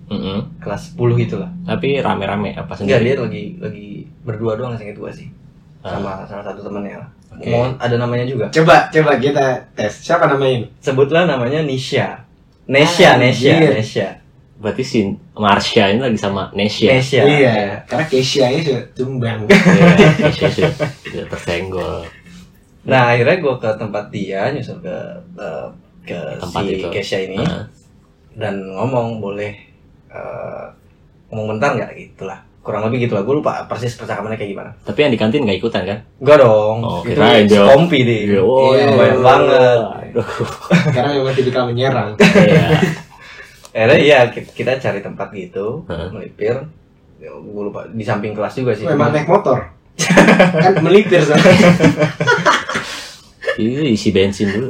Mm-mm. 0.08 0.56
kelas 0.56 0.92
10 0.92 1.16
itulah. 1.18 1.52
Tapi 1.64 2.00
rame-rame 2.00 2.52
apa 2.54 2.76
Enggak, 2.76 3.00
sendiri? 3.00 3.04
dia 3.04 3.14
lagi 3.18 3.44
lagi 3.60 3.88
berdua 4.22 4.56
doang 4.56 4.72
seinget 4.76 4.96
gue 4.96 5.12
sih. 5.12 5.28
Sama 5.82 6.22
salah 6.24 6.44
satu 6.44 6.62
temennya 6.62 7.02
lah. 7.02 7.08
Oke. 7.32 7.48
Mau 7.48 7.64
ada 7.74 7.96
namanya 7.96 8.22
juga. 8.22 8.46
Coba, 8.48 8.86
coba 8.88 9.16
kita 9.16 9.44
tes. 9.72 9.92
Siapa 9.98 10.24
namanya? 10.26 10.68
Sebutlah 10.78 11.26
namanya 11.26 11.60
Nisha. 11.60 12.22
Nesha, 12.64 13.14
Ah, 13.14 13.18
Nesha, 13.18 13.58
iya. 13.58 13.70
Nesha. 13.74 14.08
Berarti 14.62 14.84
si 14.86 14.98
Marsha 15.34 15.90
ini 15.90 15.98
lagi 15.98 16.14
sama 16.14 16.52
Nesya. 16.52 16.88
Nesha. 16.94 17.20
Iya, 17.26 17.56
karena 17.84 18.04
Keisha-nya 18.06 18.60
sudah 18.62 18.82
tumbang. 18.94 19.38
Iya, 19.50 19.90
Nesya 20.22 20.46
sudah, 20.48 20.72
sudah 21.02 21.26
tersenggol. 21.26 22.06
Nah 22.82 23.10
akhirnya 23.10 23.36
gue 23.38 23.54
ke 23.58 23.70
tempat 23.74 24.04
dia 24.10 24.50
nyusul 24.50 24.78
ke 24.78 24.96
eh, 25.34 25.66
ke 26.02 26.18
Tempat 26.38 26.62
si 26.62 26.72
itu. 26.78 26.86
Kesha 26.90 27.18
ini 27.18 27.38
Ah. 27.38 27.66
dan 28.34 28.54
ngomong 28.70 29.18
boleh 29.18 29.50
eh, 30.08 30.64
ngomong 31.26 31.58
bentar 31.58 31.74
nggak 31.74 31.90
gitu 31.96 32.26
lah. 32.26 32.38
Kurang 32.62 32.86
lebih 32.86 33.04
gitu 33.04 33.14
lah 33.14 33.22
gue 33.22 33.34
lupa 33.34 33.66
persis 33.66 33.90
percakapannya 33.92 34.34
kayak 34.34 34.50
gimana 34.50 34.70
Tapi 34.80 34.98
yang 35.00 35.10
di 35.10 35.18
kantin 35.18 35.42
nggak 35.42 35.58
ikutan 35.58 35.82
kan? 35.82 35.98
enggak 36.16 36.38
dong 36.38 36.76
Oh, 36.80 37.02
itu 37.02 37.58
kompi 37.58 37.98
deh 38.00 38.38
Oh, 38.38 38.70
Iya, 38.72 38.86
banyak 38.88 39.18
banget. 39.20 39.78
Karena 40.88 41.10
memang 41.12 41.32
tipikal 41.32 41.66
menyerang. 41.66 42.14
Iya. 42.14 42.66
akhirnya 43.72 43.98
iya 43.98 44.18
ki- 44.28 44.52
kita 44.52 44.76
cari 44.76 45.00
tempat 45.00 45.32
gitu 45.32 45.82
melipir 46.12 46.54
gue 47.18 47.32
lupa 47.62 47.88
di 47.88 48.02
samping 48.02 48.30
kelas 48.30 48.54
juga 48.54 48.72
sih 48.72 48.84
Memang 48.84 49.08
Cuman- 49.08 49.14
naik 49.16 49.26
motor. 49.26 49.58
kan 50.62 50.72
melipir 50.80 51.18
soalnya. 51.18 51.50
Itu 53.54 53.82
isi 53.82 54.08
bensin 54.10 54.48
dulu. 54.48 54.68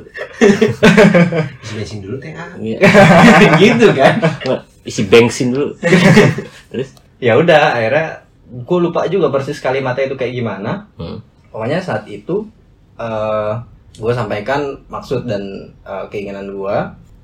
Isi 1.63 1.73
bensin 1.73 1.99
dulu 2.01 2.17
teh 2.19 2.33
ah. 2.33 2.51
Iya. 2.57 2.79
gitu 3.63 3.87
kan. 3.93 4.19
Isi 4.83 5.03
bensin 5.05 5.51
dulu. 5.51 5.71
Terus? 6.69 6.91
Ya 7.23 7.39
udah 7.39 7.79
akhirnya 7.79 8.09
gue 8.45 8.79
lupa 8.81 9.07
juga 9.07 9.31
persis 9.31 9.57
kalimatnya 9.57 10.11
itu 10.11 10.17
kayak 10.17 10.35
gimana 10.35 10.91
Hmm. 10.95 11.23
pokoknya 11.49 11.79
saat 11.79 12.03
itu 12.05 12.43
eh 12.99 13.53
gue 13.95 14.11
sampaikan 14.11 14.61
maksud 14.89 15.25
dan 15.25 15.43
eh, 15.81 16.05
keinginan 16.09 16.51
gue 16.51 16.77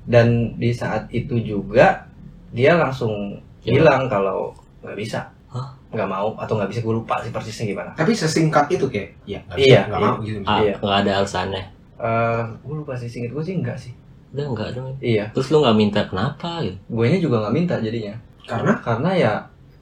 dan 0.05 0.27
di 0.55 0.71
saat 0.71 1.05
itu 1.09 1.35
juga 1.37 2.07
dia 2.49 2.73
langsung 2.73 3.37
Gimana? 3.59 3.75
bilang 3.75 4.01
kalau 4.07 4.39
nggak 4.79 4.95
bisa 4.95 5.19
Hah? 5.47 5.69
nggak 5.89 6.07
mau 6.07 6.31
atau 6.35 6.55
nggak 6.55 6.69
bisa 6.69 6.79
gue 6.79 6.95
lupa 6.95 7.19
sih 7.19 7.29
persisnya 7.29 7.65
gimana 7.67 7.91
Tapi 7.91 8.13
sesingkat 8.13 8.69
itu 8.69 8.85
kayak, 8.85 9.09
ya 9.23 9.41
nggak 9.43 9.57
Iya, 9.59 9.81
nggak 9.83 9.99
iya. 9.99 10.07
mau 10.07 10.15
gitu. 10.19 10.39
Ah, 10.43 10.59
Iya. 10.59 10.73
nggak 10.77 10.97
ada 10.99 11.11
alasannya. 11.19 11.63
eh 11.99 12.41
gue 12.57 12.75
lupa 12.77 12.93
sih 12.95 13.09
singkat 13.11 13.31
gue 13.31 13.43
sih 13.43 13.55
enggak 13.55 13.75
sih 13.77 13.93
Udah 14.29 14.45
enggak 14.47 14.69
dong. 14.71 14.93
iya 14.99 15.25
Terus 15.29 15.49
lu 15.49 15.59
nggak 15.59 15.75
minta 15.75 16.01
kenapa 16.05 16.63
gitu? 16.63 16.77
gue 16.87 17.05
juga 17.19 17.35
nggak 17.43 17.55
minta 17.55 17.75
jadinya 17.77 18.15
Karena 18.45 18.73
karena 18.79 19.09
ya 19.11 19.33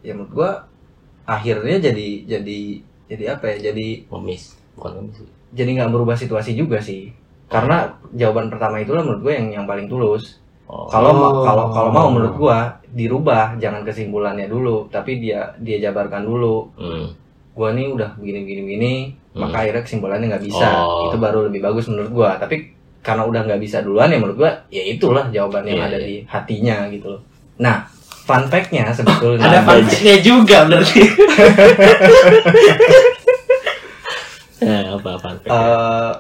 ya 0.08 0.14
menurut 0.14 0.32
gue 0.34 0.52
akhirnya 1.26 1.78
jadi 1.82 2.08
jadi 2.26 2.60
jadi 3.06 3.24
apa 3.30 3.46
ya 3.52 3.72
jadi 3.72 4.08
Ngemis. 4.08 4.56
Bukan 4.74 5.12
sih. 5.12 5.28
jadi 5.52 5.70
nggak 5.74 5.90
merubah 5.90 6.14
situasi 6.14 6.54
juga 6.54 6.80
sih 6.80 7.12
karena 7.48 7.88
jawaban 8.12 8.48
pertama 8.48 8.78
itulah 8.78 9.02
menurut 9.02 9.22
gue 9.22 9.34
yang 9.34 9.48
yang 9.54 9.66
paling 9.66 9.86
tulus 9.86 10.40
Oh. 10.64 10.84
kalau 10.86 11.12
Oh. 11.12 11.44
kalau 11.44 11.66
kalau 11.72 11.90
mau 11.90 12.08
menurut 12.10 12.36
gue 12.36 12.58
dirubah 12.94 13.56
jangan 13.56 13.82
kesimpulannya 13.82 14.46
dulu 14.46 14.88
tapi 14.88 15.16
dia 15.18 15.56
dia 15.58 15.80
jabarkan 15.82 16.24
dulu 16.24 16.68
Hmm. 16.76 17.08
gue 17.54 17.70
nih 17.74 17.88
udah 17.90 18.10
begini 18.16 18.40
begini 18.44 18.62
begini 18.62 18.94
Hmm. 19.32 19.48
maka 19.48 19.64
akhirnya 19.64 19.82
kesimpulannya 19.82 20.28
nggak 20.28 20.44
bisa 20.44 20.68
Oh. 20.78 21.08
itu 21.08 21.16
baru 21.18 21.48
lebih 21.48 21.64
bagus 21.64 21.88
menurut 21.88 22.12
gue 22.12 22.30
tapi 22.38 22.56
karena 23.00 23.24
udah 23.24 23.42
nggak 23.44 23.62
bisa 23.64 23.80
duluan 23.80 24.12
ya 24.12 24.20
menurut 24.20 24.38
gue 24.38 24.52
ya 24.70 24.84
itulah 24.86 25.32
jawaban 25.32 25.64
yang 25.64 25.80
Iya, 25.80 25.88
ada 25.88 25.98
iya. 25.98 26.04
di 26.04 26.16
hatinya 26.28 26.78
gitu 26.90 27.08
loh 27.10 27.22
nah 27.58 27.88
fun 28.28 28.44
fact-nya 28.46 28.92
sebetulnya 28.92 29.40
ada 29.42 29.64
fun 29.64 29.80
fact-nya 29.82 30.16
juga 30.20 30.58
berarti. 30.66 31.02
Eh, 34.58 34.84
apa 34.90 35.10
apa? 35.14 35.28
eh, 35.38 36.12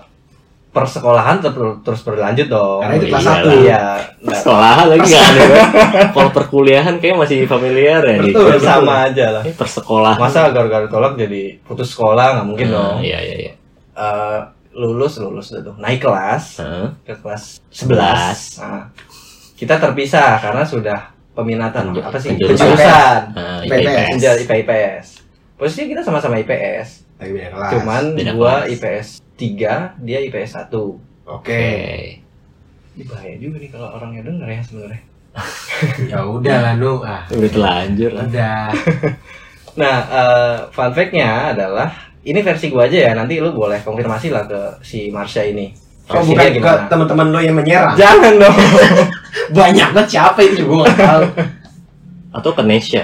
persekolahan 0.69 1.41
ter- 1.41 1.57
terus 1.81 2.05
berlanjut 2.05 2.45
dong 2.45 2.85
Karena 2.85 2.93
itu 2.95 3.05
kelas 3.09 3.17
Iyalah. 3.19 3.33
satu. 3.35 3.49
iya 3.57 3.81
nah, 4.21 4.37
Sekolahan 4.37 4.85
lagi 4.87 5.01
nggak 5.03 5.25
ada. 5.25 5.41
Bang. 5.41 5.69
Kalau 6.13 6.29
perkuliahan 6.31 6.95
kayak 7.01 7.17
masih 7.17 7.37
familiar 7.43 7.97
ya. 7.99 8.21
di- 8.21 8.29
Betul. 8.29 8.61
sama 8.61 9.09
aja 9.09 9.25
lah 9.31 9.41
Ini 9.41 9.57
persekolahan. 9.57 10.21
masa 10.21 10.53
gara-gara 10.53 10.85
tolak 10.85 11.17
jadi 11.17 11.57
putus 11.65 11.89
sekolah 11.89 12.37
nggak 12.37 12.45
mungkin 12.45 12.67
Nah, 12.67 12.75
dong 12.77 12.97
Iya 13.01 13.19
iya 13.19 13.35
iya. 13.41 13.53
Eh, 13.97 14.39
lulus 14.77 15.17
lulus 15.17 15.49
tuh 15.49 15.73
naik 15.75 15.97
kelas 15.99 16.61
Heeh. 16.61 16.87
ke 17.03 17.17
kelas 17.17 17.57
11 17.73 18.61
Nah, 18.61 18.85
kita 19.57 19.81
terpisah 19.81 20.37
karena 20.37 20.61
sudah 20.61 21.09
peminatan 21.37 21.93
Penju- 21.93 22.01
apa 22.01 22.17
sih 22.17 22.33
penjurusan. 22.33 22.57
penjurusan 22.65 23.19
Nah, 23.31 23.59
IPS. 23.61 23.77
IPS. 23.77 24.07
Penjual 24.09 24.35
IPA 24.39 24.55
IPS 24.57 25.05
posisinya 25.53 25.87
kita 25.87 26.01
sama-sama 26.01 26.35
IPS 26.37 26.89
kelas. 27.17 27.71
cuman 27.71 28.03
beda 28.13 28.31
gua 28.33 28.53
kelas. 28.59 28.73
IPS 28.73 29.07
3 29.35 29.73
dia 29.99 30.17
IPS 30.19 30.51
1 30.59 30.73
Oke. 31.27 31.65
Ini 32.93 33.03
bahaya 33.03 33.35
juga 33.35 33.57
nih 33.57 33.69
kalau 33.69 33.89
orangnya 33.91 34.21
denger 34.23 34.47
ya 34.47 34.61
sebenarnya 34.61 35.01
Ya 36.09 36.19
udah 36.23 36.57
lah 36.59 36.73
Nu. 36.73 36.97
Ah, 36.99 37.21
Udah 37.29 37.45
telanjur 37.47 38.09
lah. 38.11 38.25
udah. 38.25 38.61
nah 39.79 39.97
eh, 40.03 40.55
fun 40.67 40.89
fact-nya 40.89 41.53
adalah 41.53 41.93
ini 42.19 42.39
versi 42.39 42.67
gua 42.67 42.85
aja 42.85 42.97
ya 42.99 43.11
nanti 43.13 43.37
lu 43.37 43.51
boleh 43.51 43.77
konfirmasi 43.79 44.27
lah 44.27 44.43
ke 44.43 44.61
si 44.81 45.07
Marsha 45.07 45.41
ini 45.41 45.69
Versi 46.07 46.31
bukan 46.31 46.47
ke 46.57 46.71
teman-teman 46.87 47.27
lo 47.29 47.39
yang 47.39 47.53
menyerang? 47.53 47.93
jangan 47.93 48.33
dong 48.37 48.55
Banyak 49.57 49.89
banget 49.91 50.09
siapa 50.09 50.39
itu 50.41 50.63
juga 50.63 50.83
nggak 50.83 50.97
tahu. 50.97 51.23
Atau 52.33 52.51
ke 52.51 52.63
Nesha. 52.63 53.03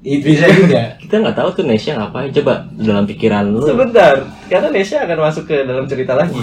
Itu 0.00 0.20
bisa 0.28 0.46
juga. 0.46 0.82
Kita 1.02 1.18
nggak 1.18 1.32
tahu 1.32 1.48
tuh 1.52 1.64
Nesha 1.64 1.94
ngapain. 1.94 2.28
Coba 2.30 2.66
dalam 2.72 3.04
pikiran 3.04 3.48
lu. 3.48 3.58
sebentar 3.60 4.20
karena 4.44 4.68
Nesha 4.68 5.02
akan 5.02 5.18
masuk 5.20 5.44
ke 5.44 5.62
dalam 5.62 5.84
cerita 5.84 6.14
lagi 6.14 6.36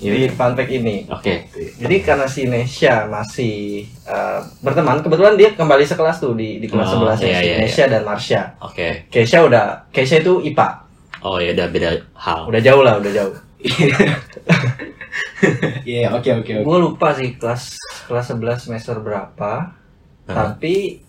Iya. 0.00 0.10
di 0.16 0.28
fun 0.28 0.52
fact 0.52 0.68
ini 0.68 1.04
Oke. 1.08 1.48
Jadi 1.52 1.96
karena 2.00 2.24
si 2.24 2.44
Nesha 2.44 3.06
masih 3.06 3.54
uh, 4.04 4.40
berteman, 4.58 5.00
kebetulan 5.00 5.34
dia 5.34 5.52
kembali 5.52 5.84
sekelas 5.84 6.18
tuh 6.18 6.32
di 6.32 6.58
di 6.58 6.66
kelas 6.66 6.88
Oh, 6.90 7.04
11 7.04 7.20
ya, 7.20 7.26
iya, 7.26 7.38
iya, 7.40 7.56
Nesha 7.58 7.84
dan 7.86 8.02
Marsha. 8.02 8.56
Oke. 8.58 9.06
Kesha 9.06 9.38
udah, 9.40 9.86
Kesha 9.88 10.18
itu 10.18 10.40
IPA, 10.40 10.68
Oh 11.20 11.36
ya 11.36 11.52
udah 11.52 11.66
beda 11.68 11.88
hal. 12.14 12.40
udah 12.44 12.60
jauh 12.60 12.82
lah, 12.82 12.96
udah 12.96 13.12
jauh. 13.12 13.34
Iya, 15.88 16.14
oke 16.16 16.30
oke 16.42 16.52
oke. 16.60 16.64
Gue 16.66 16.78
lupa 16.80 17.12
sih 17.14 17.36
kelas 17.36 17.76
kelas 18.08 18.26
11 18.34 18.64
semester 18.70 18.96
berapa, 19.00 19.52
Hah? 20.28 20.34
tapi 20.34 21.00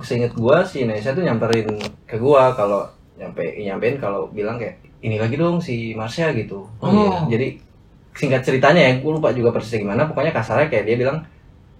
seinget 0.00 0.32
gue 0.32 0.56
si 0.64 0.88
Nesha 0.88 1.12
tuh 1.12 1.20
nyamperin 1.20 1.68
ke 2.08 2.16
gue 2.16 2.42
kalau 2.56 2.88
nyampe 3.20 3.44
nyampein 3.60 4.00
kalau 4.00 4.32
bilang 4.32 4.56
kayak 4.56 4.80
ini 5.04 5.20
lagi 5.20 5.36
dong 5.36 5.60
si 5.60 5.92
Marsha 5.92 6.32
gitu. 6.32 6.66
Oh, 6.80 6.88
iya. 6.90 7.36
Jadi 7.36 7.46
singkat 8.16 8.42
ceritanya 8.42 8.80
ya, 8.80 8.92
gue 8.98 9.10
lupa 9.12 9.30
juga 9.36 9.52
persisnya 9.52 9.84
gimana. 9.84 10.08
Pokoknya 10.08 10.32
kasarnya 10.32 10.72
kayak 10.72 10.84
dia 10.88 10.96
bilang 10.96 11.18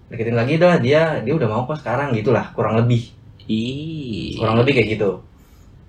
deketin 0.05 0.37
lagi 0.37 0.61
dah 0.61 0.77
dia 0.77 1.17
dia 1.25 1.33
udah 1.33 1.49
mau 1.49 1.65
kok 1.65 1.81
sekarang 1.81 2.13
gitulah 2.13 2.53
kurang 2.53 2.77
lebih 2.77 3.09
Ih. 3.49 4.37
kurang 4.37 4.61
lebih 4.61 4.77
kayak 4.77 4.89
gitu. 4.97 5.11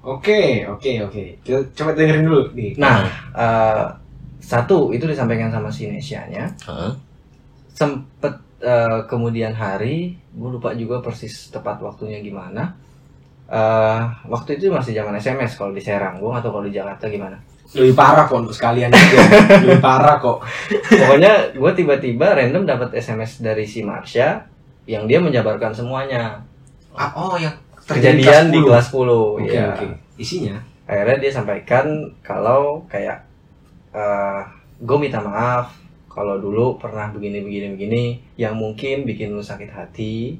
Oke, 0.07 0.64
oke, 0.70 0.92
oke. 1.11 1.22
Kita 1.42 1.59
coba 1.76 1.90
dengerin 1.92 2.24
dulu 2.24 2.42
nih. 2.55 2.72
Nah 2.80 3.05
eh, 3.36 3.84
satu 4.47 4.94
itu 4.94 5.03
disampaikan 5.05 5.51
sama 5.51 5.66
si 5.68 5.90
Nesha-nya 5.90 6.47
Heeh. 6.62 6.92
sempet 7.68 8.34
eh, 8.62 9.01
kemudian 9.05 9.51
hari 9.53 10.14
gue 10.30 10.49
lupa 10.49 10.70
juga 10.72 11.03
persis 11.03 11.51
tepat 11.51 11.82
waktunya 11.82 12.22
gimana. 12.22 12.78
Eh, 13.47 14.01
waktu 14.26 14.59
itu 14.59 14.70
masih 14.70 14.90
zaman 14.90 15.14
SMS 15.16 15.55
kalau 15.55 15.70
di 15.70 15.78
Serang, 15.78 16.18
gue 16.18 16.30
tahu 16.40 16.51
kalau 16.53 16.66
di 16.66 16.74
Jakarta 16.74 17.07
gimana. 17.07 17.38
Lebih 17.74 17.94
parah 17.94 18.24
kok 18.24 18.38
untuk 18.38 18.55
sekalian 18.55 18.90
aja. 18.90 19.18
Lebih 19.66 19.78
parah 19.78 20.18
kok. 20.18 20.38
Pokoknya 20.70 21.51
gue 21.51 21.70
tiba-tiba 21.74 22.32
random 22.32 22.62
dapat 22.62 22.94
SMS 22.94 23.42
dari 23.42 23.66
si 23.66 23.82
Marsha 23.82 24.47
yang 24.86 25.11
dia 25.11 25.18
menjabarkan 25.18 25.74
semuanya 25.74 26.47
Ah, 26.94 27.11
oh, 27.12 27.34
yang 27.36 27.53
kejadian 27.84 28.49
di 28.49 28.62
10. 28.62 28.66
kelas 28.66 28.86
10 28.88 29.42
Oke, 29.42 29.51
ya. 29.53 29.74
oke. 29.74 29.86
Isinya? 30.16 30.57
Akhirnya 30.86 31.18
dia 31.20 31.32
sampaikan 31.34 31.84
kalau 32.22 32.86
kayak 32.86 33.26
gue 34.76 34.97
minta 35.01 35.24
maaf 35.24 35.72
kalau 36.12 36.36
dulu 36.36 36.76
pernah 36.76 37.12
begini 37.12 37.40
begini 37.44 37.66
begini 37.76 38.03
yang 38.36 38.57
mungkin 38.57 39.05
bikin 39.05 39.32
lu 39.32 39.40
sakit 39.40 39.70
hati. 39.72 40.36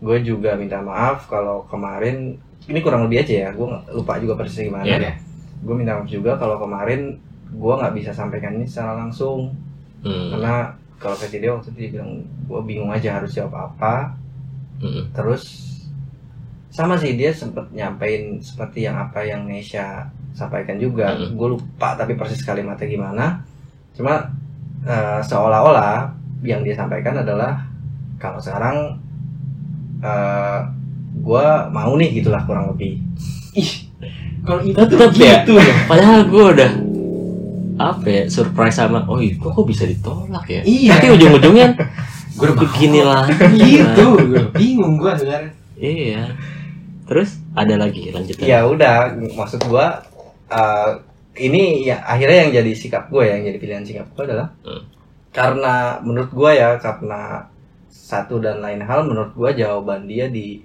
Gue 0.00 0.24
juga 0.24 0.56
minta 0.56 0.80
maaf 0.80 1.28
kalau 1.28 1.68
kemarin 1.68 2.40
ini 2.68 2.78
kurang 2.80 3.04
lebih 3.04 3.20
aja 3.24 3.48
ya, 3.48 3.50
gue 3.52 3.66
lupa 3.92 4.16
juga 4.16 4.36
persisnya 4.36 4.72
gimana. 4.72 4.84
Iya. 4.84 5.12
Gue 5.60 5.74
minta 5.76 6.00
maaf 6.00 6.08
juga 6.08 6.40
kalau 6.40 6.56
kemarin 6.56 7.20
gue 7.50 7.74
nggak 7.76 7.94
bisa 7.96 8.10
sampaikan 8.14 8.56
ini 8.56 8.64
secara 8.64 8.96
langsung 8.96 9.52
Hmm. 10.00 10.32
karena 10.32 10.72
kalau 10.96 11.12
versi 11.12 11.44
dia 11.44 11.52
waktu 11.52 11.76
itu 11.76 11.76
dia 11.76 11.90
bilang 12.00 12.24
gue 12.48 12.60
bingung 12.64 12.88
aja 12.88 13.20
harus 13.20 13.36
jawab 13.36 13.68
apa 13.68 14.16
Hmm. 14.80 15.12
terus 15.12 15.44
sama 16.72 16.96
sih 16.96 17.20
dia 17.20 17.36
sempet 17.36 17.68
nyampein 17.68 18.40
seperti 18.40 18.88
yang 18.88 18.96
apa 18.96 19.20
yang 19.28 19.44
Nesha 19.44 20.08
sampaikan 20.32 20.76
juga 20.76 21.12
Mm. 21.12 21.34
gue 21.34 21.48
lupa 21.50 21.94
tapi 21.94 22.14
persis 22.14 22.40
kalimatnya 22.40 22.86
gimana 22.86 23.24
cuma 23.92 24.30
eh, 24.82 25.20
seolah-olah 25.20 26.08
yang 26.40 26.60
dia 26.60 26.72
sampaikan 26.72 27.16
adalah 27.16 27.60
kalau 28.16 28.36
sekarang 28.36 28.96
eh 30.00 30.58
gue 31.12 31.46
mau 31.68 31.92
nih 31.94 32.16
gitulah 32.16 32.40
kurang 32.42 32.70
lebih 32.70 32.96
Kalau 34.40 34.60
itu 34.62 34.72
Tetep 34.72 35.12
ya? 35.12 35.44
gitu 35.44 35.52
ya. 35.54 35.74
Padahal 35.84 36.24
gue 36.24 36.44
udah 36.50 36.70
apa 37.78 38.06
ya 38.06 38.22
surprise 38.26 38.72
sama 38.74 39.04
oh 39.04 39.16
iya 39.16 39.36
kok, 39.36 39.52
bisa 39.62 39.84
ditolak 39.84 40.44
ya 40.46 40.60
Iya. 40.62 40.90
tapi 40.94 41.06
ujung-ujungnya 41.10 41.68
Gue 42.32 42.46
udah 42.46 42.56
begini 42.58 43.00
lah 43.02 43.24
Gitu. 43.52 44.06
Bingung 44.54 44.96
gue 44.96 45.12
dengar. 45.14 45.42
iya 45.76 46.32
terus 47.04 47.36
ada 47.52 47.74
lagi 47.74 48.08
lanjutan 48.08 48.46
ya 48.46 48.62
udah 48.62 49.10
maksud 49.34 49.60
gue 49.60 49.86
eh, 50.50 50.90
ini 51.38 51.86
ya 51.86 52.02
akhirnya 52.04 52.38
yang 52.48 52.52
jadi 52.62 52.72
sikap 52.74 53.04
gue 53.08 53.24
yang 53.24 53.40
jadi 53.46 53.58
pilihan 53.62 53.84
sikap 53.86 54.06
gue 54.14 54.24
adalah 54.26 54.50
Hmm. 54.66 54.82
karena 55.30 55.74
menurut 56.02 56.30
gue 56.34 56.50
ya 56.58 56.74
karena 56.82 57.46
satu 57.88 58.42
dan 58.42 58.58
lain 58.58 58.82
hal 58.82 59.06
menurut 59.06 59.32
gue 59.34 59.50
jawaban 59.62 60.10
dia 60.10 60.26
di 60.26 60.62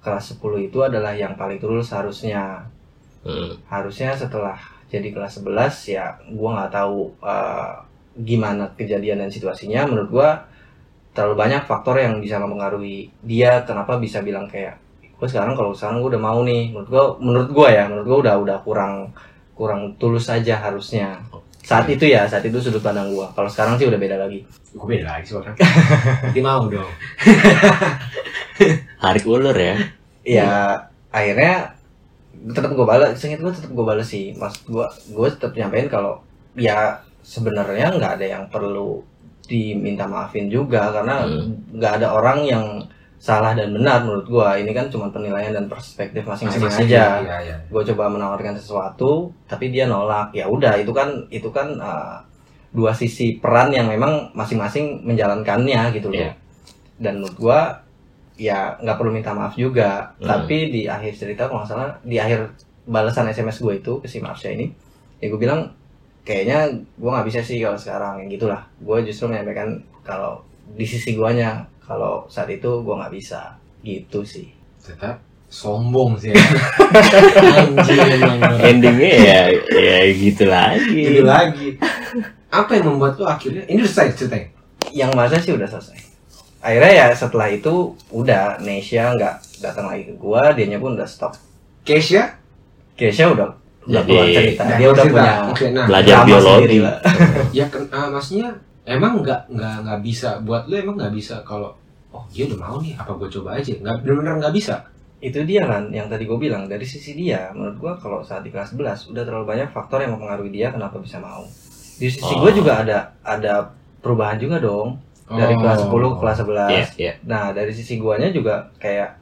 kelas 0.00 0.38
10 0.38 0.70
itu 0.70 0.78
adalah 0.80 1.12
yang 1.12 1.36
paling 1.36 1.58
tulus 1.60 1.92
harusnya 1.92 2.64
Hmm. 3.26 3.58
harusnya 3.66 4.14
setelah 4.14 4.54
jadi 4.86 5.10
kelas 5.10 5.42
11 5.42 5.90
ya 5.90 6.14
gua 6.30 6.62
nggak 6.62 6.72
tahu 6.78 7.10
eh, 7.26 7.74
gimana 8.22 8.70
kejadian 8.78 9.18
dan 9.18 9.30
situasinya 9.34 9.82
menurut 9.90 10.08
gua 10.14 10.30
terlalu 11.10 11.34
banyak 11.42 11.66
faktor 11.66 11.98
yang 11.98 12.22
bisa 12.22 12.38
mempengaruhi 12.38 13.10
dia 13.26 13.66
kenapa 13.66 13.98
bisa 13.98 14.22
bilang 14.22 14.46
kayak 14.46 14.78
gue 15.16 15.28
sekarang 15.28 15.56
kalau 15.56 15.72
sekarang 15.72 16.04
gue 16.04 16.10
udah 16.12 16.22
mau 16.22 16.38
nih 16.44 16.70
menurut 16.70 16.88
gua 16.88 17.04
menurut 17.16 17.50
gua 17.50 17.68
ya 17.72 17.84
menurut 17.88 18.06
gua 18.06 18.18
udah 18.20 18.34
udah 18.36 18.56
kurang 18.60 18.94
kurang 19.56 19.96
tulus 19.96 20.28
saja 20.28 20.60
harusnya 20.60 21.16
saat 21.64 21.88
itu 21.88 22.04
ya 22.06 22.28
saat 22.28 22.44
itu 22.44 22.60
sudut 22.60 22.84
pandang 22.84 23.08
gua 23.10 23.32
kalau 23.32 23.48
sekarang 23.48 23.80
sih 23.80 23.88
udah 23.88 23.96
beda 23.96 24.20
lagi 24.20 24.44
Gue 24.76 25.00
beda 25.00 25.08
lagi 25.08 25.24
sih 25.24 25.32
orang. 25.32 25.56
Nanti 26.28 26.40
mau 26.44 26.68
dong. 26.68 26.84
Tarik 29.00 29.24
ulur 29.24 29.56
ya. 29.56 29.72
ya 30.20 30.76
akhirnya 31.08 31.72
tetap 32.52 32.76
gue 32.76 32.84
balas 32.84 33.16
singkat 33.16 33.40
gue 33.40 33.52
tetap 33.56 33.72
gue 33.72 33.86
balas 33.86 34.04
sih 34.04 34.36
mas 34.36 34.52
gue 34.68 34.84
gue 35.08 35.28
tetap 35.32 35.56
nyampein 35.56 35.88
kalau 35.88 36.20
ya 36.52 37.00
sebenarnya 37.24 37.96
nggak 37.96 38.20
ada 38.20 38.26
yang 38.26 38.44
perlu 38.52 39.00
diminta 39.46 40.04
maafin 40.04 40.50
juga 40.50 40.90
karena 40.92 41.24
Hmm. 41.24 41.56
nggak 41.72 41.92
ada 42.02 42.12
orang 42.12 42.38
yang 42.44 42.64
salah 43.16 43.56
dan 43.56 43.72
benar 43.72 44.04
menurut 44.04 44.28
gue 44.28 44.48
ini 44.60 44.70
kan 44.76 44.86
cuma 44.92 45.08
penilaian 45.08 45.50
dan 45.50 45.66
perspektif 45.66 46.22
masing-masing 46.22 46.86
aja. 46.88 47.20
Iya, 47.24 47.36
iya. 47.42 47.56
gue 47.64 47.82
coba 47.92 48.12
menawarkan 48.12 48.54
sesuatu 48.56 49.32
tapi 49.48 49.72
dia 49.72 49.88
nolak. 49.88 50.30
Ya 50.36 50.46
udah 50.46 50.76
itu 50.76 50.92
kan 50.92 51.24
itu 51.32 51.48
kan 51.48 51.80
uh, 51.80 52.20
dua 52.70 52.92
sisi 52.92 53.40
peran 53.40 53.72
yang 53.72 53.88
memang 53.88 54.30
masing-masing 54.36 55.04
menjalankannya 55.04 55.96
gitu 55.96 56.12
loh. 56.12 56.20
Iya. 56.20 56.32
dan 56.96 57.20
menurut 57.20 57.36
gue 57.36 57.60
ya 58.40 58.72
nggak 58.80 58.96
perlu 58.96 59.12
minta 59.12 59.36
maaf 59.36 59.56
juga. 59.56 60.16
Hmm. 60.16 60.28
tapi 60.28 60.72
di 60.72 60.82
akhir 60.88 61.12
cerita 61.16 61.48
kalau 61.48 61.64
nggak 61.64 61.70
salah 61.72 61.92
di 62.04 62.16
akhir 62.16 62.56
balasan 62.88 63.28
sms 63.28 63.60
gue 63.60 63.74
itu 63.80 63.92
ke 64.00 64.08
si 64.08 64.20
Marsha 64.22 64.48
ini 64.48 64.72
ya 65.20 65.28
gue 65.28 65.40
bilang 65.40 65.68
kayaknya 66.26 66.74
gue 66.98 67.10
nggak 67.10 67.26
bisa 67.30 67.40
sih 67.40 67.62
kalau 67.62 67.78
sekarang. 67.78 68.26
Yang 68.26 68.42
gitulah. 68.42 68.60
Gue 68.82 68.98
justru 69.06 69.30
menyampaikan 69.30 69.78
kalau 70.02 70.42
di 70.74 70.82
sisi 70.82 71.14
guanya 71.14 71.62
kalau 71.86 72.26
saat 72.26 72.50
itu 72.50 72.66
gue 72.82 72.94
nggak 72.94 73.14
bisa 73.14 73.54
gitu 73.80 74.20
sih 74.22 74.50
Tetap 74.78 75.18
sombong 75.46 76.14
sih. 76.16 76.30
ya. 76.30 76.38
Anjing 77.56 77.98
emang. 78.18 78.38
Endingnya 78.60 79.10
ya 79.16 79.40
ya 79.70 79.98
gitu 80.10 80.44
lagi. 80.44 81.00
Ini 81.06 81.22
lagi. 81.22 81.68
Apa 82.48 82.70
yang 82.74 82.90
membuat 82.90 83.14
lu 83.16 83.24
akhirnya 83.24 83.62
ini 83.66 83.78
udah 83.78 83.90
selesai 83.90 84.14
ceritanya? 84.16 84.48
yang 84.88 85.10
masa 85.12 85.36
sih 85.36 85.50
udah 85.50 85.66
selesai 85.66 85.98
akhirnya 86.58 86.92
ya 86.94 87.06
setelah 87.10 87.50
itu 87.50 87.74
udah 88.08 88.56
Nesha 88.58 89.12
nggak 89.12 89.34
datang 89.60 89.86
lagi 89.86 90.06
ke 90.06 90.14
gua 90.14 90.50
dianya 90.50 90.78
pun 90.78 90.94
udah 90.94 91.04
stop 91.04 91.34
Keisha? 91.82 92.38
Kesha 92.94 93.28
udah 93.28 93.50
udah 93.84 94.02
Jadi, 94.02 94.08
keluar 94.08 94.26
cerita 94.26 94.62
Nah, 94.64 94.76
dia 94.76 94.88
udah 94.88 95.04
cerita. 95.04 95.14
punya 95.14 95.34
Oke, 95.46 95.64
nah. 95.70 95.84
Belajar 95.84 96.16
biologi. 96.22 96.78
ya 97.52 97.66
kan 97.66 97.82
ah, 97.90 98.08
maksudnya 98.08 98.48
emang 98.86 99.20
nggak 99.20 99.50
nggak 99.50 99.74
nggak 99.82 100.00
bisa 100.00 100.38
buat 100.40 100.64
lu 100.66 100.78
emang 100.78 100.96
nggak 100.96 101.12
bisa 101.12 101.42
kalau 101.42 101.74
oh 102.10 102.24
dia 102.30 102.46
udah 102.46 102.58
mau 102.58 102.76
nih 102.78 102.94
apa 102.94 103.12
gue 103.12 103.28
coba 103.28 103.58
aja? 103.58 103.74
Nggak 103.74 103.96
benar-benar 104.00 104.34
nggak 104.40 104.54
bisa. 104.54 104.86
Itu 105.18 105.42
dia 105.42 105.64
kan 105.64 105.90
yang 105.90 106.06
tadi 106.06 106.24
gue 106.24 106.38
bilang. 106.38 106.64
Dari 106.64 106.84
sisi 106.84 107.12
dia 107.12 107.50
menurut 107.50 107.76
gua 107.76 107.92
kalau 107.96 108.20
saat 108.20 108.40
di 108.40 108.48
kelas 108.48 108.72
11 108.72 109.10
udah 109.10 109.22
terlalu 109.22 109.44
banyak 109.46 109.68
faktor 109.68 110.00
yang 110.00 110.14
mempengaruhi 110.14 110.48
dia 110.50 110.68
kenapa 110.70 110.96
bisa 110.96 111.18
mau. 111.18 111.44
Di 111.96 112.06
sisi 112.06 112.32
Oh. 112.32 112.40
gua 112.40 112.52
juga 112.52 112.72
ada 112.80 112.98
ada 113.20 113.72
perubahan 114.00 114.36
juga 114.36 114.60
dong. 114.60 114.96
Dari 115.26 115.52
Oh. 115.52 115.60
kelas 115.60 115.78
10 115.82 116.08
ke 116.12 116.18
kelas 116.20 116.36
11 116.38 116.70
Iya, 116.70 116.86
iya. 116.96 117.12
nah 117.26 117.50
dari 117.50 117.72
sisi 117.74 117.98
guanya 117.98 118.30
juga 118.30 118.70
kayak 118.78 119.18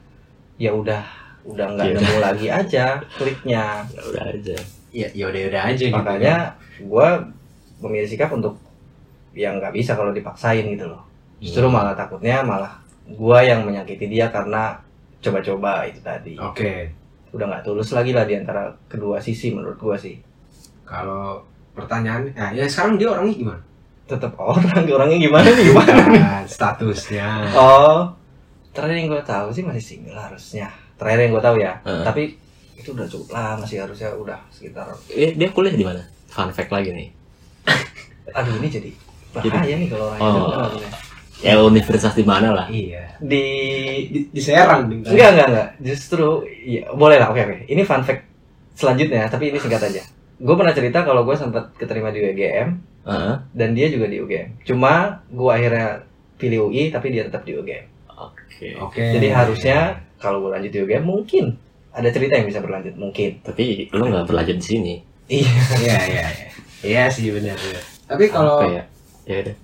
ya 0.55 0.71
udah 0.71 1.01
udah 1.43 1.67
nggak 1.73 1.85
Ya 1.87 1.93
nemu 1.95 2.15
lagi 2.19 2.47
aja 2.47 2.85
kliknya. 3.17 3.63
Ya 3.87 4.01
udah 4.03 4.23
aja. 4.29 4.55
ya 4.91 5.07
ya 5.11 5.25
udah 5.25 5.41
udah 5.49 5.61
aja 5.65 5.83
gitu 5.83 5.91
makanya 5.91 6.35
gue 6.77 7.07
memilih 7.79 8.07
sikap 8.07 8.31
untuk 8.31 8.55
yang 9.35 9.59
nggak 9.59 9.71
bisa 9.71 9.93
kalau 9.93 10.09
dipaksain 10.09 10.65
gitu 10.65 10.87
loh. 10.87 11.03
Justru 11.37 11.67
Hmm. 11.67 11.75
malah 11.75 11.93
takutnya 11.93 12.39
malah 12.39 12.79
gue 13.05 13.39
yang 13.41 13.61
menyakiti 13.61 14.07
dia 14.07 14.31
karena 14.31 14.79
coba-coba 15.19 15.85
itu 15.85 15.99
tadi. 15.99 16.33
Oke. 16.35 16.89
Udah 17.29 17.45
nggak 17.45 17.63
tulus 17.63 17.91
lagi 17.91 18.09
lah 18.09 18.23
di 18.23 18.33
antara 18.33 18.71
kedua 18.87 19.19
sisi 19.19 19.51
menurut 19.51 19.75
gue 19.75 19.97
sih. 19.99 20.15
Kalau 20.83 21.43
pertanyaan 21.71 22.31
nah, 22.31 22.49
ya 22.49 22.63
sekarang 22.65 22.95
dia 22.95 23.11
orangnya 23.11 23.35
gimana? 23.35 23.61
Tetap 24.05 24.31
orang 24.37 24.85
orangnya 24.87 25.17
gimana 25.19 25.43
nih? 25.45 25.65
Gimana 25.67 25.91
Nah, 26.07 26.41
statusnya? 26.49 27.27
Oh 27.53 28.15
terakhir 28.71 28.95
yang 28.97 29.07
gue 29.09 29.23
tahu 29.23 29.47
sih 29.49 29.63
masih 29.63 29.83
single 29.83 30.15
harusnya. 30.15 30.67
Terakhir 30.95 31.19
yang 31.21 31.31
gue 31.35 31.43
tahu 31.43 31.55
ya. 31.59 31.73
Heeh. 31.83 32.03
tapi 32.03 32.23
itu 32.75 32.91
udah 32.91 33.07
cukup 33.07 33.29
lama 33.33 33.63
sih 33.63 33.79
harusnya 33.79 34.13
udah 34.13 34.39
sekitar 34.49 34.85
Eh, 35.09 35.31
dia 35.33 35.49
kuliah 35.49 35.73
di 35.73 35.83
mana? 35.83 36.03
Fun 36.27 36.51
fact 36.51 36.69
lagi 36.69 36.91
nih. 36.91 37.09
aduh 38.37 38.55
ini 38.57 38.67
jadi 38.69 38.91
bahaya 39.35 39.75
nih 39.75 39.87
kalau 39.91 40.05
orang 40.13 40.19
Oh. 40.21 40.69
itu. 40.71 40.87
Ya 41.43 41.59
universitas 41.59 42.15
di 42.15 42.23
mana 42.23 42.55
lah? 42.55 42.67
iya 42.71 43.11
di 43.19 43.43
di, 44.07 44.19
di 44.31 44.41
Serang 44.41 44.87
Enggak, 44.87 45.35
enggak, 45.35 45.47
enggak. 45.51 45.69
Justru, 45.83 46.47
ya, 46.47 46.87
boleh 46.95 47.19
lah, 47.19 47.29
oke, 47.29 47.41
oke. 47.43 47.57
Ini 47.67 47.81
fun 47.83 48.01
fact 48.01 48.23
selanjutnya, 48.73 49.27
tapi 49.27 49.51
ini 49.51 49.59
singkat 49.59 49.83
aja. 49.83 50.01
Gue 50.39 50.55
pernah 50.55 50.71
cerita 50.71 51.03
kalau 51.03 51.27
gue 51.27 51.35
sempat 51.35 51.75
keterima 51.75 52.11
di 52.11 52.23
UGM, 52.23 52.69
Heeh. 53.03 53.35
dan 53.51 53.69
dia 53.75 53.87
juga 53.91 54.07
di 54.07 54.19
UGM. 54.19 54.63
Cuma 54.63 55.23
gue 55.27 55.51
akhirnya 55.51 56.07
pilih 56.39 56.71
UI, 56.71 56.91
tapi 56.91 57.11
dia 57.11 57.27
tetap 57.27 57.43
di 57.43 57.55
UGM. 57.55 57.83
Oke. 58.15 58.79
oke 58.79 58.99
Jadi 59.19 59.27
harusnya, 59.27 59.99
kalau 60.17 60.39
gue 60.43 60.55
lanjut 60.55 60.71
di 60.71 60.79
UGM, 60.81 61.03
mungkin 61.03 61.45
ada 61.91 62.07
cerita 62.11 62.39
yang 62.39 62.47
bisa 62.47 62.63
berlanjut, 62.63 62.95
mungkin. 62.95 63.43
Tapi 63.43 63.91
lu 63.91 64.03
nggak 64.07 64.27
berlanjut 64.27 64.55
di 64.59 64.65
sini. 64.65 64.95
Iya. 65.25 65.51
iya 65.81 65.99
iya 66.05 66.25
iya 66.29 66.47
iya 66.85 67.03
sih 67.09 67.33
benar 67.33 67.57
tapi 68.05 68.29
kalau 68.29 68.61
ya? 68.69 68.85
Ya 69.25 69.35
udah. 69.41 69.55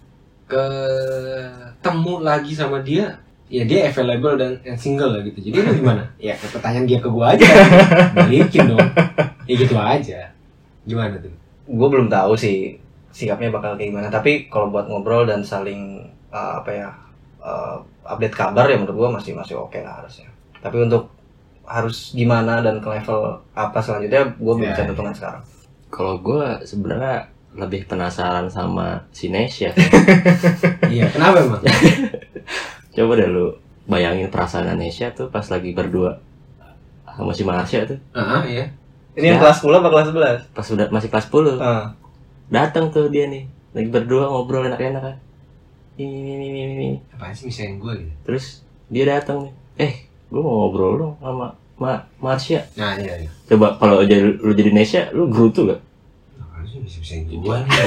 ketemu 0.51 2.14
lagi 2.28 2.51
sama 2.51 2.84
dia 2.84 3.07
ya 3.47 3.64
dia 3.64 3.88
available 3.88 4.36
dan 4.36 4.51
and 4.68 4.76
single 4.76 5.16
lah 5.16 5.24
gitu 5.24 5.47
jadi 5.47 5.64
lu 5.64 5.80
gimana 5.80 6.03
ya 6.20 6.36
pertanyaan 6.36 6.84
dia 6.84 6.99
ke 6.99 7.07
gua 7.07 7.32
aja 7.32 7.47
balikin 8.12 8.68
dong 8.68 8.84
ya 9.47 9.53
gitu 9.55 9.72
aja 9.80 10.28
gimana 10.84 11.16
tuh 11.24 11.32
Gue 11.72 11.88
belum 11.88 12.12
tahu 12.12 12.36
sih 12.36 12.76
sikapnya 13.16 13.47
bakal 13.53 13.80
kayak 13.80 13.95
gimana. 13.95 14.07
Tapi 14.12 14.51
kalau 14.51 14.68
buat 14.74 14.91
ngobrol 14.91 15.24
dan 15.24 15.39
saling, 15.39 16.03
uh, 16.34 16.59
apa 16.59 16.70
ya, 16.72 16.89
uh, 17.39 17.80
update 18.03 18.36
kabar 18.36 18.68
ya 18.68 18.76
menurut 18.76 18.97
gue 18.97 19.09
masih 19.22 19.32
masih 19.38 19.55
oke 19.55 19.80
lah 19.80 20.03
harusnya. 20.03 20.28
Tapi 20.59 20.84
untuk 20.84 21.07
harus 21.64 22.12
gimana 22.12 22.59
dan 22.59 22.84
ke 22.84 22.89
level 22.89 23.39
apa 23.55 23.80
selanjutnya 23.80 24.36
gue 24.36 24.53
belum 24.57 24.68
Ya, 24.68 24.76
bisa 24.76 24.84
tentukan 24.89 25.16
sekarang. 25.16 25.43
Kalau 25.88 26.16
gue 26.20 26.43
sebenarnya 26.68 27.30
lebih 27.54 27.84
penasaran 27.84 28.47
sama 28.47 29.04
si 29.10 29.28
Nesya. 29.28 29.76
iya 30.93 31.06
kenapa 31.08 31.39
emang 31.39 31.62
Coba 32.95 33.14
deh 33.16 33.28
lu 33.28 33.56
bayangin 33.86 34.28
perasaan 34.28 34.72
Nesya 34.74 35.12
tuh 35.12 35.28
pas 35.28 35.43
lagi 35.43 35.72
berdua 35.72 36.20
sama 37.06 37.32
si 37.32 37.43
Marsha 37.43 37.84
tuh. 37.86 37.99
ah 38.12 38.41
iya 38.41 38.72
Ini 39.12 39.28
yang 39.28 39.38
Ya. 39.38 39.43
kelas 39.43 39.60
10 39.60 39.76
apa 39.76 39.89
kelas 39.89 40.08
11? 40.47 40.56
Pas 40.56 40.68
udah 40.70 40.88
masih 40.88 41.10
kelas 41.10 41.28
10. 41.28 41.60
Ah. 41.60 41.91
Datang 42.47 42.88
tuh 42.88 43.08
dia 43.08 43.28
nih. 43.28 43.43
Lagi 43.72 43.89
berdua 43.89 44.24
ngobrol 44.26 44.64
enak-enak 44.66 45.02
kan. 45.02 45.16
Ini, 45.93 46.08
ini, 46.08 46.32
ini, 46.41 46.60
ini, 46.62 46.74
ini. 46.74 46.89
apaan 47.12 47.32
sih 47.32 47.45
misalnya 47.45 47.76
gua 47.78 47.93
gitu 47.93 48.12
Terus 48.24 48.64
dia 48.88 49.04
datang 49.06 49.43
nih. 49.43 49.54
Eh, 49.78 49.93
gue 50.26 50.39
mau 50.39 50.64
ngobrol 50.64 50.93
dong 50.97 51.14
sama 51.20 51.52
Ma 51.76 51.91
Marsha. 52.18 52.64
nah 52.74 52.95
iya 52.95 53.20
iya 53.20 53.30
Coba 53.45 53.76
kalau 53.76 53.99
jadi 54.02 54.24
lu 54.32 54.52
jadi 54.52 54.72
Nesya, 54.72 55.02
lu 55.12 55.28
gerutu 55.28 55.68
gak? 55.68 55.84
Apaan 56.92 57.00
sih 57.00 57.00
bisa 57.00 57.16
misalnya 57.16 57.39
gua 57.39 57.64
nih 57.64 57.80